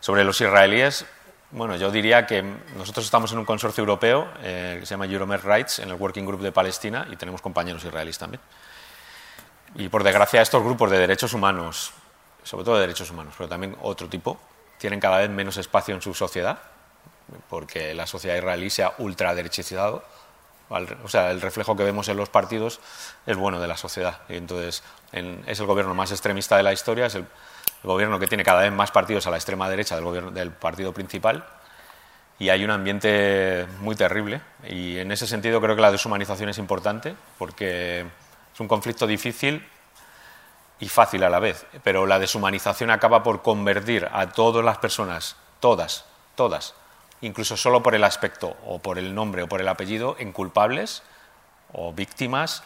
Sobre 0.00 0.24
los 0.24 0.40
israelíes, 0.40 1.04
bueno, 1.50 1.76
yo 1.76 1.90
diría 1.90 2.26
que 2.26 2.42
nosotros 2.76 3.04
estamos 3.04 3.32
en 3.32 3.38
un 3.38 3.44
consorcio 3.44 3.82
europeo 3.82 4.28
eh, 4.42 4.76
que 4.80 4.86
se 4.86 4.90
llama 4.90 5.06
Euromed 5.06 5.40
Rights, 5.42 5.80
en 5.80 5.88
el 5.88 5.94
Working 5.94 6.24
Group 6.24 6.42
de 6.42 6.52
Palestina, 6.52 7.06
y 7.10 7.16
tenemos 7.16 7.42
compañeros 7.42 7.84
israelíes 7.84 8.18
también. 8.18 8.40
Y 9.74 9.88
por 9.88 10.04
desgracia 10.04 10.40
estos 10.40 10.62
grupos 10.62 10.90
de 10.90 10.98
derechos 10.98 11.32
humanos, 11.32 11.92
sobre 12.42 12.64
todo 12.64 12.76
de 12.76 12.82
derechos 12.82 13.10
humanos, 13.10 13.34
pero 13.36 13.48
también 13.48 13.76
otro 13.82 14.08
tipo, 14.08 14.38
tienen 14.78 15.00
cada 15.00 15.18
vez 15.18 15.30
menos 15.30 15.56
espacio 15.56 15.94
en 15.94 16.00
su 16.00 16.14
sociedad, 16.14 16.58
porque 17.50 17.94
la 17.94 18.06
sociedad 18.06 18.36
israelí 18.36 18.70
se 18.70 18.84
ha 18.84 18.94
ultraderechizado 18.98 20.04
o 20.70 21.08
sea, 21.08 21.30
el 21.30 21.40
reflejo 21.40 21.76
que 21.76 21.84
vemos 21.84 22.08
en 22.08 22.16
los 22.16 22.28
partidos 22.28 22.80
es 23.26 23.36
bueno 23.36 23.60
de 23.60 23.68
la 23.68 23.76
sociedad. 23.76 24.20
Y 24.28 24.36
entonces, 24.36 24.82
es 25.12 25.60
el 25.60 25.66
gobierno 25.66 25.94
más 25.94 26.10
extremista 26.10 26.56
de 26.56 26.62
la 26.62 26.72
historia, 26.72 27.06
es 27.06 27.14
el, 27.14 27.26
gobierno 27.82 28.18
que 28.18 28.26
tiene 28.26 28.42
cada 28.42 28.62
vez 28.62 28.72
más 28.72 28.90
partidos 28.90 29.26
a 29.28 29.30
la 29.30 29.36
extrema 29.36 29.70
derecha 29.70 29.94
del, 29.94 30.04
gobierno, 30.04 30.30
del 30.30 30.50
partido 30.50 30.92
principal. 30.92 31.44
Y 32.40 32.50
hay 32.50 32.64
un 32.64 32.70
ambiente 32.70 33.66
muy 33.80 33.96
terrible. 33.96 34.40
Y 34.68 34.98
en 34.98 35.10
ese 35.12 35.26
sentido 35.26 35.60
creo 35.60 35.74
que 35.76 35.82
la 35.82 35.92
deshumanización 35.92 36.48
es 36.48 36.58
importante, 36.58 37.14
porque 37.38 38.00
es 38.52 38.60
un 38.60 38.68
conflicto 38.68 39.06
difícil 39.06 39.66
y 40.80 40.88
fácil 40.88 41.22
a 41.24 41.30
la 41.30 41.38
vez. 41.38 41.66
Pero 41.82 42.06
la 42.06 42.18
deshumanización 42.18 42.90
acaba 42.90 43.22
por 43.22 43.42
convertir 43.42 44.08
a 44.12 44.28
todas 44.28 44.64
las 44.64 44.78
personas, 44.78 45.36
todas, 45.60 46.04
todas, 46.34 46.74
incluso 47.20 47.56
solo 47.56 47.82
por 47.82 47.94
el 47.94 48.04
aspecto 48.04 48.56
o 48.66 48.78
por 48.78 48.98
el 48.98 49.14
nombre 49.14 49.42
o 49.42 49.48
por 49.48 49.60
el 49.60 49.68
apellido, 49.68 50.16
en 50.18 50.32
culpables 50.32 51.02
o 51.72 51.92
víctimas 51.92 52.62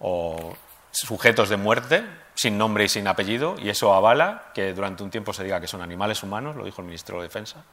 o 0.00 0.54
sujetos 0.90 1.48
de 1.48 1.56
muerte 1.56 2.04
sin 2.34 2.56
nombre 2.56 2.84
y 2.84 2.88
sin 2.88 3.08
apellido, 3.08 3.56
y 3.58 3.68
eso 3.68 3.92
avala 3.92 4.52
que 4.54 4.72
durante 4.72 5.02
un 5.02 5.10
tiempo 5.10 5.32
se 5.32 5.42
diga 5.42 5.60
que 5.60 5.66
son 5.66 5.82
animales 5.82 6.22
humanos, 6.22 6.54
lo 6.54 6.64
dijo 6.64 6.80
el 6.82 6.86
ministro 6.86 7.16
de 7.16 7.24
Defensa. 7.24 7.64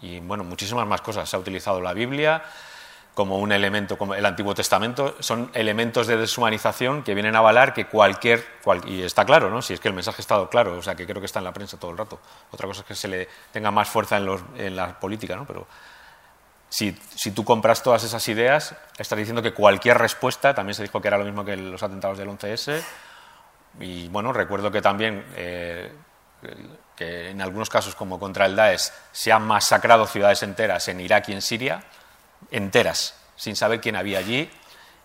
Y 0.00 0.18
bueno, 0.20 0.42
muchísimas 0.42 0.86
más 0.86 1.00
cosas. 1.00 1.28
Se 1.28 1.36
ha 1.36 1.38
utilizado 1.38 1.80
la 1.80 1.92
Biblia, 1.92 2.42
como 3.16 3.38
un 3.38 3.50
elemento, 3.50 3.96
como 3.96 4.14
el 4.14 4.26
Antiguo 4.26 4.54
Testamento, 4.54 5.16
son 5.20 5.50
elementos 5.54 6.06
de 6.06 6.18
deshumanización 6.18 7.02
que 7.02 7.14
vienen 7.14 7.34
a 7.34 7.38
avalar 7.38 7.72
que 7.72 7.86
cualquier, 7.86 8.44
y 8.84 9.00
está 9.00 9.24
claro, 9.24 9.48
¿no? 9.48 9.62
si 9.62 9.72
es 9.72 9.80
que 9.80 9.88
el 9.88 9.94
mensaje 9.94 10.18
ha 10.18 10.20
estado 10.20 10.50
claro, 10.50 10.76
o 10.76 10.82
sea, 10.82 10.94
que 10.94 11.06
creo 11.06 11.18
que 11.18 11.24
está 11.24 11.38
en 11.38 11.46
la 11.46 11.52
prensa 11.54 11.78
todo 11.78 11.92
el 11.92 11.96
rato. 11.96 12.20
Otra 12.50 12.66
cosa 12.66 12.82
es 12.82 12.86
que 12.86 12.94
se 12.94 13.08
le 13.08 13.26
tenga 13.52 13.70
más 13.70 13.88
fuerza 13.88 14.18
en, 14.18 14.26
los, 14.26 14.42
en 14.58 14.76
la 14.76 15.00
política, 15.00 15.34
¿no? 15.34 15.46
pero 15.46 15.66
si, 16.68 16.94
si, 17.14 17.30
tú 17.30 17.42
compras 17.42 17.82
todas 17.82 18.04
esas 18.04 18.28
ideas, 18.28 18.76
estás 18.98 19.16
diciendo 19.16 19.40
que 19.40 19.54
cualquier 19.54 19.96
respuesta, 19.96 20.54
también 20.54 20.74
se 20.74 20.82
dijo 20.82 21.00
que 21.00 21.08
era 21.08 21.16
lo 21.16 21.24
mismo 21.24 21.42
que 21.42 21.56
los 21.56 21.82
atentados 21.82 22.18
del 22.18 22.28
11S, 22.28 22.82
y 23.80 24.08
bueno, 24.08 24.30
recuerdo 24.34 24.70
que 24.70 24.82
también... 24.82 25.24
Eh, 25.36 25.90
que 26.94 27.30
en 27.30 27.42
algunos 27.42 27.68
casos, 27.68 27.94
como 27.94 28.18
contra 28.18 28.46
el 28.46 28.54
Daesh, 28.54 28.90
se 29.10 29.32
han 29.32 29.42
masacrado 29.42 30.06
ciudades 30.06 30.42
enteras 30.42 30.88
en 30.88 31.00
Irak 31.00 31.28
y 31.28 31.32
en 31.32 31.42
Siria, 31.42 31.82
enteras, 32.50 33.14
sin 33.36 33.56
saber 33.56 33.80
quién 33.80 33.96
había 33.96 34.18
allí, 34.18 34.50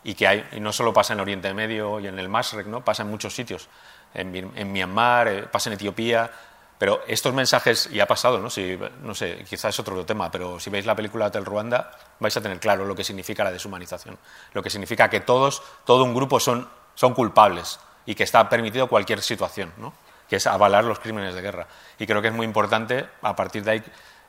y 0.03 0.15
que 0.15 0.45
no 0.59 0.73
solo 0.73 0.93
pasa 0.93 1.13
en 1.13 1.19
Oriente 1.19 1.53
Medio 1.53 1.99
y 1.99 2.07
en 2.07 2.17
el 2.17 2.29
Masrek, 2.29 2.67
¿no? 2.67 2.83
pasa 2.83 3.03
en 3.03 3.09
muchos 3.09 3.35
sitios, 3.35 3.69
en, 4.13 4.71
Myanmar, 4.71 5.27
eh, 5.27 5.43
pasa 5.43 5.69
en 5.69 5.73
Etiopía, 5.73 6.29
pero 6.77 7.03
estos 7.07 7.33
mensajes, 7.33 7.89
y 7.91 7.99
ha 7.99 8.07
pasado, 8.07 8.39
¿no? 8.39 8.49
Si, 8.49 8.75
no 9.03 9.13
sé, 9.13 9.45
quizás 9.47 9.75
es 9.75 9.79
otro 9.79 10.03
tema, 10.03 10.31
pero 10.31 10.59
si 10.59 10.71
veis 10.71 10.85
la 10.87 10.95
película 10.95 11.27
Hotel 11.27 11.45
Ruanda, 11.45 11.91
vais 12.19 12.35
a 12.35 12.41
tener 12.41 12.59
claro 12.59 12.85
lo 12.85 12.95
que 12.95 13.03
significa 13.03 13.43
la 13.43 13.51
deshumanización, 13.51 14.17
lo 14.53 14.63
que 14.63 14.71
significa 14.71 15.07
que 15.07 15.19
todos, 15.19 15.61
todo 15.85 16.03
un 16.03 16.15
grupo 16.15 16.39
son, 16.39 16.67
son 16.95 17.13
culpables 17.13 17.79
y 18.07 18.15
que 18.15 18.23
está 18.23 18.49
permitido 18.49 18.87
cualquier 18.87 19.21
situación, 19.21 19.71
¿no? 19.77 19.93
que 20.27 20.37
es 20.37 20.47
avalar 20.47 20.83
los 20.83 20.99
crímenes 20.99 21.35
de 21.35 21.41
guerra. 21.41 21.67
Y 21.99 22.07
creo 22.07 22.21
que 22.21 22.29
es 22.29 22.33
muy 22.33 22.45
importante, 22.45 23.05
a 23.21 23.35
partir 23.35 23.63
de 23.63 23.71
ahí, 23.71 23.83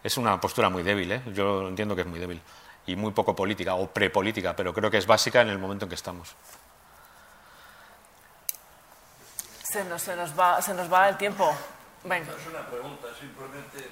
es 0.04 0.18
una 0.18 0.38
postura 0.38 0.68
muy 0.68 0.82
débil, 0.82 1.10
¿eh? 1.10 1.22
yo 1.32 1.68
entiendo 1.68 1.94
que 1.94 2.02
es 2.02 2.06
muy 2.06 2.18
débil, 2.18 2.42
y 2.86 2.96
muy 2.96 3.12
poco 3.12 3.34
política 3.36 3.74
o 3.74 3.86
prepolítica, 3.88 4.56
pero 4.56 4.74
creo 4.74 4.90
que 4.90 4.98
es 4.98 5.06
básica 5.06 5.40
en 5.40 5.48
el 5.48 5.58
momento 5.58 5.84
en 5.84 5.88
que 5.88 5.94
estamos. 5.94 6.34
Se 9.62 9.84
nos, 9.84 10.02
se 10.02 10.16
nos, 10.16 10.38
va, 10.38 10.60
se 10.60 10.74
nos 10.74 10.92
va 10.92 11.08
el 11.08 11.16
tiempo. 11.16 11.54
Venga. 12.04 12.32
Es 12.32 12.46
una 12.46 12.66
pregunta, 12.66 13.08
simplemente. 13.18 13.90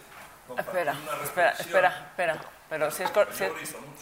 Espera, 0.59 0.95
espera, 1.23 1.51
espera, 1.53 2.07
espera. 2.11 2.41
Pero 2.69 2.91
si 2.91 3.03
es, 3.03 3.11
cor, 3.11 3.29
si, 3.33 3.45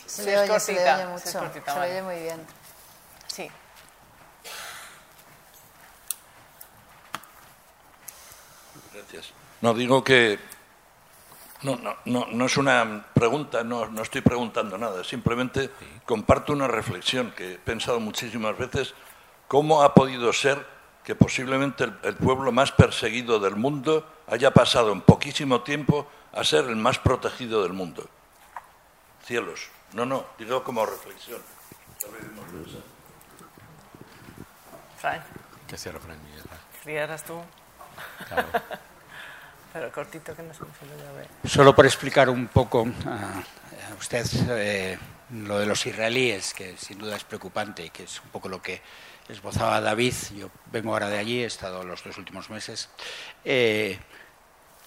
se, 0.07 0.25
le 0.25 0.39
oye, 0.39 0.61
se 0.61 0.73
le 0.73 0.93
oye 0.93 1.07
mucho, 1.07 1.23
si 1.23 1.29
es 1.29 1.37
cortita, 1.37 1.75
se 1.75 1.81
le 1.81 1.87
oye 1.87 2.03
muy 2.03 2.17
bien. 2.21 2.47
Sí. 3.27 3.51
Gracias. 8.93 9.33
No, 9.61 9.75
digo 9.75 10.03
que 10.03 10.39
no, 11.63 11.77
no, 11.77 11.97
no, 12.05 12.27
no 12.31 12.47
es 12.47 12.57
una 12.57 13.07
pregunta, 13.15 13.65
no, 13.65 13.87
no 13.87 14.03
estoy 14.03 14.21
preguntando 14.21 14.79
nada, 14.79 15.03
simplemente 15.05 15.71
comparto 16.05 16.53
una 16.53 16.69
reflexión 16.69 17.33
que 17.33 17.55
he 17.55 17.59
pensado 17.59 18.01
muchísimas 18.01 18.57
veces, 18.57 18.95
cómo 19.49 19.83
ha 19.83 19.95
podido 19.95 20.33
ser 20.33 20.65
que 21.05 21.15
posiblemente 21.15 21.85
el, 21.85 21.99
el, 22.03 22.17
pueblo 22.17 22.53
más 22.53 22.71
perseguido 22.71 23.41
del 23.41 23.57
mundo 23.57 24.07
haya 24.27 24.53
pasado 24.53 24.93
en 24.93 25.01
poquísimo 25.01 25.63
tiempo 25.63 26.07
a 26.33 26.45
ser 26.45 26.67
el 26.67 26.77
más 26.77 26.99
protegido 26.99 27.63
del 27.63 27.73
mundo. 27.73 28.09
Cielos. 29.25 29.71
No, 29.95 30.05
no, 30.05 30.27
digo 30.39 30.63
como 30.63 30.85
reflexión. 30.85 31.41
Fran. 34.99 35.23
¿Qué 35.67 35.77
cierra 35.77 35.99
Fran? 35.99 36.19
¿Querías 36.85 37.25
tú? 37.25 37.41
Claro. 38.29 38.49
Pero 39.79 39.93
cortito 39.93 40.35
que 40.35 40.43
Solo 41.49 41.73
por 41.73 41.87
explicar 41.87 42.29
un 42.29 42.49
poco 42.49 42.89
a, 43.07 43.45
usted 43.97 44.27
eh, 44.51 44.99
lo 45.31 45.61
de 45.61 45.67
los 45.67 45.87
israelíes, 45.87 46.53
que 46.53 46.77
sin 46.77 46.99
duda 46.99 47.15
es 47.15 47.23
preocupante 47.23 47.85
y 47.85 47.91
que 47.91 48.03
es 48.03 48.21
un 48.21 48.31
poco 48.31 48.49
lo 48.49 48.61
que 48.61 48.81
esbozaba 49.29 49.81
David. 49.81 50.15
Yo 50.37 50.51
vengo 50.73 50.93
ahora 50.93 51.09
de 51.09 51.19
allí, 51.19 51.45
he 51.45 51.47
estado 51.47 51.85
los 51.85 52.03
dos 52.03 52.19
últimos 52.19 52.51
meses. 52.51 52.89
Eh, 53.45 54.01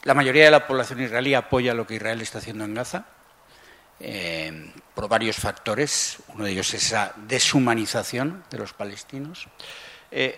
la 0.03 0.13
mayoría 0.13 0.43
de 0.43 0.51
la 0.51 0.67
población 0.67 1.01
israelí 1.01 1.35
apoya 1.35 1.73
lo 1.73 1.87
que 1.87 1.95
Israel 1.95 2.19
está 2.19 2.39
haciendo 2.39 2.65
en 2.65 2.73
Gaza. 2.73 3.05
Eh, 4.01 4.73
por 4.93 5.07
varios 5.07 5.37
factores. 5.37 6.17
Uno 6.33 6.43
de 6.43 6.51
ellos 6.51 6.73
es 6.73 6.87
esa 6.87 7.13
deshumanización 7.15 8.43
de 8.49 8.57
los 8.57 8.73
palestinos. 8.73 9.47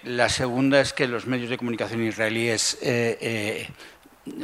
La 0.04 0.30
segunda 0.30 0.80
es 0.82 0.94
que 0.94 1.08
los 1.08 1.26
medios 1.26 1.50
de 1.50 1.58
comunicación 1.58 2.04
israelíes 2.04 2.78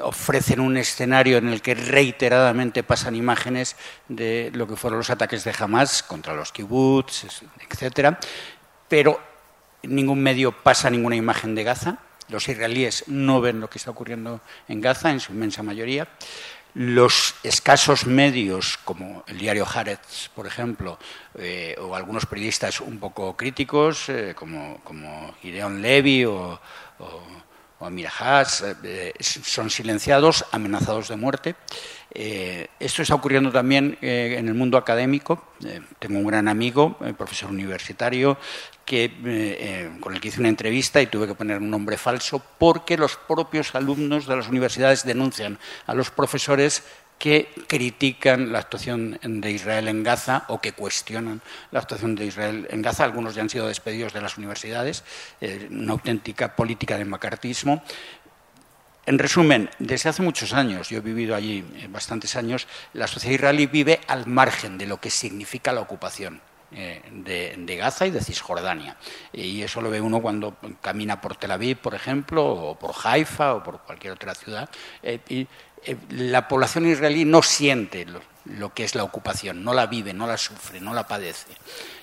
ofrecen 0.04 0.60
un 0.60 0.78
escenario 0.78 1.38
en 1.38 1.50
el 1.50 1.62
que 1.62 1.74
reiteradamente 1.74 2.84
pasan 2.84 3.16
imágenes 3.16 3.76
de 4.08 4.52
lo 4.54 4.68
que 4.68 4.76
fueron 4.76 5.00
los 5.00 5.10
ataques 5.10 5.44
de 5.44 5.54
Hamas 5.58 6.04
contra 6.04 6.34
los 6.34 6.52
kibbutz, 6.52 7.26
etcétera, 7.70 8.20
pero 8.88 9.20
ningún 9.84 10.22
medio 10.22 10.52
pasa 10.52 10.90
ninguna 10.90 11.16
imagen 11.16 11.56
de 11.56 11.64
Gaza. 11.64 11.98
Los 12.28 12.48
israelíes 12.48 13.06
no 13.08 13.42
ven 13.42 13.60
lo 13.60 13.70
que 13.70 13.78
está 13.78 13.92
ocurriendo 13.92 14.42
en 14.68 14.82
Gaza, 14.82 15.12
en 15.12 15.20
su 15.20 15.32
inmensa 15.32 15.64
mayoría. 15.64 16.08
Los 16.76 17.34
escasos 17.42 18.06
medios, 18.06 18.78
como 18.84 19.24
el 19.26 19.40
diario 19.40 19.66
Haaretz, 19.66 20.30
por 20.36 20.46
ejemplo, 20.46 21.00
eh, 21.36 21.76
o 21.82 21.96
algunos 21.96 22.28
periodistas 22.28 22.82
un 22.82 23.00
poco 23.00 23.36
críticos, 23.36 24.10
eh, 24.10 24.34
como, 24.36 24.80
como 24.84 25.34
Gideon 25.42 25.82
Levy 25.82 26.26
o, 26.26 26.62
o, 27.00 27.22
o 27.80 27.86
Amir 27.86 28.08
Haas, 28.08 28.64
eh, 28.84 29.14
son 29.20 29.70
silenciados, 29.70 30.46
amenazados 30.52 31.08
de 31.08 31.16
muerte. 31.16 31.56
Eh, 32.12 32.68
esto 32.80 33.04
está 33.04 33.14
ocurriendo 33.14 33.52
también 33.52 33.98
eh, 34.02 34.36
en 34.38 34.48
el 34.48 34.56
mundo 34.56 34.78
académico. 34.78 35.44
Eh, 35.64 35.82
tengo 36.00 36.18
un 36.20 36.26
gran 36.26 36.48
amigo, 36.48 36.98
profesor 37.18 37.52
universitario, 37.52 38.38
que, 38.84 39.92
con 40.00 40.16
el 40.16 40.20
que 40.20 40.30
hice 40.30 40.40
una 40.40 40.50
entrevista 40.50 41.00
y 41.00 41.06
tuve 41.06 41.28
que 41.28 41.36
poner 41.36 41.60
un 41.60 41.70
nombre 41.70 41.96
falso 41.96 42.42
porque 42.58 42.98
los 42.98 43.18
propios 43.18 43.76
alumnos 43.76 44.26
de 44.26 44.36
las 44.36 44.48
universidades 44.48 45.06
denuncian 45.06 45.60
a 45.86 45.94
los 45.94 46.10
profesores 46.10 46.82
que 47.20 47.50
critican 47.68 48.52
la 48.52 48.60
actuación 48.60 49.20
de 49.22 49.52
Israel 49.52 49.90
en 49.90 50.04
Gaza 50.04 50.46
o 50.48 50.62
que 50.62 50.72
cuestionan 50.72 51.42
la 51.72 51.80
actuación 51.80 52.16
de 52.16 52.26
Israel 52.26 52.68
en 52.72 52.82
Gaza. 52.82 53.04
Algunos 53.04 53.36
ya 53.36 53.42
han 53.42 53.50
sido 53.50 53.68
despedidos 53.68 54.14
de 54.14 54.22
las 54.22 54.38
universidades, 54.38 55.04
eh, 55.42 55.68
una 55.70 55.92
auténtica 55.92 56.56
política 56.56 56.98
de 56.98 57.06
macartismo. 57.06 57.84
En 59.06 59.20
resumen, 59.20 59.70
desde 59.80 60.10
hace 60.10 60.22
muchos 60.22 60.54
años, 60.54 60.90
yo 60.90 61.00
he 61.00 61.02
vivido 61.02 61.36
allí 61.36 61.66
eh, 61.76 61.88
bastantes 61.90 62.36
años, 62.38 62.68
la 62.94 63.08
sociedad 63.08 63.36
israelí 63.36 63.68
vive 63.68 64.00
al 64.08 64.26
margen 64.26 64.78
de 64.78 64.88
lo 64.88 65.02
que 65.02 65.10
significa 65.10 65.74
la 65.74 65.82
ocupación. 65.82 66.42
Eh, 66.72 67.02
de, 67.58 67.76
Gaza 67.78 68.06
y 68.06 68.12
de 68.12 68.22
Cisjordania. 68.22 68.96
Y 69.34 69.64
eso 69.64 69.82
lo 69.82 69.90
ve 69.90 70.00
uno 70.00 70.22
cuando 70.22 70.56
camina 70.82 71.20
por 71.20 71.36
Tel 71.36 71.50
Aviv, 71.50 71.78
por 71.78 71.96
ejemplo, 71.96 72.46
o 72.46 72.76
por 72.78 72.94
Haifa 73.04 73.56
o 73.56 73.64
por 73.64 73.80
cualquier 73.80 74.14
otra 74.14 74.36
ciudad. 74.36 74.70
La 76.10 76.48
población 76.48 76.88
israelí 76.88 77.26
no 77.26 77.42
siente 77.42 78.06
lo, 78.06 78.22
lo, 78.46 78.74
que 78.74 78.84
es 78.84 78.96
la 78.96 79.04
ocupación, 79.04 79.64
no 79.64 79.74
la 79.74 79.88
vive, 79.88 80.14
no 80.14 80.28
la 80.28 80.38
sufre, 80.38 80.80
no 80.80 80.94
la 80.94 81.08
padece. 81.08 81.54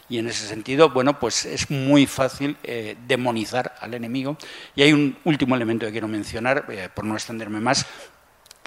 Y 0.08 0.18
en 0.18 0.28
ese 0.28 0.46
sentido, 0.46 0.90
bueno, 0.90 1.18
pues 1.18 1.44
es 1.46 1.70
muy 1.70 2.06
fácil 2.06 2.56
eh, 2.62 2.96
demonizar 3.06 3.74
al 3.80 3.94
enemigo. 3.94 4.36
Y 4.74 4.82
hay 4.82 4.92
un 4.92 5.18
último 5.24 5.56
elemento 5.56 5.86
que 5.86 5.92
quiero 5.92 6.08
mencionar, 6.08 6.66
eh, 6.68 6.88
por 6.94 7.04
no 7.04 7.14
extenderme 7.14 7.60
más. 7.60 7.86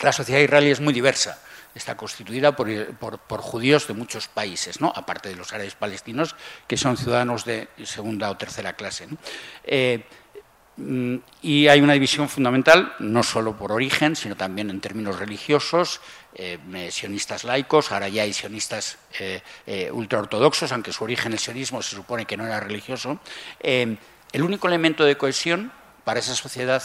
La 0.02 0.12
sociedad 0.12 0.42
israelí 0.42 0.70
es 0.70 0.82
muy 0.82 0.94
diversa. 0.94 1.42
Está 1.74 1.96
constituida 1.96 2.56
por, 2.56 2.68
por, 2.98 3.20
por, 3.20 3.42
judíos 3.42 3.88
de 3.88 3.94
muchos 3.94 4.28
países, 4.28 4.82
¿no? 4.82 4.92
aparte 4.94 5.30
de 5.30 5.36
los 5.36 5.54
árabes 5.54 5.76
palestinos, 5.76 6.36
que 6.68 6.78
son 6.78 6.98
ciudadanos 6.98 7.46
de 7.46 7.70
segunda 7.84 8.32
o 8.32 8.38
tercera 8.38 8.74
clase. 8.74 9.08
¿no? 9.08 9.18
Eh, 9.64 10.04
y 11.42 11.68
hay 11.68 11.82
una 11.82 11.94
división 11.94 12.30
fundamental, 12.30 12.94
no 13.00 13.24
solo 13.24 13.58
por 13.58 13.72
origen, 13.72 14.16
sino 14.16 14.36
también 14.36 14.70
en 14.70 14.80
términos 14.80 15.20
religiosos, 15.20 16.02
eh, 16.36 16.58
sionistas 16.92 17.44
laicos, 17.44 17.92
ahora 17.92 18.08
ya 18.08 18.24
hay 18.24 18.34
sionistas 18.34 18.98
eh, 19.20 19.42
eh, 19.66 19.92
ultraortodoxos, 19.92 20.72
aunque 20.72 20.94
su 20.94 21.04
origen 21.04 21.34
el 21.34 21.40
sionismo 21.40 21.82
se 21.82 21.96
supone 21.96 22.26
que 22.26 22.38
no 22.38 22.46
era 22.46 22.60
religioso. 22.60 23.20
Eh, 23.60 23.98
el 24.32 24.44
único 24.44 24.68
elemento 24.68 25.04
de 25.04 25.18
cohesión 25.18 25.72
para 26.04 26.20
esa 26.20 26.36
sociedad 26.36 26.82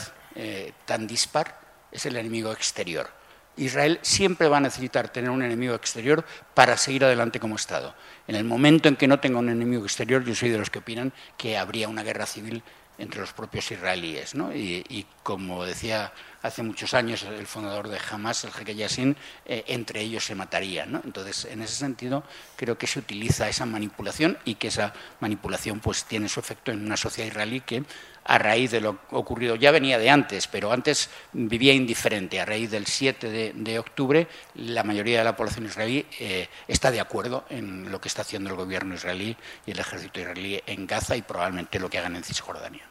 tan 0.84 1.06
dispar 1.06 1.60
es 1.92 2.06
el 2.06 2.16
enemigo 2.16 2.50
exterior. 2.50 3.08
Israel 3.56 4.00
siempre 4.02 4.48
va 4.48 4.56
a 4.56 4.60
necesitar 4.60 5.10
tener 5.10 5.30
un 5.30 5.42
enemigo 5.42 5.74
exterior 5.74 6.24
para 6.54 6.76
seguir 6.76 7.04
adelante 7.04 7.38
como 7.38 7.54
Estado. 7.54 7.94
En 8.26 8.34
el 8.34 8.42
momento 8.42 8.88
en 8.88 8.96
que 8.96 9.06
no 9.06 9.20
tenga 9.20 9.38
un 9.38 9.48
enemigo 9.48 9.84
exterior, 9.84 10.24
yo 10.24 10.34
soy 10.34 10.48
de 10.50 10.58
los 10.58 10.70
que 10.70 10.80
opinan 10.80 11.12
que 11.36 11.56
habría 11.56 11.88
una 11.88 12.02
guerra 12.02 12.26
civil 12.26 12.64
entre 12.98 13.20
los 13.20 13.32
propios 13.32 13.70
israelíes. 13.70 14.34
¿no? 14.34 14.54
Y, 14.54 14.84
y, 14.88 15.06
como 15.22 15.64
decía 15.64 16.12
hace 16.44 16.62
muchos 16.62 16.92
años 16.92 17.22
el 17.22 17.46
fundador 17.46 17.88
de 17.88 17.98
Hamas, 18.10 18.44
el 18.44 18.52
jeque 18.52 18.74
Yassin, 18.74 19.16
eh, 19.46 19.64
entre 19.66 20.02
ellos 20.02 20.26
se 20.26 20.34
matarían. 20.34 20.92
¿no? 20.92 21.00
Entonces, 21.02 21.46
en 21.46 21.62
ese 21.62 21.74
sentido, 21.74 22.22
creo 22.54 22.76
que 22.76 22.86
se 22.86 22.98
utiliza 22.98 23.48
esa 23.48 23.64
manipulación 23.64 24.36
y 24.44 24.56
que 24.56 24.68
esa 24.68 24.92
manipulación 25.20 25.80
pues, 25.80 26.04
tiene 26.04 26.28
su 26.28 26.40
efecto 26.40 26.70
en 26.70 26.84
una 26.84 26.98
sociedad 26.98 27.28
israelí 27.28 27.62
que, 27.62 27.82
a 28.24 28.38
raíz 28.38 28.70
de 28.70 28.82
lo 28.82 28.98
ocurrido, 29.10 29.56
ya 29.56 29.70
venía 29.70 29.98
de 29.98 30.10
antes, 30.10 30.46
pero 30.46 30.70
antes 30.70 31.08
vivía 31.32 31.72
indiferente. 31.72 32.38
A 32.38 32.44
raíz 32.44 32.70
del 32.70 32.86
7 32.86 33.54
de, 33.54 33.78
octubre, 33.78 34.28
la 34.56 34.82
mayoría 34.82 35.18
de 35.18 35.24
la 35.24 35.36
población 35.36 35.64
israelí 35.64 36.06
eh, 36.20 36.48
está 36.68 36.90
de 36.90 37.00
acuerdo 37.00 37.46
en 37.48 37.90
lo 37.90 38.02
que 38.02 38.08
está 38.08 38.20
haciendo 38.20 38.50
el 38.50 38.56
gobierno 38.56 38.94
israelí 38.94 39.34
y 39.64 39.70
el 39.70 39.78
ejército 39.78 40.20
israelí 40.20 40.62
en 40.66 40.86
Gaza 40.86 41.16
y 41.16 41.22
probablemente 41.22 41.78
lo 41.78 41.88
que 41.88 41.98
hagan 41.98 42.16
en 42.16 42.24
Cisjordania. 42.24 42.86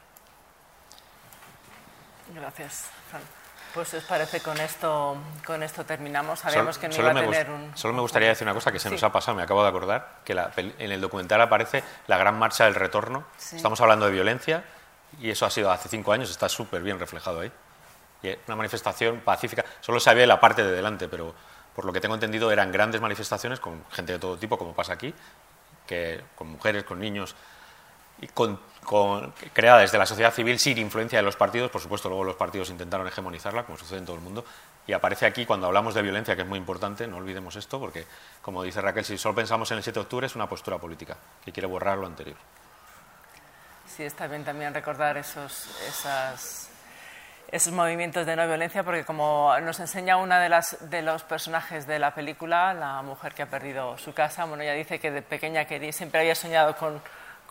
Gracias. 2.33 2.89
Pues 3.73 3.91
os 3.95 4.03
parece 4.03 4.39
con 4.41 4.59
esto, 4.59 5.17
con 5.45 5.63
esto 5.63 5.83
terminamos. 5.83 6.39
Sabíamos 6.41 6.77
que 6.77 6.87
no 6.87 6.93
solo 6.93 7.09
iba 7.11 7.19
a 7.19 7.23
tener 7.23 7.49
un... 7.49 7.75
Solo 7.75 7.93
me 7.95 8.01
gustaría 8.01 8.27
decir 8.29 8.45
una 8.45 8.53
cosa 8.53 8.71
que 8.71 8.77
se 8.77 8.87
Sí. 8.89 8.93
nos 8.93 9.03
ha 9.03 9.11
pasado, 9.11 9.35
me 9.35 9.41
acabo 9.43 9.63
de 9.63 9.69
acordar, 9.69 10.19
que 10.23 10.35
la, 10.35 10.51
en 10.55 10.91
el 10.91 11.01
documental 11.01 11.41
aparece 11.41 11.83
la 12.05 12.17
gran 12.17 12.37
marcha 12.37 12.65
del 12.65 12.75
retorno. 12.75 13.25
Sí. 13.37 13.55
Estamos 13.55 13.81
hablando 13.81 14.05
de 14.05 14.11
violencia 14.11 14.63
y 15.19 15.31
eso 15.31 15.47
ha 15.47 15.49
sido 15.49 15.71
hace 15.71 15.89
cinco 15.89 16.13
años, 16.13 16.29
está 16.29 16.49
súper 16.49 16.83
bien 16.83 16.99
reflejado 16.99 17.39
ahí. 17.39 17.51
Y 18.21 18.29
una 18.47 18.55
manifestación 18.55 19.21
pacífica, 19.21 19.65
solo 19.81 19.99
se 19.99 20.13
ve 20.13 20.27
la 20.27 20.39
parte 20.39 20.63
de 20.63 20.71
delante, 20.71 21.07
pero 21.07 21.33
por 21.75 21.85
lo 21.85 21.91
que 21.91 21.99
tengo 21.99 22.13
entendido 22.13 22.51
eran 22.51 22.71
grandes 22.71 23.01
manifestaciones 23.01 23.59
con 23.59 23.83
gente 23.91 24.13
de 24.13 24.19
todo 24.19 24.37
tipo, 24.37 24.57
como 24.57 24.73
pasa 24.73 24.93
aquí, 24.93 25.13
que, 25.87 26.23
con 26.35 26.47
mujeres, 26.47 26.83
con 26.83 26.99
niños, 26.99 27.35
creada 29.53 29.79
desde 29.79 29.97
la 29.97 30.05
sociedad 30.05 30.33
civil 30.33 30.59
sin 30.59 30.77
influencia 30.77 31.19
de 31.19 31.23
los 31.23 31.35
partidos. 31.35 31.71
Por 31.71 31.81
supuesto, 31.81 32.09
luego 32.09 32.23
los 32.23 32.35
partidos 32.35 32.69
intentaron 32.69 33.07
hegemonizarla, 33.07 33.63
como 33.63 33.77
sucede 33.77 33.99
en 33.99 34.05
todo 34.05 34.15
el 34.15 34.21
mundo. 34.21 34.45
Y 34.85 34.93
aparece 34.93 35.25
aquí 35.25 35.45
cuando 35.45 35.67
hablamos 35.67 35.93
de 35.93 36.01
violencia, 36.01 36.35
que 36.35 36.41
es 36.41 36.47
muy 36.47 36.59
importante, 36.59 37.07
no 37.07 37.17
olvidemos 37.17 37.55
esto, 37.55 37.79
porque, 37.79 38.05
como 38.41 38.63
dice 38.63 38.81
Raquel, 38.81 39.05
si 39.05 39.17
solo 39.17 39.35
pensamos 39.35 39.71
en 39.71 39.77
el 39.77 39.83
7 39.83 39.99
de 39.99 40.01
octubre, 40.01 40.27
es 40.27 40.35
una 40.35 40.47
postura 40.47 40.77
política 40.77 41.15
que 41.43 41.51
quiere 41.51 41.67
borrar 41.67 41.97
lo 41.97 42.07
anterior. 42.07 42.37
Sí, 43.87 44.03
está 44.03 44.27
bien 44.27 44.43
también 44.43 44.73
recordar 44.73 45.17
esos, 45.17 45.69
esos 47.51 47.73
movimientos 47.73 48.25
de 48.25 48.35
no 48.35 48.45
violencia, 48.45 48.83
porque 48.83 49.05
como 49.05 49.57
nos 49.61 49.79
enseña 49.79 50.17
una 50.17 50.39
de, 50.39 50.49
las, 50.49 50.89
de 50.89 51.01
los 51.01 51.23
personajes 51.23 51.87
de 51.87 51.99
la 51.99 52.13
película, 52.13 52.73
la 52.73 53.01
mujer 53.03 53.33
que 53.33 53.43
ha 53.43 53.49
perdido 53.49 53.97
su 53.97 54.13
casa, 54.13 54.45
bueno, 54.45 54.63
ella 54.63 54.73
dice 54.73 54.99
que 54.99 55.11
de 55.11 55.21
pequeña 55.21 55.63
quería, 55.65 55.93
siempre 55.93 56.21
había 56.21 56.35
soñado 56.35 56.75
con, 56.75 57.01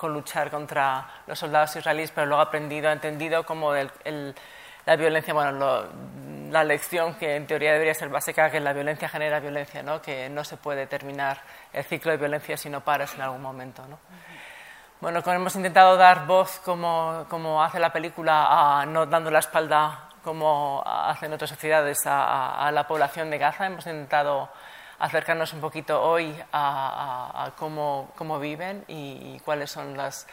con 0.02 0.12
luchar 0.12 0.50
contra 0.50 1.06
los 1.28 1.38
soldados 1.38 1.76
israelíes, 1.76 2.10
pero 2.10 2.26
luego 2.26 2.40
ha 2.40 2.46
aprendido, 2.46 2.88
ha 2.88 2.92
entendido 2.92 3.46
como 3.46 3.72
la 3.72 4.96
violencia, 4.96 5.32
bueno, 5.32 5.86
la 6.50 6.64
lección 6.64 7.14
que 7.14 7.36
en 7.36 7.46
teoría 7.46 7.72
debería 7.72 7.94
ser 7.94 8.08
básica, 8.08 8.50
que 8.50 8.58
la 8.58 8.72
violencia 8.72 9.08
genera 9.08 9.38
violencia, 9.38 9.80
¿no? 9.84 10.02
que 10.02 10.28
no 10.28 10.42
se 10.42 10.56
puede 10.56 10.88
terminar 10.88 11.38
el 11.72 11.84
ciclo 11.84 12.10
de 12.10 12.16
violencia 12.16 12.56
si 12.56 12.68
no 12.68 12.80
paras 12.80 13.14
en 13.14 13.20
algún 13.20 13.40
momento. 13.40 13.86
¿no? 13.86 14.00
Bueno, 15.00 15.22
hemos 15.24 15.54
intentado 15.54 15.96
dar 15.96 16.26
voz 16.26 16.58
como, 16.64 17.62
hace 17.62 17.78
la 17.78 17.92
película, 17.92 18.84
no 18.88 19.06
dando 19.06 19.30
la 19.30 19.38
espalda 19.38 20.08
como 20.24 20.82
hacen 20.84 21.32
otras 21.32 21.50
sociedades 21.50 22.00
a, 22.06 22.68
la 22.72 22.88
población 22.88 23.30
de 23.30 23.38
Gaza. 23.38 23.66
Hemos 23.66 23.86
intentado 23.86 24.50
acercarnos 25.02 25.52
un 25.52 25.60
poquito 25.60 26.00
hoy 26.00 26.32
a, 26.52 27.50
cómo, 27.56 28.12
cómo, 28.16 28.38
viven 28.38 28.84
y, 28.86 29.36
cuáles 29.44 29.68
son 29.68 29.96
las, 29.96 30.28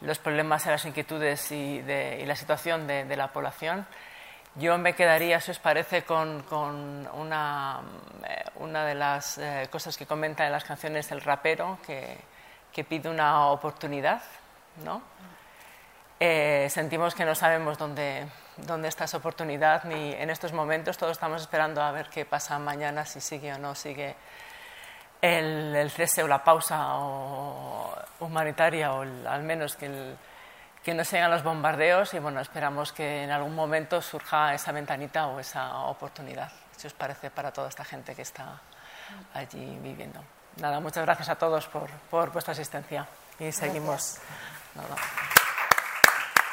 los 0.00 0.18
problemas 0.18 0.64
y 0.64 0.70
las 0.70 0.84
inquietudes 0.86 1.52
y, 1.52 1.82
de, 1.82 2.24
la 2.26 2.34
situación 2.34 2.86
de, 2.86 3.16
la 3.16 3.28
población. 3.28 3.86
Yo 4.54 4.78
me 4.78 4.94
quedaría, 4.94 5.40
si 5.42 5.50
os 5.50 5.58
parece, 5.58 6.04
con, 6.04 6.42
con 6.44 7.06
una, 7.12 7.80
eh, 8.26 8.44
una, 8.56 8.86
de 8.86 8.94
las 8.94 9.36
eh, 9.36 9.68
cosas 9.70 9.98
que 9.98 10.06
comenta 10.06 10.46
en 10.46 10.52
las 10.52 10.64
canciones 10.64 11.12
El 11.12 11.20
rapero, 11.20 11.78
que, 11.86 12.16
que 12.72 12.84
pide 12.84 13.10
una 13.10 13.48
oportunidad, 13.48 14.22
¿no? 14.84 15.02
Eh, 16.20 16.68
sentimos 16.70 17.14
que 17.14 17.24
no 17.24 17.34
sabemos 17.34 17.78
dónde, 17.78 18.26
dónde 18.56 18.88
está 18.88 19.04
esa 19.04 19.18
oportunidad 19.18 19.84
ni 19.84 20.12
en 20.12 20.30
estos 20.30 20.52
momentos. 20.52 20.98
Todos 20.98 21.12
estamos 21.12 21.42
esperando 21.42 21.82
a 21.82 21.92
ver 21.92 22.08
qué 22.08 22.24
pasa 22.24 22.58
mañana, 22.58 23.04
si 23.04 23.20
sigue 23.20 23.52
o 23.52 23.58
no 23.58 23.74
sigue 23.74 24.16
el, 25.22 25.74
el 25.76 25.90
cese 25.90 26.22
o 26.22 26.28
la 26.28 26.42
pausa 26.42 26.96
humanitaria 28.20 28.92
o 28.92 29.02
al 29.02 29.42
menos 29.42 29.76
que, 29.76 30.14
que 30.82 30.94
no 30.94 31.04
sigan 31.04 31.30
los 31.30 31.42
bombardeos 31.42 32.14
y 32.14 32.18
bueno, 32.18 32.40
esperamos 32.40 32.92
que 32.92 33.24
en 33.24 33.30
algún 33.30 33.54
momento 33.54 34.02
surja 34.02 34.54
esa 34.54 34.72
ventanita 34.72 35.28
o 35.28 35.38
esa 35.38 35.84
oportunidad, 35.84 36.50
si 36.76 36.86
os 36.86 36.92
parece, 36.92 37.30
para 37.30 37.52
toda 37.52 37.68
esta 37.68 37.84
gente 37.84 38.14
que 38.14 38.22
está 38.22 38.60
allí 39.34 39.78
viviendo 39.82 40.22
nada, 40.60 40.80
muchas 40.80 41.04
gracias 41.04 41.28
a 41.28 41.36
todos 41.36 41.66
por, 41.66 41.88
por 42.10 42.32
vuestra 42.32 42.52
asistencia 42.52 43.06
y 43.38 43.52
seguimos. 43.52 44.18